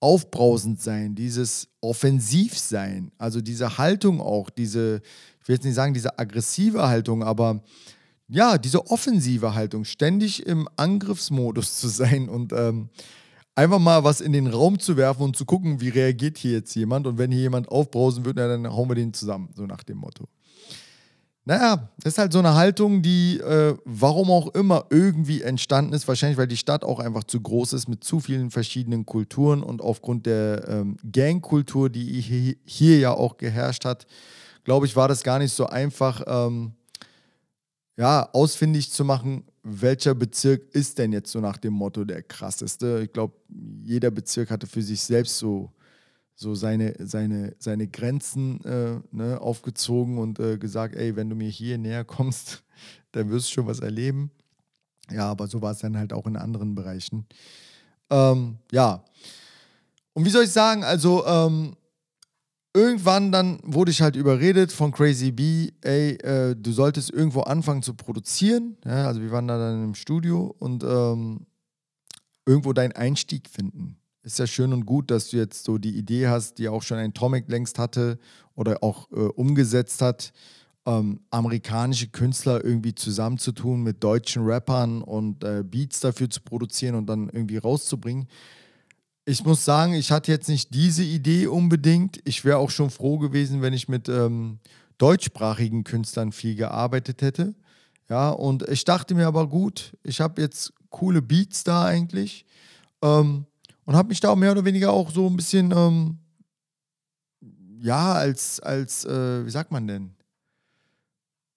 aufbrausend 0.00 0.80
sein, 0.80 1.14
dieses 1.14 1.68
offensiv 1.80 2.58
sein, 2.58 3.12
also 3.18 3.40
diese 3.40 3.78
Haltung 3.78 4.20
auch, 4.20 4.50
diese, 4.50 5.02
ich 5.40 5.48
will 5.48 5.56
jetzt 5.56 5.64
nicht 5.64 5.74
sagen, 5.74 5.94
diese 5.94 6.18
aggressive 6.18 6.88
Haltung, 6.88 7.22
aber 7.22 7.62
ja, 8.28 8.58
diese 8.58 8.86
offensive 8.86 9.54
Haltung, 9.54 9.84
ständig 9.84 10.46
im 10.46 10.68
Angriffsmodus 10.76 11.76
zu 11.80 11.88
sein 11.88 12.28
und 12.28 12.52
ähm, 12.52 12.88
einfach 13.54 13.78
mal 13.78 14.04
was 14.04 14.20
in 14.20 14.32
den 14.32 14.46
Raum 14.46 14.78
zu 14.78 14.96
werfen 14.96 15.22
und 15.22 15.36
zu 15.36 15.44
gucken, 15.44 15.80
wie 15.80 15.90
reagiert 15.90 16.38
hier 16.38 16.52
jetzt 16.52 16.74
jemand 16.74 17.06
und 17.06 17.18
wenn 17.18 17.30
hier 17.30 17.42
jemand 17.42 17.68
aufbrausen 17.68 18.24
wird, 18.24 18.38
dann 18.38 18.72
hauen 18.72 18.88
wir 18.88 18.94
den 18.94 19.12
zusammen, 19.12 19.50
so 19.54 19.66
nach 19.66 19.82
dem 19.82 19.98
Motto. 19.98 20.28
Naja, 21.46 21.88
das 22.02 22.14
ist 22.14 22.18
halt 22.18 22.32
so 22.32 22.38
eine 22.38 22.54
Haltung, 22.54 23.00
die, 23.02 23.38
äh, 23.38 23.74
warum 23.84 24.30
auch 24.30 24.54
immer, 24.54 24.86
irgendwie 24.90 25.42
entstanden 25.42 25.94
ist. 25.94 26.06
Wahrscheinlich, 26.06 26.36
weil 26.38 26.46
die 26.46 26.56
Stadt 26.56 26.84
auch 26.84 27.00
einfach 27.00 27.24
zu 27.24 27.40
groß 27.40 27.72
ist 27.72 27.88
mit 27.88 28.04
zu 28.04 28.20
vielen 28.20 28.50
verschiedenen 28.50 29.06
Kulturen 29.06 29.62
und 29.62 29.80
aufgrund 29.80 30.26
der 30.26 30.68
ähm, 30.68 30.96
Gangkultur, 31.10 31.88
die 31.88 32.56
hier, 32.64 32.98
ja 32.98 33.12
auch 33.12 33.38
geherrscht 33.38 33.84
hat, 33.86 34.06
glaube 34.64 34.84
ich, 34.86 34.96
war 34.96 35.08
das 35.08 35.22
gar 35.22 35.38
nicht 35.38 35.52
so 35.52 35.66
einfach, 35.66 36.22
ähm, 36.26 36.72
ja, 37.96 38.28
ausfindig 38.32 38.90
zu 38.92 39.04
machen, 39.04 39.44
welcher 39.62 40.14
Bezirk 40.14 40.74
ist 40.74 40.98
denn 40.98 41.12
jetzt 41.12 41.30
so 41.32 41.40
nach 41.40 41.56
dem 41.56 41.74
Motto 41.74 42.04
der 42.04 42.22
krasseste. 42.22 43.00
Ich 43.04 43.12
glaube, 43.12 43.34
jeder 43.82 44.10
Bezirk 44.10 44.50
hatte 44.50 44.66
für 44.66 44.82
sich 44.82 45.00
selbst 45.00 45.38
so 45.38 45.72
so 46.40 46.54
seine, 46.54 46.94
seine, 46.98 47.54
seine 47.58 47.86
Grenzen 47.86 48.64
äh, 48.64 48.98
ne, 49.12 49.38
aufgezogen 49.38 50.16
und 50.16 50.40
äh, 50.40 50.56
gesagt, 50.56 50.96
ey, 50.96 51.14
wenn 51.14 51.28
du 51.28 51.36
mir 51.36 51.50
hier 51.50 51.76
näher 51.76 52.02
kommst, 52.02 52.62
dann 53.12 53.28
wirst 53.28 53.48
du 53.48 53.52
schon 53.52 53.66
was 53.66 53.80
erleben. 53.80 54.30
Ja, 55.10 55.30
aber 55.30 55.48
so 55.48 55.60
war 55.60 55.72
es 55.72 55.80
dann 55.80 55.98
halt 55.98 56.14
auch 56.14 56.26
in 56.26 56.36
anderen 56.38 56.74
Bereichen. 56.74 57.26
Ähm, 58.08 58.56
ja. 58.72 59.04
Und 60.14 60.24
wie 60.24 60.30
soll 60.30 60.44
ich 60.44 60.50
sagen, 60.50 60.82
also 60.82 61.26
ähm, 61.26 61.76
irgendwann 62.72 63.32
dann 63.32 63.60
wurde 63.62 63.90
ich 63.90 64.00
halt 64.00 64.16
überredet 64.16 64.72
von 64.72 64.92
Crazy 64.92 65.32
B, 65.32 65.72
ey, 65.82 66.12
äh, 66.22 66.56
du 66.56 66.72
solltest 66.72 67.10
irgendwo 67.10 67.42
anfangen 67.42 67.82
zu 67.82 67.92
produzieren. 67.92 68.78
Ja, 68.86 69.08
also 69.08 69.20
wir 69.20 69.30
waren 69.30 69.46
da 69.46 69.58
dann 69.58 69.84
im 69.84 69.94
Studio 69.94 70.54
und 70.58 70.84
ähm, 70.84 71.44
irgendwo 72.46 72.72
deinen 72.72 72.92
Einstieg 72.92 73.50
finden 73.50 73.99
ist 74.22 74.38
ja 74.38 74.46
schön 74.46 74.72
und 74.72 74.86
gut, 74.86 75.10
dass 75.10 75.30
du 75.30 75.36
jetzt 75.36 75.64
so 75.64 75.78
die 75.78 75.96
Idee 75.96 76.28
hast, 76.28 76.58
die 76.58 76.68
auch 76.68 76.82
schon 76.82 76.98
ein 76.98 77.14
Tomic 77.14 77.48
längst 77.48 77.78
hatte 77.78 78.18
oder 78.54 78.82
auch 78.82 79.10
äh, 79.12 79.14
umgesetzt 79.14 80.02
hat, 80.02 80.32
ähm, 80.86 81.20
amerikanische 81.30 82.08
Künstler 82.08 82.64
irgendwie 82.64 82.94
zusammenzutun 82.94 83.82
mit 83.82 84.02
deutschen 84.02 84.44
Rappern 84.44 85.02
und 85.02 85.44
äh, 85.44 85.62
Beats 85.62 86.00
dafür 86.00 86.28
zu 86.28 86.40
produzieren 86.40 86.94
und 86.94 87.06
dann 87.06 87.28
irgendwie 87.28 87.58
rauszubringen. 87.58 88.28
Ich 89.24 89.44
muss 89.44 89.64
sagen, 89.64 89.94
ich 89.94 90.10
hatte 90.10 90.32
jetzt 90.32 90.48
nicht 90.48 90.74
diese 90.74 91.04
Idee 91.04 91.46
unbedingt. 91.46 92.20
Ich 92.24 92.44
wäre 92.44 92.58
auch 92.58 92.70
schon 92.70 92.90
froh 92.90 93.18
gewesen, 93.18 93.62
wenn 93.62 93.74
ich 93.74 93.88
mit 93.88 94.08
ähm, 94.08 94.58
deutschsprachigen 94.98 95.84
Künstlern 95.84 96.32
viel 96.32 96.56
gearbeitet 96.56 97.22
hätte. 97.22 97.54
Ja, 98.08 98.30
und 98.30 98.68
ich 98.68 98.84
dachte 98.84 99.14
mir 99.14 99.26
aber 99.26 99.48
gut, 99.48 99.96
ich 100.02 100.20
habe 100.20 100.42
jetzt 100.42 100.72
coole 100.88 101.22
Beats 101.22 101.62
da 101.62 101.84
eigentlich. 101.84 102.44
Ähm, 103.02 103.46
und 103.84 103.96
habe 103.96 104.08
mich 104.08 104.20
da 104.20 104.34
mehr 104.36 104.52
oder 104.52 104.64
weniger 104.64 104.92
auch 104.92 105.10
so 105.10 105.26
ein 105.26 105.36
bisschen, 105.36 105.72
ähm, 105.72 106.18
ja, 107.80 108.12
als, 108.12 108.60
als 108.60 109.04
äh, 109.04 109.44
wie 109.44 109.50
sagt 109.50 109.72
man 109.72 109.86
denn, 109.86 110.14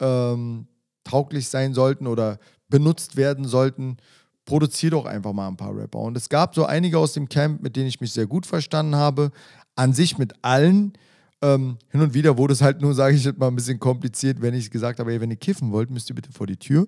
ähm, 0.00 0.66
tauglich 1.04 1.48
sein 1.48 1.74
sollten 1.74 2.06
oder 2.06 2.38
benutzt 2.68 3.16
werden 3.16 3.44
sollten 3.44 3.98
produziere 4.46 4.92
doch 4.92 5.04
einfach 5.04 5.34
mal 5.34 5.48
ein 5.48 5.56
paar 5.56 5.76
Rapper. 5.76 5.98
Und 5.98 6.16
es 6.16 6.30
gab 6.30 6.54
so 6.54 6.64
einige 6.64 6.98
aus 6.98 7.12
dem 7.12 7.28
Camp, 7.28 7.60
mit 7.62 7.76
denen 7.76 7.88
ich 7.88 8.00
mich 8.00 8.12
sehr 8.12 8.26
gut 8.26 8.46
verstanden 8.46 8.96
habe. 8.96 9.30
An 9.74 9.92
sich 9.92 10.16
mit 10.16 10.32
allen. 10.42 10.94
Ähm, 11.42 11.76
hin 11.90 12.00
und 12.00 12.14
wieder 12.14 12.38
wurde 12.38 12.54
es 12.54 12.62
halt 12.62 12.80
nur, 12.80 12.94
sage 12.94 13.14
ich 13.14 13.24
jetzt 13.24 13.38
mal, 13.38 13.48
ein 13.48 13.56
bisschen 13.56 13.78
kompliziert, 13.78 14.40
wenn 14.40 14.54
ich 14.54 14.70
gesagt 14.70 14.98
habe, 15.00 15.12
ey, 15.12 15.20
wenn 15.20 15.30
ihr 15.30 15.36
kiffen 15.36 15.70
wollt, 15.70 15.90
müsst 15.90 16.08
ihr 16.08 16.14
bitte 16.14 16.32
vor 16.32 16.46
die 16.46 16.56
Tür. 16.56 16.86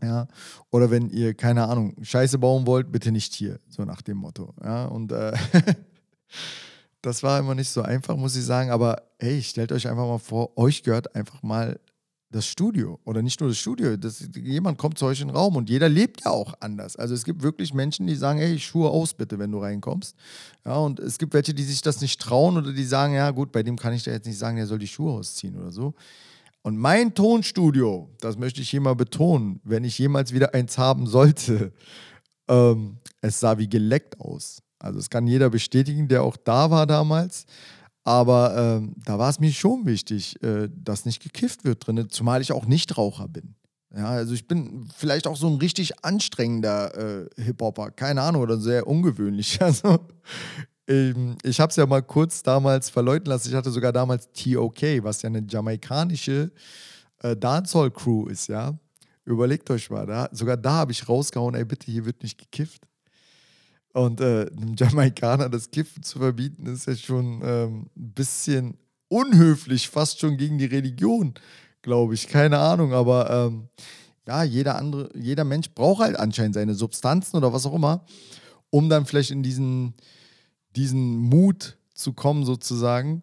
Ja, 0.00 0.28
oder 0.70 0.90
wenn 0.90 1.08
ihr, 1.08 1.34
keine 1.34 1.66
Ahnung, 1.66 1.94
Scheiße 2.02 2.38
bauen 2.38 2.66
wollt, 2.66 2.92
bitte 2.92 3.10
nicht 3.10 3.32
hier, 3.32 3.58
so 3.68 3.84
nach 3.84 4.02
dem 4.02 4.18
Motto. 4.18 4.54
Ja, 4.62 4.84
und 4.84 5.10
äh, 5.12 5.32
das 7.02 7.22
war 7.22 7.38
immer 7.38 7.54
nicht 7.54 7.70
so 7.70 7.82
einfach, 7.82 8.16
muss 8.16 8.36
ich 8.36 8.44
sagen, 8.44 8.70
aber 8.70 9.02
hey, 9.18 9.42
stellt 9.42 9.72
euch 9.72 9.88
einfach 9.88 10.06
mal 10.06 10.18
vor, 10.18 10.56
euch 10.58 10.82
gehört 10.82 11.14
einfach 11.16 11.42
mal 11.42 11.80
das 12.34 12.46
Studio 12.46 12.98
oder 13.04 13.22
nicht 13.22 13.40
nur 13.40 13.48
das 13.48 13.58
Studio, 13.58 13.96
das, 13.96 14.28
jemand 14.34 14.76
kommt 14.76 14.98
zu 14.98 15.06
euch 15.06 15.20
in 15.20 15.28
den 15.28 15.36
Raum 15.36 15.54
und 15.54 15.70
jeder 15.70 15.88
lebt 15.88 16.24
ja 16.24 16.32
auch 16.32 16.54
anders. 16.60 16.96
Also 16.96 17.14
es 17.14 17.24
gibt 17.24 17.42
wirklich 17.42 17.72
Menschen, 17.72 18.06
die 18.06 18.16
sagen, 18.16 18.40
hey, 18.40 18.58
Schuhe 18.58 18.90
aus 18.90 19.14
bitte, 19.14 19.38
wenn 19.38 19.52
du 19.52 19.58
reinkommst. 19.58 20.16
Ja, 20.64 20.76
und 20.76 20.98
es 20.98 21.18
gibt 21.18 21.32
welche, 21.32 21.54
die 21.54 21.62
sich 21.62 21.80
das 21.80 22.00
nicht 22.00 22.20
trauen 22.20 22.56
oder 22.56 22.72
die 22.72 22.84
sagen, 22.84 23.14
ja 23.14 23.30
gut, 23.30 23.52
bei 23.52 23.62
dem 23.62 23.78
kann 23.78 23.92
ich 23.92 24.02
da 24.02 24.10
jetzt 24.10 24.26
nicht 24.26 24.38
sagen, 24.38 24.56
der 24.56 24.66
soll 24.66 24.78
die 24.78 24.88
Schuhe 24.88 25.12
ausziehen 25.12 25.56
oder 25.56 25.70
so. 25.70 25.94
Und 26.62 26.76
mein 26.76 27.14
Tonstudio, 27.14 28.08
das 28.20 28.36
möchte 28.36 28.62
ich 28.62 28.70
hier 28.70 28.80
mal 28.80 28.96
betonen, 28.96 29.60
wenn 29.62 29.84
ich 29.84 29.98
jemals 29.98 30.32
wieder 30.32 30.54
eins 30.54 30.76
haben 30.76 31.06
sollte, 31.06 31.72
ähm, 32.48 32.96
es 33.20 33.38
sah 33.38 33.58
wie 33.58 33.68
geleckt 33.68 34.20
aus. 34.20 34.60
Also 34.80 34.98
es 34.98 35.08
kann 35.08 35.26
jeder 35.28 35.50
bestätigen, 35.50 36.08
der 36.08 36.24
auch 36.24 36.36
da 36.36 36.70
war 36.70 36.86
damals. 36.86 37.46
Aber 38.04 38.54
ähm, 38.56 38.94
da 39.02 39.18
war 39.18 39.30
es 39.30 39.40
mir 39.40 39.52
schon 39.52 39.86
wichtig, 39.86 40.42
äh, 40.42 40.68
dass 40.70 41.06
nicht 41.06 41.22
gekifft 41.22 41.64
wird 41.64 41.86
drin, 41.86 42.06
zumal 42.10 42.42
ich 42.42 42.52
auch 42.52 42.66
Nichtraucher 42.66 43.28
bin. 43.28 43.54
Ja, 43.96 44.08
also 44.08 44.34
ich 44.34 44.46
bin 44.46 44.88
vielleicht 44.94 45.26
auch 45.26 45.36
so 45.36 45.46
ein 45.48 45.56
richtig 45.56 46.04
anstrengender 46.04 47.22
äh, 47.22 47.42
Hip-Hopper, 47.42 47.92
keine 47.92 48.22
Ahnung, 48.22 48.42
oder 48.42 48.58
sehr 48.58 48.86
ungewöhnlich. 48.86 49.58
Also 49.64 50.00
ähm, 50.86 51.36
ich 51.42 51.60
habe 51.60 51.70
es 51.70 51.76
ja 51.76 51.86
mal 51.86 52.02
kurz 52.02 52.42
damals 52.42 52.90
verleuten 52.90 53.30
lassen. 53.30 53.48
Ich 53.48 53.54
hatte 53.54 53.70
sogar 53.70 53.92
damals 53.92 54.28
TOK, 54.32 54.82
was 55.02 55.22
ja 55.22 55.28
eine 55.28 55.42
jamaikanische 55.48 56.52
äh, 57.22 57.36
Dancehall-Crew 57.36 58.26
ist, 58.26 58.48
ja. 58.48 58.78
Überlegt 59.24 59.70
euch 59.70 59.88
mal, 59.88 60.04
da, 60.04 60.28
sogar 60.32 60.58
da 60.58 60.72
habe 60.72 60.92
ich 60.92 61.08
rausgehauen, 61.08 61.54
ey, 61.54 61.64
bitte, 61.64 61.90
hier 61.90 62.04
wird 62.04 62.22
nicht 62.22 62.36
gekifft. 62.36 62.82
Und 63.94 64.20
äh, 64.20 64.50
einem 64.50 64.74
Jamaikaner 64.76 65.48
das 65.48 65.70
Kiffen 65.70 66.02
zu 66.02 66.18
verbieten, 66.18 66.66
ist 66.66 66.86
ja 66.86 66.96
schon 66.96 67.40
ähm, 67.44 67.86
ein 67.96 68.12
bisschen 68.12 68.76
unhöflich, 69.06 69.88
fast 69.88 70.18
schon 70.18 70.36
gegen 70.36 70.58
die 70.58 70.64
Religion, 70.64 71.34
glaube 71.80 72.14
ich. 72.14 72.26
Keine 72.26 72.58
Ahnung, 72.58 72.92
aber 72.92 73.30
ähm, 73.30 73.68
ja, 74.26 74.42
jeder 74.42 74.76
andere, 74.76 75.10
jeder 75.16 75.44
Mensch 75.44 75.70
braucht 75.70 76.02
halt 76.02 76.18
anscheinend 76.18 76.54
seine 76.54 76.74
Substanzen 76.74 77.36
oder 77.36 77.52
was 77.52 77.66
auch 77.66 77.74
immer, 77.74 78.04
um 78.70 78.88
dann 78.88 79.06
vielleicht 79.06 79.30
in 79.30 79.44
diesen, 79.44 79.94
diesen 80.74 81.16
Mut 81.16 81.76
zu 81.94 82.14
kommen, 82.14 82.44
sozusagen. 82.44 83.22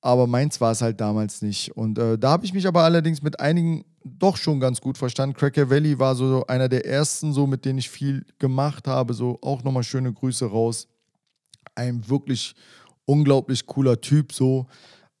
Aber 0.00 0.26
meins 0.26 0.60
war 0.60 0.72
es 0.72 0.80
halt 0.80 1.00
damals 1.00 1.42
nicht. 1.42 1.76
Und 1.76 1.98
äh, 1.98 2.18
da 2.18 2.30
habe 2.30 2.44
ich 2.44 2.52
mich 2.54 2.66
aber 2.66 2.82
allerdings 2.82 3.22
mit 3.22 3.40
einigen 3.40 3.84
doch 4.04 4.36
schon 4.36 4.60
ganz 4.60 4.80
gut 4.80 4.96
verstanden. 4.96 5.36
Cracker 5.36 5.70
Valley 5.70 5.98
war 5.98 6.14
so 6.14 6.46
einer 6.46 6.68
der 6.68 6.86
ersten, 6.86 7.32
so 7.32 7.46
mit 7.46 7.64
denen 7.64 7.78
ich 7.78 7.90
viel 7.90 8.24
gemacht 8.38 8.86
habe. 8.86 9.12
So 9.14 9.38
auch 9.42 9.64
nochmal 9.64 9.82
schöne 9.82 10.12
Grüße 10.12 10.46
raus. 10.46 10.86
Ein 11.74 12.08
wirklich 12.08 12.54
unglaublich 13.06 13.66
cooler 13.66 14.00
Typ, 14.00 14.32
so. 14.32 14.66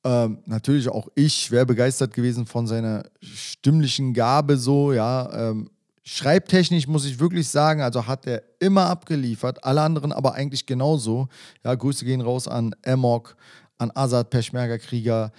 Ähm, 0.04 0.38
natürlich 0.46 0.88
auch 0.88 1.08
ich 1.16 1.50
wäre 1.50 1.66
begeistert 1.66 2.14
gewesen 2.14 2.46
von 2.46 2.66
seiner 2.66 3.04
stimmlichen 3.20 4.14
Gabe, 4.14 4.56
so, 4.56 4.92
ja. 4.92 5.50
Ähm, 5.50 5.70
schreibtechnisch 6.04 6.86
muss 6.86 7.04
ich 7.04 7.18
wirklich 7.18 7.48
sagen, 7.48 7.82
also 7.82 8.06
hat 8.06 8.26
er 8.26 8.42
immer 8.60 8.86
abgeliefert, 8.86 9.64
alle 9.64 9.82
anderen 9.82 10.12
aber 10.12 10.34
eigentlich 10.34 10.66
genauso. 10.66 11.28
Ja, 11.64 11.74
Grüße 11.74 12.04
gehen 12.04 12.20
raus 12.20 12.46
an 12.46 12.74
Amok, 12.86 13.36
an 13.78 13.90
Azad 13.94 14.30
Peschmerga-Krieger, 14.30 15.32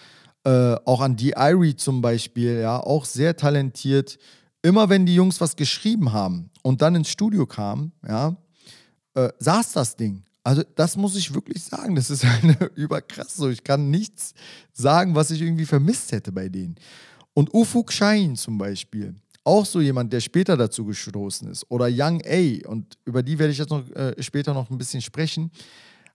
äh, 0.45 0.75
auch 0.85 1.01
an 1.01 1.15
die 1.15 1.33
Irie 1.37 1.75
zum 1.75 2.01
Beispiel, 2.01 2.59
ja, 2.61 2.79
auch 2.79 3.05
sehr 3.05 3.35
talentiert. 3.35 4.17
Immer 4.61 4.89
wenn 4.89 5.05
die 5.05 5.15
Jungs 5.15 5.39
was 5.39 5.55
geschrieben 5.55 6.11
haben 6.11 6.49
und 6.63 6.81
dann 6.81 6.95
ins 6.95 7.09
Studio 7.09 7.45
kamen, 7.45 7.91
ja, 8.07 8.35
äh, 9.15 9.29
saß 9.39 9.73
das 9.73 9.95
Ding. 9.95 10.23
Also 10.43 10.63
das 10.75 10.95
muss 10.95 11.15
ich 11.15 11.33
wirklich 11.33 11.63
sagen, 11.63 11.95
das 11.95 12.09
ist 12.09 12.25
eine 12.43 12.57
überkrass 12.75 13.35
so. 13.35 13.49
Ich 13.49 13.63
kann 13.63 13.91
nichts 13.91 14.33
sagen, 14.73 15.15
was 15.15 15.31
ich 15.31 15.41
irgendwie 15.41 15.65
vermisst 15.65 16.11
hätte 16.11 16.31
bei 16.31 16.49
denen. 16.49 16.75
Und 17.33 17.53
Ufuk 17.53 17.91
Shahin 17.91 18.35
zum 18.35 18.57
Beispiel, 18.57 19.15
auch 19.43 19.65
so 19.65 19.81
jemand, 19.81 20.11
der 20.13 20.19
später 20.19 20.57
dazu 20.57 20.85
gestoßen 20.85 21.49
ist. 21.49 21.65
Oder 21.69 21.87
Young 21.89 22.21
A, 22.25 22.67
und 22.67 22.97
über 23.05 23.23
die 23.23 23.37
werde 23.39 23.51
ich 23.51 23.57
jetzt 23.57 23.69
noch 23.69 23.89
äh, 23.91 24.21
später 24.21 24.53
noch 24.53 24.69
ein 24.69 24.77
bisschen 24.77 25.01
sprechen. 25.01 25.51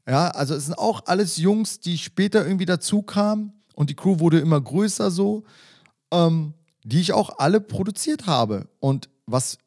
Ja, 0.07 0.29
also 0.29 0.55
es 0.55 0.67
sind 0.67 0.79
auch 0.79 1.03
alles 1.07 1.39
Jungs, 1.39 1.81
die 1.81 1.97
später 1.99 2.45
irgendwie 2.45 2.67
dazu 2.67 3.03
kamen 3.03 3.53
und 3.75 3.91
die 3.91 3.95
Crew 3.95 4.19
wurde 4.19 4.39
immer 4.39 4.61
größer 4.61 5.11
so, 5.11 5.45
ähm, 6.13 6.55
die 6.85 7.01
ich 7.01 7.13
auch 7.13 7.39
alle 7.39 7.61
produziert 7.61 8.27
habe. 8.27 8.69
Und 8.81 9.09
was 9.27 9.59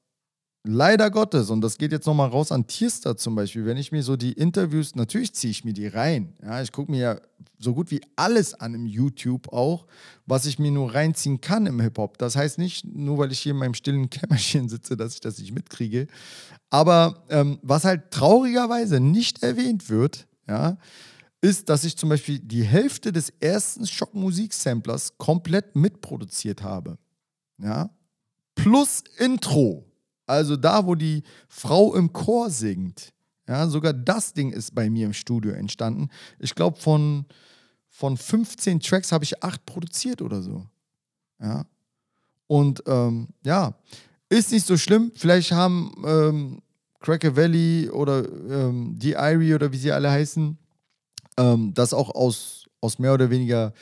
leider 0.67 1.09
Gottes, 1.09 1.49
und 1.49 1.61
das 1.61 1.77
geht 1.77 1.91
jetzt 1.91 2.05
nochmal 2.05 2.29
raus 2.29 2.51
an 2.51 2.67
Tierster 2.67 3.17
zum 3.17 3.35
Beispiel, 3.35 3.65
wenn 3.65 3.77
ich 3.77 3.91
mir 3.91 4.03
so 4.03 4.15
die 4.15 4.33
Interviews, 4.33 4.95
natürlich 4.95 5.33
ziehe 5.33 5.51
ich 5.51 5.63
mir 5.63 5.73
die 5.73 5.87
rein. 5.87 6.33
Ja, 6.43 6.61
ich 6.61 6.71
gucke 6.71 6.91
mir 6.91 6.99
ja 6.99 7.19
so 7.59 7.73
gut 7.73 7.89
wie 7.91 8.01
alles 8.15 8.53
an 8.53 8.73
im 8.73 8.85
YouTube 8.85 9.51
auch, 9.51 9.87
was 10.25 10.45
ich 10.45 10.59
mir 10.59 10.71
nur 10.71 10.93
reinziehen 10.93 11.41
kann 11.41 11.65
im 11.65 11.79
Hip-Hop. 11.79 12.17
Das 12.17 12.35
heißt 12.35 12.57
nicht, 12.57 12.85
nur 12.85 13.17
weil 13.17 13.31
ich 13.31 13.39
hier 13.39 13.53
in 13.53 13.57
meinem 13.57 13.73
stillen 13.73 14.09
Kämmerchen 14.11 14.69
sitze, 14.69 14.95
dass 14.95 15.13
ich 15.13 15.21
das 15.21 15.39
nicht 15.39 15.53
mitkriege. 15.53 16.07
Aber 16.69 17.23
ähm, 17.29 17.59
was 17.61 17.85
halt 17.85 18.11
traurigerweise 18.11 18.99
nicht 18.99 19.43
erwähnt 19.43 19.89
wird, 19.89 20.27
ja, 20.47 20.77
ist, 21.41 21.69
dass 21.69 21.83
ich 21.83 21.97
zum 21.97 22.09
Beispiel 22.09 22.39
die 22.39 22.63
Hälfte 22.63 23.11
des 23.11 23.29
ersten 23.39 23.85
Schockmusik-Samplers 23.85 25.17
komplett 25.17 25.75
mitproduziert 25.75 26.63
habe. 26.63 26.97
Ja? 27.57 27.89
Plus 28.55 29.03
Intro. 29.17 29.85
Also 30.27 30.55
da, 30.55 30.85
wo 30.85 30.93
die 30.93 31.23
Frau 31.47 31.95
im 31.95 32.13
Chor 32.13 32.49
singt. 32.51 33.13
Ja, 33.47 33.67
sogar 33.67 33.93
das 33.93 34.33
Ding 34.33 34.51
ist 34.51 34.75
bei 34.75 34.89
mir 34.89 35.05
im 35.05 35.13
Studio 35.13 35.53
entstanden. 35.53 36.09
Ich 36.37 36.53
glaube, 36.53 36.77
von, 36.77 37.25
von 37.89 38.17
15 38.17 38.81
Tracks 38.81 39.11
habe 39.11 39.23
ich 39.23 39.41
acht 39.41 39.65
produziert 39.65 40.21
oder 40.21 40.41
so. 40.41 40.65
Ja. 41.41 41.65
Und 42.47 42.83
ähm, 42.87 43.29
ja, 43.45 43.73
ist 44.29 44.51
nicht 44.51 44.65
so 44.65 44.77
schlimm. 44.77 45.11
Vielleicht 45.15 45.53
haben 45.53 45.93
ähm, 46.05 46.61
Cracker 46.99 47.35
Valley 47.35 47.89
oder 47.89 48.27
ähm, 48.49 48.95
die 48.97 49.13
Irie 49.13 49.55
oder 49.55 49.71
wie 49.71 49.77
sie 49.77 49.93
alle 49.93 50.11
heißen, 50.11 50.57
ähm, 51.37 51.73
das 51.73 51.93
auch 51.93 52.13
aus, 52.13 52.65
aus 52.81 52.99
mehr 52.99 53.13
oder 53.13 53.29
weniger 53.29 53.73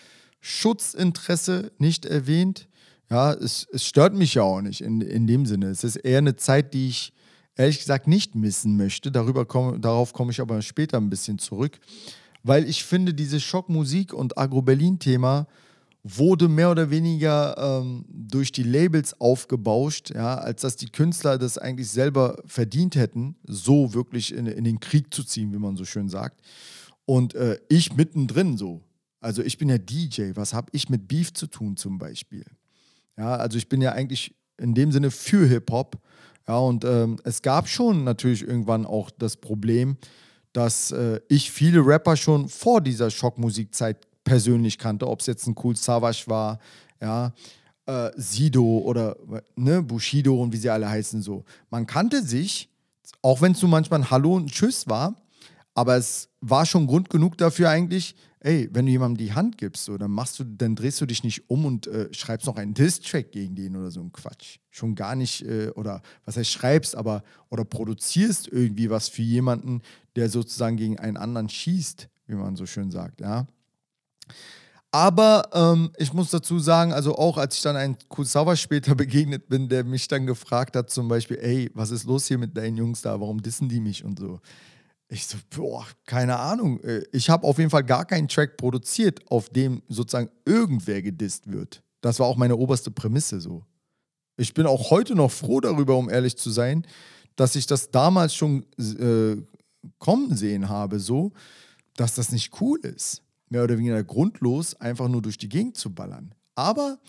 Schutzinteresse 0.41 1.72
nicht 1.80 2.06
erwähnt. 2.06 2.68
Ja, 3.10 3.34
es, 3.34 3.68
es 3.72 3.86
stört 3.86 4.16
mich 4.16 4.34
ja 4.34 4.43
auch 4.43 4.62
nicht 4.62 4.82
in, 4.82 5.01
in 5.01 5.28
dem 5.28 5.45
Sinne. 5.45 5.68
Es 5.68 5.84
ist 5.84 5.97
eher 5.97 6.18
eine 6.20 6.36
Zeit, 6.36 6.74
die 6.74 6.89
ich 6.89 7.14
ehrlich 7.56 7.80
gesagt 7.80 8.08
nicht 8.08 8.36
missen 8.36 8.78
möchte. 8.78 9.12
Darüber 9.12 9.45
komm, 9.45 9.82
darauf 9.82 10.14
komme 10.14 10.32
ich 10.32 10.41
aber 10.41 10.62
später 10.62 10.97
ein 10.97 11.10
bisschen 11.10 11.39
zurück. 11.39 11.80
Weil 12.43 12.68
ich 12.70 12.84
finde, 12.84 13.14
diese 13.14 13.39
Schockmusik 13.39 14.14
und 14.14 14.38
Agro-Berlin-Thema 14.38 15.47
wurde 16.03 16.47
mehr 16.47 16.70
oder 16.70 16.91
weniger 16.91 17.56
ähm, 17.58 18.06
durch 18.08 18.51
die 18.51 18.62
Labels 18.62 19.20
aufgebauscht, 19.20 20.12
ja, 20.14 20.36
als 20.36 20.62
dass 20.62 20.76
die 20.76 20.89
Künstler 20.89 21.39
das 21.39 21.58
eigentlich 21.58 21.89
selber 21.89 22.38
verdient 22.45 22.95
hätten, 22.95 23.36
so 23.47 23.95
wirklich 23.95 24.32
in, 24.32 24.45
in 24.45 24.64
den 24.64 24.80
Krieg 24.80 25.12
zu 25.12 25.24
ziehen, 25.24 25.51
wie 25.51 25.58
man 25.58 25.76
so 25.76 25.84
schön 25.84 26.08
sagt. 26.08 26.41
Und 27.06 27.34
äh, 27.34 27.58
ich 27.70 27.95
mittendrin 27.95 28.58
so. 28.58 28.84
Also 29.20 29.41
ich 29.41 29.58
bin 29.58 29.70
ja 29.70 29.80
DJ, 29.80 30.32
was 30.36 30.53
habe 30.53 30.70
ich 30.74 30.89
mit 30.89 31.08
Beef 31.08 31.34
zu 31.34 31.47
tun 31.47 31.76
zum 31.76 31.97
Beispiel? 31.97 32.45
Ja, 33.18 33.36
also 33.36 33.57
ich 33.57 33.70
bin 33.70 33.82
ja 33.82 33.91
eigentlich 33.93 34.36
in 34.57 34.74
dem 34.74 34.91
Sinne 34.91 35.11
für 35.11 35.47
Hip-Hop. 35.47 35.97
Ja, 36.47 36.57
und 36.57 36.86
ähm, 36.86 37.18
es 37.24 37.41
gab 37.41 37.68
schon 37.68 38.03
natürlich 38.03 38.43
irgendwann 38.43 38.86
auch 38.86 39.09
das 39.09 39.38
Problem, 39.38 39.97
dass 40.53 40.91
äh, 40.91 41.20
ich 41.28 41.51
viele 41.51 41.86
Rapper 41.86 42.16
schon 42.16 42.47
vor 42.49 42.82
dieser 42.82 43.09
Schockmusikzeit 43.09 43.97
persönlich 44.24 44.78
kannte, 44.78 45.07
ob 45.07 45.22
es 45.22 45.28
jetzt 45.28 45.47
ein 45.47 45.55
Cool 45.61 45.76
Savage 45.76 46.24
war, 46.28 46.59
ja, 47.01 47.34
äh, 47.86 48.11
Sido 48.16 48.80
oder 48.80 49.16
ne, 49.55 49.82
Bushido 49.82 50.41
und 50.41 50.53
wie 50.53 50.57
sie 50.57 50.70
alle 50.70 50.89
heißen 50.89 51.22
so. 51.22 51.43
Man 51.70 51.86
kannte 51.86 52.24
sich, 52.24 52.70
auch 53.22 53.41
wenn 53.41 53.51
es 53.51 53.59
so 53.59 53.68
manchmal 53.68 54.01
ein 54.01 54.11
Hallo 54.11 54.36
und 54.36 54.51
Tschüss 54.51 54.88
war, 54.88 55.16
aber 55.74 55.97
es 55.97 56.30
war 56.41 56.66
schon 56.66 56.88
Grund 56.88 57.09
genug 57.09 57.38
dafür 57.38 57.70
eigentlich, 57.70 58.16
ey, 58.46 58.70
wenn 58.72 58.86
du 58.86 58.91
jemandem 58.91 59.26
die 59.26 59.34
Hand 59.34 59.58
gibst, 59.58 59.86
so, 59.86 59.98
dann 59.98 60.12
machst 60.12 60.38
du, 60.39 60.43
dann 60.43 60.76
drehst 60.76 61.02
du 61.02 61.08
dich 61.08 61.24
nicht 61.24 61.50
um 61.50 61.66
und 61.66 61.88
äh, 61.88 62.14
schreibst 62.14 62.46
noch 62.46 62.58
einen 62.58 62.76
Diss-Track 62.76 63.32
gegen 63.32 63.56
den 63.56 63.76
oder 63.76 63.89
so 63.89 64.02
ein 64.02 64.12
Quatsch. 64.12 64.60
Schon 64.70 64.93
gar 64.93 65.16
nicht, 65.16 65.41
äh, 65.41 65.70
oder 65.70 66.04
was 66.26 66.38
heißt 66.38 66.52
schreibst, 66.52 66.96
aber 66.96 67.24
oder 67.50 67.66
produzierst 67.66 68.48
irgendwie 68.48 68.91
was 68.91 69.10
für 69.10 69.24
jemanden, 69.24 69.82
der 70.16 70.30
sozusagen 70.30 70.78
gegen 70.78 71.00
einen 71.00 71.18
anderen 71.18 71.50
schießt, 71.50 72.08
wie 72.28 72.36
man 72.36 72.56
so 72.56 72.68
schön 72.68 72.91
sagt, 72.91 73.20
ja. 73.20 73.48
Aber 74.91 75.50
ähm, 75.52 75.91
ich 75.98 76.14
muss 76.14 76.30
dazu 76.30 76.60
sagen, 76.60 76.93
also 76.93 77.18
auch 77.18 77.39
als 77.39 77.56
ich 77.58 77.64
dann 77.64 77.76
einem 77.76 77.98
Kusawa 78.10 78.56
später 78.56 78.93
begegnet 78.96 79.50
bin, 79.50 79.70
der 79.70 79.84
mich 79.84 80.08
dann 80.08 80.28
gefragt 80.28 80.76
hat, 80.76 80.91
zum 80.91 81.08
Beispiel, 81.08 81.38
ey, 81.41 81.72
was 81.74 81.89
ist 81.89 82.06
los 82.06 82.28
hier 82.28 82.38
mit 82.38 82.56
deinen 82.56 82.78
Jungs 82.78 83.02
da? 83.02 83.20
Warum 83.20 83.41
dissen 83.41 83.70
die 83.70 83.80
mich 83.80 84.06
und 84.06 84.20
so? 84.20 84.39
Ich 85.16 85.28
so, 85.28 85.38
boah, 85.49 85.88
keine 86.05 86.38
Ahnung. 86.38 86.82
Äh, 86.82 87.03
ich 87.13 87.30
habe 87.30 87.47
auf 87.47 87.57
jeden 87.57 87.70
Fall 87.70 87.86
gar 87.86 88.03
keinen 88.03 88.28
Track 88.28 88.57
produziert, 88.57 89.22
auf 89.32 89.47
dem 89.47 89.82
sozusagen 89.88 90.30
irgendwer 90.43 91.01
gedisst 91.01 91.49
wird. 91.49 91.82
Das 92.01 92.20
war 92.20 92.28
auch 92.28 92.36
meine 92.36 92.57
oberste 92.57 92.91
Prämisse 92.91 93.39
so. 93.39 93.63
Ich 94.36 94.53
bin 94.53 94.66
auch 94.66 94.91
heute 94.91 95.16
noch 95.16 95.32
froh 95.32 95.61
darüber, 95.61 95.95
um 95.95 96.09
ehrlich 96.09 96.36
zu 96.36 96.49
sein, 96.49 96.86
dass 97.38 97.55
ich 97.55 97.66
das 97.66 97.91
damals 97.91 98.36
schon 98.36 98.66
äh, 98.78 99.41
kommen 99.99 100.36
sehen 100.36 100.68
habe, 100.68 100.99
so, 100.99 101.32
dass 101.95 102.16
das 102.16 102.34
nicht 102.34 102.59
cool 102.59 102.82
ist 102.82 103.22
mehr 103.47 103.63
oder 103.63 103.78
weniger 103.78 104.03
grundlos 104.03 104.76
einfach 104.82 105.07
nur 105.07 105.22
durch 105.22 105.38
die 105.38 105.47
Gegend 105.47 105.78
zu 105.78 105.93
ballern. 105.93 106.36
Aber 106.55 106.99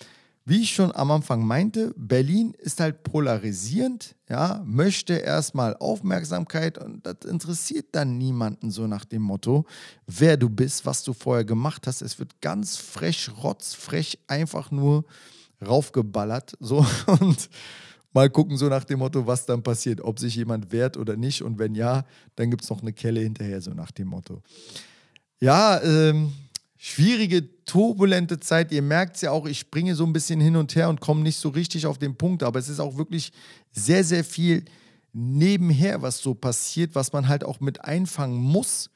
wie 0.49 0.63
ich 0.63 0.71
schon 0.71 0.95
am 0.95 1.11
Anfang 1.11 1.45
meinte, 1.45 1.93
Berlin 1.97 2.55
ist 2.57 2.79
halt 2.79 3.03
polarisierend, 3.03 4.15
ja, 4.29 4.63
möchte 4.65 5.15
erstmal 5.15 5.77
Aufmerksamkeit 5.77 6.79
und 6.79 7.05
das 7.05 7.29
interessiert 7.29 7.87
dann 7.91 8.17
niemanden 8.17 8.71
so 8.71 8.87
nach 8.87 9.05
dem 9.05 9.23
Motto, 9.23 9.67
wer 10.07 10.37
du 10.37 10.49
bist, 10.49 10.87
was 10.87 11.03
du 11.03 11.15
vorher 11.15 11.45
gemacht 11.45 11.89
hast. 11.89 12.01
Es 12.01 12.21
wird 12.21 12.41
ganz 12.41 12.77
frech, 12.77 13.29
rotzfrech 13.43 14.21
einfach 14.29 14.71
nur 14.71 15.05
raufgeballert 15.67 16.57
so 16.61 16.87
und 17.21 17.51
mal 18.13 18.31
gucken 18.31 18.57
so 18.57 18.69
nach 18.69 18.85
dem 18.85 19.01
Motto, 19.01 19.27
was 19.27 19.47
dann 19.47 19.65
passiert, 19.65 20.01
ob 20.01 20.21
sich 20.21 20.37
jemand 20.37 20.71
wehrt 20.71 20.97
oder 20.97 21.17
nicht 21.17 21.43
und 21.43 21.59
wenn 21.59 21.75
ja, 21.75 22.05
dann 22.37 22.53
gibt 22.53 22.63
es 22.63 22.71
noch 22.71 22.83
eine 22.83 22.93
Kelle 22.93 23.19
hinterher 23.19 23.61
so 23.61 23.73
nach 23.73 23.91
dem 23.91 24.07
Motto. 24.07 24.43
Ja, 25.41 25.83
ähm, 25.83 26.33
schwierige, 26.89 27.65
turbulente 27.65 28.39
Zeit. 28.39 28.71
Ihr 28.71 28.81
merkt 28.81 29.17
es 29.17 29.23
ja 29.23 29.33
auch, 29.33 29.47
ich 29.47 29.59
springe 29.59 29.97
so 29.97 30.05
ein 30.05 30.13
bisschen 30.13 30.41
hin 30.41 30.55
und 30.55 30.77
her 30.77 30.89
und 30.89 31.01
komme 31.01 31.23
nicht 31.23 31.37
so 31.37 31.49
richtig 31.49 31.85
auf 31.85 31.99
den 31.99 32.17
Punkt. 32.17 32.45
Aber 32.45 32.61
es 32.61 32.69
ist 32.69 32.79
auch 32.79 32.97
wirklich 32.97 33.33
sehr, 33.73 34.05
sehr 34.05 34.23
viel 34.23 34.65
nebenher, 35.13 36.01
was 36.03 36.19
so 36.19 36.35
passiert, 36.35 36.95
was 36.95 37.13
man 37.13 37.27
halt 37.27 37.43
auch 37.43 37.59
mit 37.59 37.85
einfangen 37.85 38.39
muss. 38.41 38.91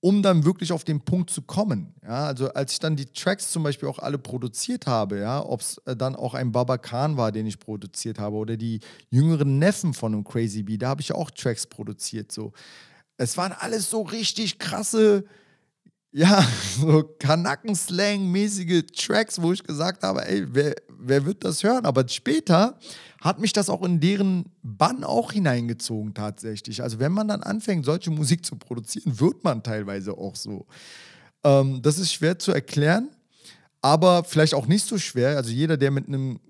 um 0.00 0.22
dann 0.22 0.44
wirklich 0.44 0.72
auf 0.72 0.84
den 0.84 1.00
Punkt 1.00 1.30
zu 1.30 1.42
kommen. 1.42 1.94
Ja, 2.02 2.26
also 2.26 2.52
als 2.52 2.72
ich 2.72 2.78
dann 2.78 2.94
die 2.94 3.06
Tracks 3.06 3.50
zum 3.50 3.64
Beispiel 3.64 3.88
auch 3.88 3.98
alle 3.98 4.18
produziert 4.18 4.86
habe, 4.86 5.18
ja, 5.18 5.44
ob 5.44 5.60
es 5.60 5.78
äh, 5.86 5.96
dann 5.96 6.14
auch 6.14 6.34
ein 6.34 6.52
Baba 6.52 6.78
Khan 6.78 7.16
war, 7.16 7.32
den 7.32 7.46
ich 7.46 7.58
produziert 7.58 8.18
habe, 8.18 8.36
oder 8.36 8.56
die 8.56 8.80
jüngeren 9.10 9.58
Neffen 9.58 9.94
von 9.94 10.14
einem 10.14 10.24
Crazy 10.24 10.62
Bee, 10.62 10.78
da 10.78 10.88
habe 10.90 11.00
ich 11.00 11.12
auch 11.12 11.30
Tracks 11.30 11.66
produziert. 11.66 12.30
So. 12.30 12.52
Es 13.16 13.36
waren 13.36 13.52
alles 13.52 13.90
so 13.90 14.02
richtig 14.02 14.58
krasse, 14.60 15.24
ja, 16.18 16.44
so 16.80 17.04
Kanaken-Slang-mäßige 17.20 18.86
Tracks, 18.92 19.40
wo 19.40 19.52
ich 19.52 19.62
gesagt 19.62 20.02
habe, 20.02 20.26
ey, 20.26 20.46
wer, 20.50 20.74
wer 20.98 21.24
wird 21.24 21.44
das 21.44 21.62
hören? 21.62 21.86
Aber 21.86 22.06
später 22.08 22.76
hat 23.20 23.38
mich 23.38 23.52
das 23.52 23.70
auch 23.70 23.82
in 23.82 24.00
deren 24.00 24.46
Bann 24.62 25.04
auch 25.04 25.32
hineingezogen 25.32 26.14
tatsächlich. 26.14 26.82
Also 26.82 26.98
wenn 26.98 27.12
man 27.12 27.28
dann 27.28 27.42
anfängt, 27.42 27.84
solche 27.84 28.10
Musik 28.10 28.44
zu 28.44 28.56
produzieren, 28.56 29.20
wird 29.20 29.44
man 29.44 29.62
teilweise 29.62 30.12
auch 30.12 30.34
so. 30.34 30.66
Ähm, 31.44 31.82
das 31.82 31.98
ist 31.98 32.12
schwer 32.12 32.38
zu 32.38 32.52
erklären, 32.52 33.10
aber 33.80 34.24
vielleicht 34.24 34.54
auch 34.54 34.66
nicht 34.66 34.86
so 34.86 34.98
schwer. 34.98 35.36
Also 35.36 35.50
jeder, 35.50 35.76
der 35.76 35.92
mit 35.92 36.08
einem 36.08 36.40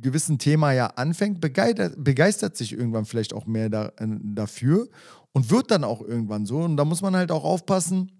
gewissen 0.00 0.38
Thema 0.38 0.72
ja 0.72 0.86
anfängt, 0.86 1.40
begeistert, 1.40 1.94
begeistert 1.96 2.56
sich 2.56 2.72
irgendwann 2.72 3.06
vielleicht 3.06 3.34
auch 3.34 3.46
mehr 3.46 3.70
da, 3.70 3.86
äh, 3.96 4.06
dafür 4.22 4.88
und 5.32 5.50
wird 5.50 5.72
dann 5.72 5.82
auch 5.82 6.00
irgendwann 6.00 6.46
so. 6.46 6.58
Und 6.58 6.76
da 6.76 6.84
muss 6.84 7.02
man 7.02 7.16
halt 7.16 7.32
auch 7.32 7.42
aufpassen, 7.42 8.12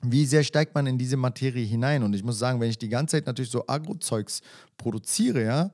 wie 0.00 0.26
sehr 0.26 0.44
steigt 0.44 0.74
man 0.74 0.86
in 0.86 0.98
diese 0.98 1.16
Materie 1.16 1.64
hinein? 1.64 2.02
Und 2.02 2.14
ich 2.14 2.22
muss 2.22 2.38
sagen, 2.38 2.60
wenn 2.60 2.70
ich 2.70 2.78
die 2.78 2.88
ganze 2.88 3.16
Zeit 3.16 3.26
natürlich 3.26 3.50
so 3.50 3.64
Agro-Zeugs 3.66 4.42
produziere, 4.76 5.44
ja, 5.44 5.70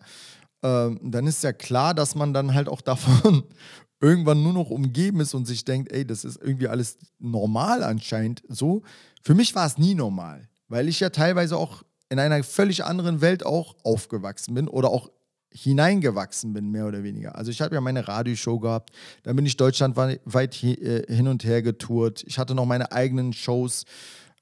ähm, 0.62 0.98
dann 1.02 1.26
ist 1.26 1.44
ja 1.44 1.52
klar, 1.52 1.94
dass 1.94 2.14
man 2.14 2.32
dann 2.32 2.54
halt 2.54 2.68
auch 2.68 2.80
davon 2.80 3.44
irgendwann 4.00 4.42
nur 4.42 4.52
noch 4.52 4.70
umgeben 4.70 5.20
ist 5.20 5.34
und 5.34 5.46
sich 5.46 5.64
denkt, 5.64 5.92
ey, 5.92 6.06
das 6.06 6.24
ist 6.24 6.40
irgendwie 6.40 6.68
alles 6.68 6.98
normal 7.18 7.82
anscheinend 7.82 8.42
so. 8.48 8.82
Für 9.22 9.34
mich 9.34 9.54
war 9.54 9.66
es 9.66 9.78
nie 9.78 9.94
normal, 9.94 10.48
weil 10.68 10.88
ich 10.88 11.00
ja 11.00 11.10
teilweise 11.10 11.56
auch 11.56 11.82
in 12.08 12.18
einer 12.18 12.42
völlig 12.44 12.84
anderen 12.84 13.20
Welt 13.20 13.44
auch 13.44 13.76
aufgewachsen 13.82 14.54
bin 14.54 14.68
oder 14.68 14.90
auch 14.90 15.10
hineingewachsen 15.54 16.52
bin, 16.52 16.70
mehr 16.70 16.86
oder 16.86 17.02
weniger. 17.04 17.36
Also 17.36 17.50
ich 17.50 17.60
habe 17.60 17.74
ja 17.74 17.80
meine 17.80 18.08
Radioshow 18.08 18.58
gehabt, 18.58 18.90
dann 19.22 19.36
bin 19.36 19.46
ich 19.46 19.56
deutschlandweit 19.56 20.64
äh, 20.64 21.14
hin 21.14 21.28
und 21.28 21.44
her 21.44 21.62
getourt. 21.62 22.24
Ich 22.26 22.38
hatte 22.38 22.54
noch 22.54 22.66
meine 22.66 22.92
eigenen 22.92 23.32
Shows 23.32 23.84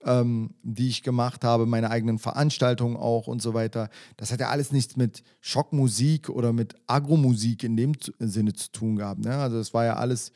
ähm, 0.04 0.50
die 0.62 0.88
ich 0.88 1.02
gemacht 1.02 1.44
habe, 1.44 1.66
meine 1.66 1.90
eigenen 1.90 2.18
Veranstaltungen 2.18 2.96
auch 2.96 3.26
und 3.26 3.40
so 3.40 3.54
weiter. 3.54 3.88
Das 4.16 4.32
hat 4.32 4.40
ja 4.40 4.48
alles 4.48 4.72
nichts 4.72 4.96
mit 4.96 5.22
Schockmusik 5.40 6.28
oder 6.28 6.52
mit 6.52 6.74
Agromusik 6.86 7.64
in 7.64 7.76
dem 7.76 7.92
Sinne 8.18 8.52
zu 8.52 8.70
tun 8.72 8.96
gehabt. 8.96 9.24
Ne? 9.24 9.34
Also 9.36 9.58
es 9.58 9.72
war 9.72 9.84
ja 9.84 9.96
alles 9.96 10.32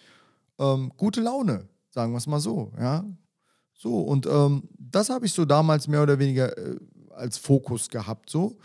ähm, 0.58 0.92
gute 0.96 1.20
Laune, 1.20 1.68
sagen 1.90 2.12
wir 2.12 2.18
es 2.18 2.26
mal 2.26 2.40
so. 2.40 2.72
Ja? 2.78 3.04
So, 3.74 4.00
und 4.00 4.26
ähm, 4.26 4.62
das 4.78 5.10
habe 5.10 5.26
ich 5.26 5.32
so 5.32 5.44
damals 5.44 5.88
mehr 5.88 6.02
oder 6.02 6.18
weniger 6.18 6.56
äh, 6.56 6.76
als 7.14 7.38
Fokus 7.38 7.88
gehabt. 7.88 8.30
So. 8.30 8.58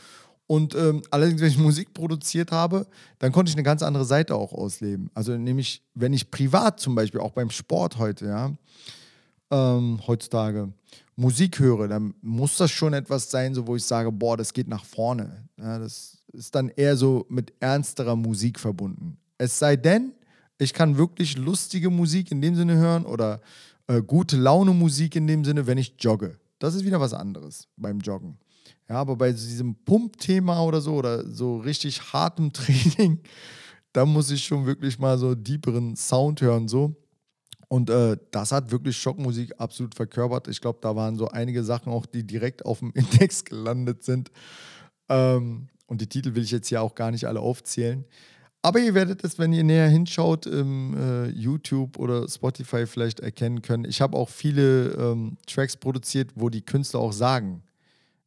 Und 0.52 0.76
ähm, 0.76 1.02
allerdings, 1.12 1.40
wenn 1.40 1.48
ich 1.48 1.58
Musik 1.58 1.94
produziert 1.94 2.52
habe, 2.52 2.86
dann 3.20 3.32
konnte 3.32 3.50
ich 3.50 3.56
eine 3.56 3.64
ganz 3.64 3.82
andere 3.82 4.04
Seite 4.04 4.36
auch 4.36 4.52
ausleben. 4.52 5.10
Also 5.14 5.38
nämlich, 5.38 5.82
wenn 5.94 6.12
ich 6.12 6.30
privat 6.30 6.78
zum 6.78 6.94
Beispiel, 6.94 7.22
auch 7.22 7.32
beim 7.32 7.50
Sport 7.50 7.98
heute, 7.98 8.26
ja, 8.26 8.52
ähm, 9.50 10.02
heutzutage 10.06 10.74
Musik 11.16 11.58
höre, 11.60 11.88
dann 11.88 12.16
muss 12.22 12.58
das 12.58 12.70
schon 12.70 12.92
etwas 12.92 13.32
sein, 13.32 13.54
so 13.54 13.66
wo 13.66 13.78
ich 13.78 13.86
sage, 13.86 14.12
boah, 14.12 14.36
das 14.36 14.52
geht 14.52 14.68
nach 14.68 14.84
vorne. 14.84 15.48
Ja, 15.58 15.80
das 15.80 16.18
ist 16.34 16.54
dann 16.54 16.68
eher 16.68 16.98
so 16.98 17.26
mit 17.30 17.54
ernsterer 17.62 18.18
Musik 18.18 18.60
verbunden. 18.60 19.16
Es 19.38 19.58
sei 19.58 19.78
denn, 19.78 20.12
ich 20.58 20.74
kann 20.74 20.98
wirklich 20.98 21.38
lustige 21.38 21.90
Musik 21.90 22.30
in 22.30 22.42
dem 22.42 22.58
Sinne 22.58 22.76
hören 22.76 23.06
oder 23.06 23.40
äh, 23.88 24.02
gute 24.02 24.36
Laune 24.36 24.72
Musik 24.72 25.16
in 25.16 25.28
dem 25.28 25.46
Sinne, 25.46 25.66
wenn 25.66 25.78
ich 25.78 25.96
jogge. 25.98 26.41
Das 26.62 26.76
ist 26.76 26.86
wieder 26.86 27.00
was 27.00 27.16
anderes 27.16 27.68
beim 27.76 28.00
Joggen. 28.00 28.38
Ja, 28.88 28.98
aber 28.98 29.16
bei 29.16 29.32
diesem 29.32 29.74
Pump-Thema 29.84 30.62
oder 30.64 30.80
so 30.80 30.94
oder 30.94 31.28
so 31.28 31.58
richtig 31.58 32.14
hartem 32.14 32.54
Training, 32.54 33.20
da 33.94 34.06
muss 34.06 34.30
ich 34.30 34.44
schon 34.44 34.68
wirklich 34.68 35.00
mal 35.00 35.18
so 35.18 35.34
deeperen 35.34 35.96
Sound 35.96 36.40
hören, 36.42 36.68
so. 36.68 36.96
Und 37.68 37.90
äh, 37.90 38.16
das 38.30 38.52
hat 38.52 38.70
wirklich 38.70 38.96
Schockmusik 38.98 39.54
absolut 39.58 39.96
verkörpert. 39.96 40.50
Ich 40.50 40.62
glaube, 40.62 40.80
da 40.82 40.96
waren 40.96 41.18
so 41.18 41.30
einige 41.30 41.64
Sachen 41.64 41.92
auch, 41.92 42.06
die 42.06 42.28
direkt 42.28 42.64
auf 42.64 42.80
dem 42.80 42.92
Index 42.96 43.44
gelandet 43.44 44.04
sind. 44.04 44.30
Ähm, 45.10 45.68
und 45.88 46.02
die 46.02 46.08
Titel 46.08 46.36
will 46.36 46.44
ich 46.44 46.52
jetzt 46.52 46.68
hier 46.68 46.84
auch 46.84 46.94
gar 46.94 47.10
nicht 47.10 47.26
alle 47.26 47.40
aufzählen. 47.40 48.06
Aber 48.64 48.80
ihr 48.80 48.94
werdet 48.94 49.24
es, 49.24 49.40
wenn 49.40 49.54
ihr 49.54 49.64
näher 49.64 49.88
hinschaut, 49.88 50.46
im 50.46 50.96
äh, 50.96 51.30
YouTube 51.30 51.98
oder 51.98 52.28
Spotify 52.28 52.86
vielleicht 52.86 53.20
erkennen 53.20 53.62
können. 53.64 53.86
Ich 53.86 54.02
habe 54.02 54.16
auch 54.16 54.30
viele 54.30 54.92
ähm, 54.92 55.38
Tracks 55.48 55.76
produziert, 55.76 56.32
wo 56.36 56.50
die 56.50 56.62
Künstler 56.62 57.00
auch 57.00 57.14
sagen, 57.14 57.64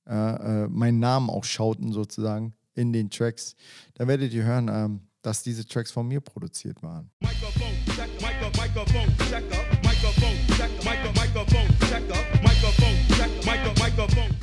äh, 0.09 0.15
äh, 0.15 0.69
meinen 0.69 0.99
Namen 0.99 1.31
auch 1.31 1.45
schauten 1.45 1.93
sozusagen 1.93 2.53
in 2.75 2.93
den 2.93 3.11
Tracks. 3.11 3.55
Da 3.95 4.09
werdet 4.09 4.33
ihr 4.33 4.43
hören, 4.43 4.69
ähm, 4.69 5.01
dass 5.23 5.45
diese 5.45 5.67
Tracks 5.67 5.93
von 5.93 6.09
mir 6.09 6.21
produziert 6.21 6.83
waren. 6.83 7.11
Mikrofon, 7.21 7.73
check, 7.95 8.11
Mikrofon, 8.21 9.07
check 9.31 9.45
up, 9.53 9.71
Mikrofon, 9.83 10.35
check, 10.49 10.71
Mikrofon, 10.85 11.69
check 11.89 12.11
up, 12.11 12.43
Mikrofon, 12.43 12.95
check, 13.09 13.31
Mikrofon. 13.47 14.37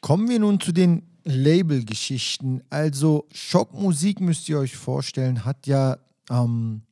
Kommen 0.00 0.28
wir 0.28 0.38
nun 0.38 0.58
zu 0.58 0.72
den 0.72 1.17
Label-Geschichten. 1.24 2.62
Also 2.70 3.26
Schockmusik 3.32 4.20
müsst 4.20 4.48
ihr 4.48 4.58
euch 4.58 4.76
vorstellen, 4.76 5.44
hat 5.44 5.66
ja 5.66 5.98
ähm, 6.30 6.82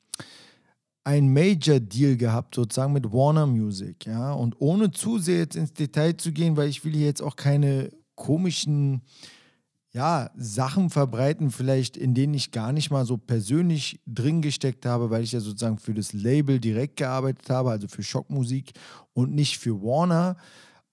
ein 1.05 1.33
Major-Deal 1.33 2.17
gehabt, 2.17 2.55
sozusagen 2.57 2.93
mit 2.93 3.13
Warner 3.13 3.47
Music, 3.47 4.07
ja. 4.07 4.33
Und 4.33 4.57
ohne 4.61 4.91
zu 4.91 5.19
sehr 5.19 5.39
jetzt 5.39 5.57
ins 5.57 5.73
Detail 5.73 6.17
zu 6.17 6.33
gehen, 6.33 6.57
weil 6.57 6.69
ich 6.69 6.85
will 6.85 6.93
hier 6.93 7.07
jetzt 7.07 7.23
auch 7.23 7.37
keine 7.37 7.91
komischen 8.17 9.03
ja, 9.97 10.31
Sachen 10.37 10.91
verbreiten, 10.91 11.51
vielleicht 11.51 11.97
in 11.97 12.13
denen 12.13 12.35
ich 12.35 12.51
gar 12.51 12.73
nicht 12.73 12.91
mal 12.91 13.07
so 13.07 13.17
persönlich 13.17 13.99
drin 14.07 14.43
gesteckt 14.43 14.85
habe, 14.85 15.09
weil 15.09 15.23
ich 15.23 15.33
ja 15.33 15.41
sozusagen 15.41 15.79
für 15.79 15.95
das 15.95 16.13
Label 16.13 16.61
direkt 16.61 16.97
gearbeitet 16.97 17.49
habe, 17.49 17.71
also 17.71 17.89
für 17.89 18.03
Schockmusik 18.03 18.73
und 19.15 19.35
nicht 19.35 19.59
für 19.59 19.81
Warner. 19.81 20.37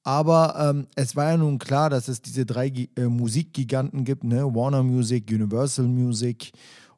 Aber 0.03 0.55
ähm, 0.57 0.87
es 0.95 1.15
war 1.15 1.31
ja 1.31 1.37
nun 1.37 1.59
klar, 1.59 1.89
dass 1.89 2.09
es 2.09 2.21
diese 2.21 2.45
drei 2.45 2.67
äh, 2.97 3.05
Musikgiganten 3.05 4.03
gibt, 4.03 4.25
ne? 4.25 4.43
Warner 4.43 4.83
Music, 4.83 5.29
Universal 5.31 5.87
Music 5.87 6.51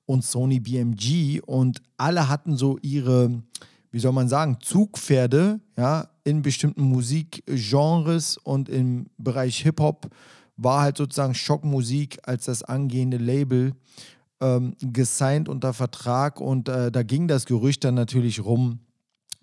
und 0.05 0.23
Sony 0.23 0.59
BMG. 0.59 1.41
Und 1.45 1.81
alle 1.97 2.27
hatten 2.27 2.57
so 2.57 2.77
ihre, 2.81 3.43
wie 3.91 3.99
soll 3.99 4.11
man 4.11 4.27
sagen, 4.27 4.57
Zugpferde 4.59 5.59
ja, 5.77 6.09
in 6.23 6.41
bestimmten 6.41 6.81
Musikgenres 6.81 8.37
und 8.37 8.69
im 8.69 9.05
Bereich 9.17 9.61
Hip-Hop 9.61 10.09
war 10.57 10.81
halt 10.81 10.97
sozusagen 10.97 11.35
Schockmusik 11.35 12.17
als 12.23 12.45
das 12.45 12.63
angehende 12.63 13.17
Label 13.17 13.73
ähm, 14.41 14.75
gesigned 14.81 15.49
unter 15.49 15.73
Vertrag 15.73 16.41
und 16.41 16.69
äh, 16.69 16.91
da 16.91 17.03
ging 17.03 17.27
das 17.27 17.45
Gerücht 17.45 17.83
dann 17.83 17.95
natürlich 17.95 18.43
rum, 18.43 18.79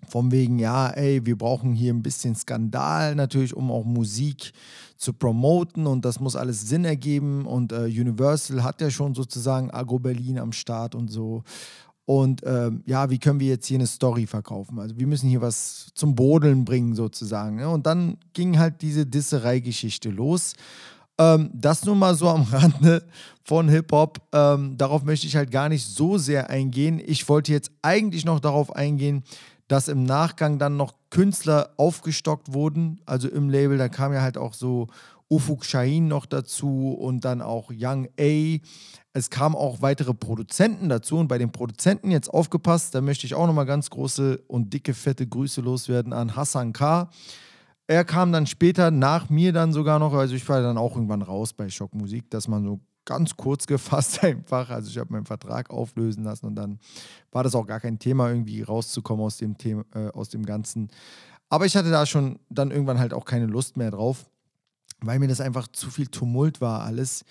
von 0.09 0.31
wegen, 0.31 0.59
ja, 0.59 0.89
ey, 0.89 1.25
wir 1.25 1.37
brauchen 1.37 1.73
hier 1.73 1.93
ein 1.93 2.03
bisschen 2.03 2.35
Skandal 2.35 3.15
natürlich, 3.15 3.55
um 3.55 3.71
auch 3.71 3.85
Musik 3.85 4.53
zu 4.97 5.13
promoten 5.13 5.85
und 5.85 6.05
das 6.05 6.19
muss 6.19 6.35
alles 6.35 6.67
Sinn 6.67 6.85
ergeben 6.85 7.45
und 7.45 7.71
äh, 7.71 7.85
Universal 7.85 8.63
hat 8.63 8.81
ja 8.81 8.89
schon 8.89 9.13
sozusagen 9.13 9.71
Agro 9.71 9.99
Berlin 9.99 10.39
am 10.39 10.51
Start 10.51 10.95
und 10.95 11.09
so. 11.09 11.43
Und 12.05 12.41
ähm, 12.45 12.83
ja, 12.85 13.09
wie 13.09 13.17
können 13.17 13.39
wir 13.39 13.47
jetzt 13.47 13.65
hier 13.65 13.77
eine 13.77 13.87
Story 13.87 14.27
verkaufen? 14.27 14.79
Also 14.79 14.97
wir 14.97 15.07
müssen 15.07 15.29
hier 15.29 15.41
was 15.41 15.87
zum 15.93 16.15
Bodeln 16.15 16.65
bringen 16.65 16.95
sozusagen. 16.95 17.57
Ne? 17.57 17.69
Und 17.69 17.85
dann 17.85 18.17
ging 18.33 18.59
halt 18.59 18.81
diese 18.81 19.05
Disserei-Geschichte 19.05 20.09
los. 20.09 20.53
Ähm, 21.17 21.49
das 21.53 21.85
nur 21.85 21.95
mal 21.95 22.15
so 22.15 22.27
am 22.27 22.41
Rande 22.51 23.05
von 23.43 23.69
Hip-Hop. 23.69 24.19
Ähm, 24.33 24.77
darauf 24.77 25.03
möchte 25.03 25.27
ich 25.27 25.35
halt 25.35 25.51
gar 25.51 25.69
nicht 25.69 25.85
so 25.85 26.17
sehr 26.17 26.49
eingehen. 26.49 27.01
Ich 27.05 27.29
wollte 27.29 27.53
jetzt 27.53 27.71
eigentlich 27.81 28.25
noch 28.25 28.41
darauf 28.41 28.75
eingehen, 28.75 29.23
dass 29.67 29.87
im 29.87 30.03
Nachgang 30.03 30.59
dann 30.59 30.77
noch 30.77 30.93
Künstler 31.09 31.71
aufgestockt 31.77 32.53
wurden. 32.53 33.01
Also 33.05 33.29
im 33.29 33.49
Label, 33.49 33.77
da 33.77 33.89
kam 33.89 34.13
ja 34.13 34.21
halt 34.21 34.37
auch 34.37 34.53
so 34.53 34.87
Ufuk 35.29 35.65
Shahin 35.65 36.07
noch 36.07 36.25
dazu 36.25 36.93
und 36.93 37.25
dann 37.25 37.41
auch 37.41 37.71
Young 37.71 38.07
A. 38.19 38.59
Es 39.13 39.29
kamen 39.29 39.55
auch 39.55 39.81
weitere 39.81 40.13
Produzenten 40.13 40.89
dazu 40.89 41.17
und 41.17 41.27
bei 41.27 41.37
den 41.37 41.51
Produzenten 41.51 42.11
jetzt 42.11 42.29
aufgepasst, 42.29 42.93
da 42.95 43.01
möchte 43.01 43.25
ich 43.25 43.35
auch 43.35 43.47
nochmal 43.47 43.65
ganz 43.65 43.89
große 43.89 44.43
und 44.47 44.73
dicke, 44.73 44.93
fette 44.93 45.27
Grüße 45.27 45.61
loswerden 45.61 46.13
an 46.13 46.35
Hassan 46.35 46.73
K 46.73 47.09
er 47.87 48.05
kam 48.05 48.31
dann 48.31 48.47
später 48.47 48.91
nach 48.91 49.29
mir 49.29 49.51
dann 49.51 49.73
sogar 49.73 49.99
noch, 49.99 50.13
also 50.13 50.35
ich 50.35 50.47
war 50.47 50.61
dann 50.61 50.77
auch 50.77 50.95
irgendwann 50.95 51.21
raus 51.21 51.53
bei 51.53 51.69
Schockmusik, 51.69 52.29
dass 52.29 52.47
man 52.47 52.63
so 52.63 52.79
ganz 53.05 53.35
kurz 53.35 53.67
gefasst 53.67 54.23
einfach, 54.23 54.69
also 54.69 54.89
ich 54.89 54.97
habe 54.97 55.11
meinen 55.11 55.25
Vertrag 55.25 55.69
auflösen 55.69 56.23
lassen 56.23 56.45
und 56.45 56.55
dann 56.55 56.79
war 57.31 57.43
das 57.43 57.55
auch 57.55 57.65
gar 57.65 57.79
kein 57.79 57.99
Thema, 57.99 58.29
irgendwie 58.29 58.61
rauszukommen 58.61 59.25
aus 59.25 59.37
dem 59.37 59.57
Thema, 59.57 59.83
äh, 59.93 60.09
aus 60.09 60.29
dem 60.29 60.45
Ganzen. 60.45 60.89
Aber 61.49 61.65
ich 61.65 61.75
hatte 61.75 61.91
da 61.91 62.05
schon 62.05 62.39
dann 62.49 62.71
irgendwann 62.71 62.99
halt 62.99 63.13
auch 63.13 63.25
keine 63.25 63.45
Lust 63.45 63.77
mehr 63.77 63.91
drauf, 63.91 64.25
weil 65.01 65.19
mir 65.19 65.27
das 65.27 65.41
einfach 65.41 65.67
zu 65.67 65.89
viel 65.89 66.07
Tumult 66.07 66.61
war 66.61 66.83
alles 66.83 67.25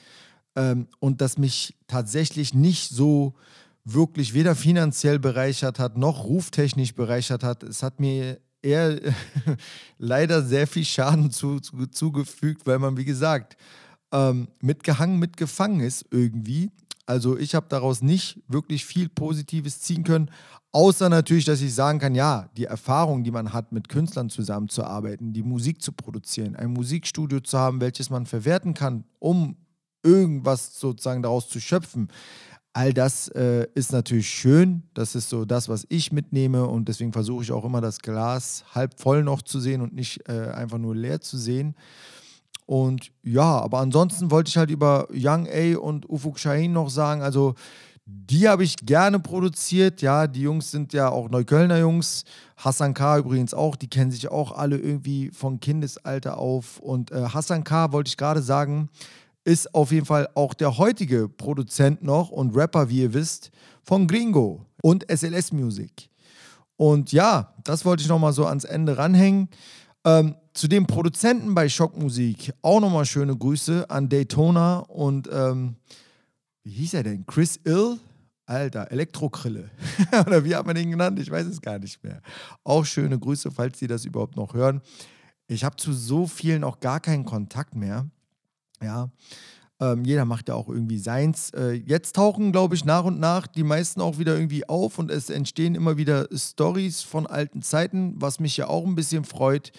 ähm, 0.56 0.88
und 1.00 1.20
das 1.20 1.38
mich 1.38 1.76
tatsächlich 1.86 2.54
nicht 2.54 2.90
so 2.90 3.34
wirklich 3.84 4.34
weder 4.34 4.54
finanziell 4.54 5.18
bereichert 5.18 5.78
hat, 5.78 5.96
noch 5.96 6.24
ruftechnisch 6.24 6.94
bereichert 6.94 7.42
hat. 7.42 7.62
Es 7.62 7.82
hat 7.82 7.98
mir 7.98 8.38
eher 8.62 9.00
leider 9.98 10.42
sehr 10.42 10.66
viel 10.66 10.84
Schaden 10.84 11.30
zu, 11.30 11.60
zu, 11.60 11.86
zugefügt, 11.86 12.66
weil 12.66 12.78
man, 12.78 12.96
wie 12.96 13.04
gesagt, 13.04 13.56
ähm, 14.12 14.48
mitgehangen, 14.60 15.18
mitgefangen 15.18 15.80
ist 15.80 16.06
irgendwie. 16.10 16.70
Also 17.06 17.36
ich 17.36 17.54
habe 17.54 17.66
daraus 17.68 18.00
nicht 18.00 18.40
wirklich 18.48 18.86
viel 18.86 19.08
Positives 19.08 19.80
ziehen 19.80 20.04
können, 20.04 20.30
außer 20.70 21.08
natürlich, 21.08 21.44
dass 21.44 21.60
ich 21.60 21.74
sagen 21.74 21.98
kann, 21.98 22.14
ja, 22.14 22.48
die 22.56 22.64
Erfahrung, 22.64 23.24
die 23.24 23.30
man 23.30 23.52
hat, 23.52 23.72
mit 23.72 23.88
Künstlern 23.88 24.30
zusammenzuarbeiten, 24.30 25.32
die 25.32 25.42
Musik 25.42 25.82
zu 25.82 25.92
produzieren, 25.92 26.56
ein 26.56 26.70
Musikstudio 26.70 27.40
zu 27.40 27.58
haben, 27.58 27.80
welches 27.80 28.08
man 28.08 28.26
verwerten 28.26 28.74
kann, 28.74 29.04
um 29.18 29.56
irgendwas 30.02 30.78
sozusagen 30.78 31.22
daraus 31.22 31.48
zu 31.48 31.60
schöpfen. 31.60 32.08
All 32.74 32.94
das 32.94 33.28
äh, 33.28 33.66
ist 33.74 33.92
natürlich 33.92 34.30
schön. 34.30 34.84
Das 34.94 35.14
ist 35.14 35.28
so 35.28 35.44
das, 35.44 35.68
was 35.68 35.84
ich 35.90 36.10
mitnehme. 36.10 36.66
Und 36.66 36.88
deswegen 36.88 37.12
versuche 37.12 37.44
ich 37.44 37.52
auch 37.52 37.66
immer 37.66 37.82
das 37.82 37.98
Glas 37.98 38.64
halb 38.74 38.98
voll 38.98 39.22
noch 39.22 39.42
zu 39.42 39.60
sehen 39.60 39.82
und 39.82 39.94
nicht 39.94 40.26
äh, 40.28 40.50
einfach 40.52 40.78
nur 40.78 40.96
leer 40.96 41.20
zu 41.20 41.36
sehen. 41.36 41.74
Und 42.72 43.12
ja, 43.22 43.60
aber 43.60 43.80
ansonsten 43.80 44.30
wollte 44.30 44.48
ich 44.48 44.56
halt 44.56 44.70
über 44.70 45.06
Young 45.12 45.46
A 45.46 45.76
und 45.76 46.08
Ufuk 46.08 46.38
Shahin 46.38 46.72
noch 46.72 46.88
sagen. 46.88 47.20
Also, 47.20 47.54
die 48.06 48.48
habe 48.48 48.64
ich 48.64 48.76
gerne 48.76 49.20
produziert. 49.20 50.00
Ja, 50.00 50.26
die 50.26 50.40
Jungs 50.40 50.70
sind 50.70 50.94
ja 50.94 51.10
auch 51.10 51.28
Neuköllner 51.28 51.78
Jungs. 51.80 52.24
Hassan 52.56 52.94
K. 52.94 53.18
übrigens 53.18 53.52
auch. 53.52 53.76
Die 53.76 53.88
kennen 53.90 54.10
sich 54.10 54.30
auch 54.30 54.52
alle 54.52 54.78
irgendwie 54.78 55.30
von 55.34 55.60
Kindesalter 55.60 56.38
auf. 56.38 56.78
Und 56.78 57.10
äh, 57.10 57.24
Hassan 57.24 57.62
K. 57.62 57.92
wollte 57.92 58.08
ich 58.08 58.16
gerade 58.16 58.40
sagen, 58.40 58.88
ist 59.44 59.74
auf 59.74 59.92
jeden 59.92 60.06
Fall 60.06 60.30
auch 60.34 60.54
der 60.54 60.78
heutige 60.78 61.28
Produzent 61.28 62.02
noch 62.02 62.30
und 62.30 62.56
Rapper, 62.56 62.88
wie 62.88 63.02
ihr 63.02 63.12
wisst, 63.12 63.50
von 63.82 64.06
Gringo 64.06 64.64
und 64.80 65.04
SLS 65.12 65.52
Music. 65.52 66.08
Und 66.78 67.12
ja, 67.12 67.52
das 67.64 67.84
wollte 67.84 68.02
ich 68.02 68.08
nochmal 68.08 68.32
so 68.32 68.46
ans 68.46 68.64
Ende 68.64 68.96
ranhängen. 68.96 69.50
Ähm, 70.06 70.36
zu 70.52 70.68
dem 70.68 70.86
Produzenten 70.86 71.54
bei 71.54 71.68
Schockmusik 71.68 72.52
auch 72.62 72.80
nochmal 72.80 73.06
schöne 73.06 73.36
Grüße 73.36 73.88
an 73.88 74.08
Daytona 74.08 74.78
und 74.80 75.28
ähm, 75.32 75.76
wie 76.62 76.72
hieß 76.72 76.94
er 76.94 77.02
denn? 77.02 77.26
Chris 77.26 77.58
Ill? 77.64 77.98
Alter, 78.44 78.90
Elektrokrille. 78.90 79.70
Oder 80.26 80.44
wie 80.44 80.54
hat 80.54 80.66
man 80.66 80.74
den 80.74 80.90
genannt? 80.90 81.18
Ich 81.18 81.30
weiß 81.30 81.46
es 81.46 81.60
gar 81.60 81.78
nicht 81.78 82.02
mehr. 82.02 82.20
Auch 82.64 82.84
schöne 82.84 83.18
Grüße, 83.18 83.50
falls 83.50 83.78
Sie 83.78 83.86
das 83.86 84.04
überhaupt 84.04 84.36
noch 84.36 84.54
hören. 84.54 84.82
Ich 85.46 85.64
habe 85.64 85.76
zu 85.76 85.92
so 85.92 86.26
vielen 86.26 86.64
auch 86.64 86.80
gar 86.80 87.00
keinen 87.00 87.24
Kontakt 87.24 87.74
mehr. 87.74 88.06
Ja. 88.82 89.10
Ähm, 89.80 90.04
jeder 90.04 90.24
macht 90.24 90.48
ja 90.48 90.54
auch 90.54 90.68
irgendwie 90.68 90.98
seins. 90.98 91.50
Äh, 91.50 91.72
jetzt 91.72 92.14
tauchen, 92.14 92.52
glaube 92.52 92.74
ich, 92.74 92.84
nach 92.84 93.04
und 93.04 93.18
nach 93.18 93.46
die 93.46 93.62
meisten 93.62 94.00
auch 94.00 94.18
wieder 94.18 94.34
irgendwie 94.34 94.68
auf 94.68 94.98
und 94.98 95.10
es 95.10 95.30
entstehen 95.30 95.74
immer 95.74 95.96
wieder 95.96 96.28
Stories 96.32 97.02
von 97.02 97.26
alten 97.26 97.62
Zeiten, 97.62 98.14
was 98.20 98.38
mich 98.38 98.56
ja 98.56 98.66
auch 98.68 98.84
ein 98.84 98.94
bisschen 98.94 99.24
freut. 99.24 99.72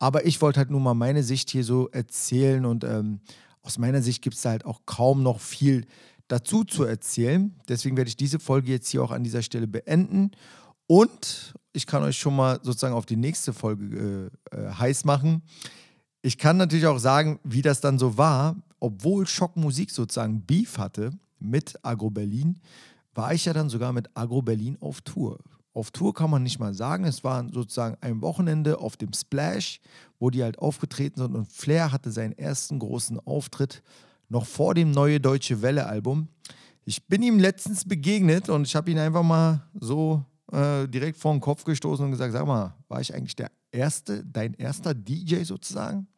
Aber 0.00 0.26
ich 0.26 0.40
wollte 0.40 0.58
halt 0.58 0.70
nur 0.70 0.80
mal 0.80 0.94
meine 0.94 1.22
Sicht 1.22 1.50
hier 1.50 1.62
so 1.62 1.88
erzählen 1.90 2.64
und 2.64 2.84
ähm, 2.84 3.20
aus 3.62 3.78
meiner 3.78 4.00
Sicht 4.00 4.22
gibt 4.22 4.34
es 4.34 4.42
da 4.42 4.50
halt 4.50 4.64
auch 4.64 4.80
kaum 4.86 5.22
noch 5.22 5.40
viel 5.40 5.86
dazu 6.26 6.64
zu 6.64 6.84
erzählen. 6.84 7.54
Deswegen 7.68 7.96
werde 7.96 8.08
ich 8.08 8.16
diese 8.16 8.38
Folge 8.38 8.72
jetzt 8.72 8.88
hier 8.88 9.02
auch 9.02 9.10
an 9.10 9.22
dieser 9.22 9.42
Stelle 9.42 9.66
beenden. 9.66 10.30
Und 10.86 11.54
ich 11.74 11.86
kann 11.86 12.02
euch 12.02 12.18
schon 12.18 12.34
mal 12.34 12.58
sozusagen 12.62 12.94
auf 12.94 13.04
die 13.04 13.16
nächste 13.16 13.52
Folge 13.52 14.30
äh, 14.52 14.56
äh, 14.56 14.72
heiß 14.72 15.04
machen. 15.04 15.42
Ich 16.22 16.38
kann 16.38 16.56
natürlich 16.56 16.86
auch 16.86 16.98
sagen, 16.98 17.38
wie 17.44 17.62
das 17.62 17.82
dann 17.82 17.98
so 17.98 18.16
war. 18.16 18.56
Obwohl 18.80 19.26
Schockmusik 19.26 19.90
sozusagen 19.90 20.46
Beef 20.46 20.78
hatte 20.78 21.10
mit 21.38 21.78
Agro 21.82 22.08
Berlin, 22.08 22.58
war 23.12 23.34
ich 23.34 23.44
ja 23.44 23.52
dann 23.52 23.68
sogar 23.68 23.92
mit 23.92 24.08
Agro 24.14 24.40
Berlin 24.40 24.78
auf 24.80 25.02
Tour. 25.02 25.38
Auf 25.80 25.92
Tour 25.92 26.12
kann 26.12 26.28
man 26.28 26.42
nicht 26.42 26.58
mal 26.58 26.74
sagen. 26.74 27.04
Es 27.04 27.24
war 27.24 27.42
sozusagen 27.50 27.96
ein 28.02 28.20
Wochenende 28.20 28.80
auf 28.80 28.98
dem 28.98 29.14
Splash, 29.14 29.80
wo 30.18 30.28
die 30.28 30.42
halt 30.42 30.58
aufgetreten 30.58 31.18
sind 31.18 31.34
und 31.34 31.50
Flair 31.50 31.90
hatte 31.90 32.10
seinen 32.10 32.36
ersten 32.36 32.78
großen 32.78 33.18
Auftritt 33.20 33.82
noch 34.28 34.44
vor 34.44 34.74
dem 34.74 34.90
Neue 34.90 35.20
Deutsche 35.20 35.62
Welle 35.62 35.86
Album. 35.86 36.28
Ich 36.84 37.06
bin 37.06 37.22
ihm 37.22 37.38
letztens 37.38 37.86
begegnet 37.86 38.50
und 38.50 38.66
ich 38.66 38.76
habe 38.76 38.90
ihn 38.90 38.98
einfach 38.98 39.22
mal 39.22 39.62
so 39.72 40.22
äh, 40.52 40.86
direkt 40.86 41.16
vor 41.16 41.32
den 41.32 41.40
Kopf 41.40 41.64
gestoßen 41.64 42.04
und 42.04 42.10
gesagt, 42.10 42.34
sag 42.34 42.46
mal, 42.46 42.74
war 42.88 43.00
ich 43.00 43.14
eigentlich 43.14 43.36
der 43.36 43.50
erste, 43.72 44.22
dein 44.22 44.52
erster 44.52 44.92
DJ 44.92 45.44
sozusagen? 45.44 46.08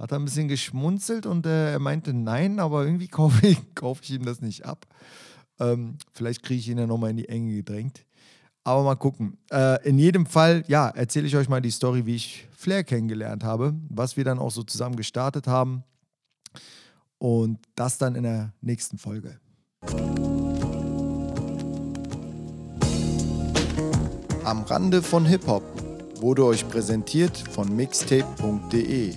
Hat 0.00 0.10
er 0.10 0.18
ein 0.18 0.24
bisschen 0.24 0.48
geschmunzelt 0.48 1.26
und 1.26 1.46
äh, 1.46 1.74
er 1.74 1.78
meinte 1.78 2.12
nein, 2.12 2.58
aber 2.58 2.84
irgendwie 2.84 3.06
kaufe 3.22 3.46
ich, 3.46 3.58
kauf 3.76 4.00
ich 4.02 4.10
ihm 4.10 4.24
das 4.24 4.40
nicht 4.40 4.66
ab. 4.66 4.84
Ähm, 5.60 5.96
vielleicht 6.12 6.42
kriege 6.42 6.58
ich 6.58 6.68
ihn 6.68 6.78
ja 6.78 6.88
nochmal 6.88 7.10
in 7.10 7.18
die 7.18 7.28
Enge 7.28 7.54
gedrängt. 7.54 8.05
Aber 8.66 8.82
mal 8.82 8.96
gucken. 8.96 9.38
Äh, 9.52 9.88
in 9.88 9.96
jedem 9.96 10.26
Fall, 10.26 10.64
ja, 10.66 10.88
erzähle 10.88 11.28
ich 11.28 11.36
euch 11.36 11.48
mal 11.48 11.60
die 11.60 11.70
Story, 11.70 12.04
wie 12.04 12.16
ich 12.16 12.48
Flair 12.50 12.82
kennengelernt 12.82 13.44
habe, 13.44 13.76
was 13.88 14.16
wir 14.16 14.24
dann 14.24 14.40
auch 14.40 14.50
so 14.50 14.64
zusammen 14.64 14.96
gestartet 14.96 15.46
haben. 15.46 15.84
Und 17.18 17.60
das 17.76 17.96
dann 17.98 18.16
in 18.16 18.24
der 18.24 18.52
nächsten 18.62 18.98
Folge. 18.98 19.38
Am 24.42 24.64
Rande 24.64 25.00
von 25.00 25.24
Hip-Hop 25.24 25.62
wurde 26.20 26.44
euch 26.44 26.68
präsentiert 26.68 27.36
von 27.36 27.76
mixtape.de. 27.76 29.14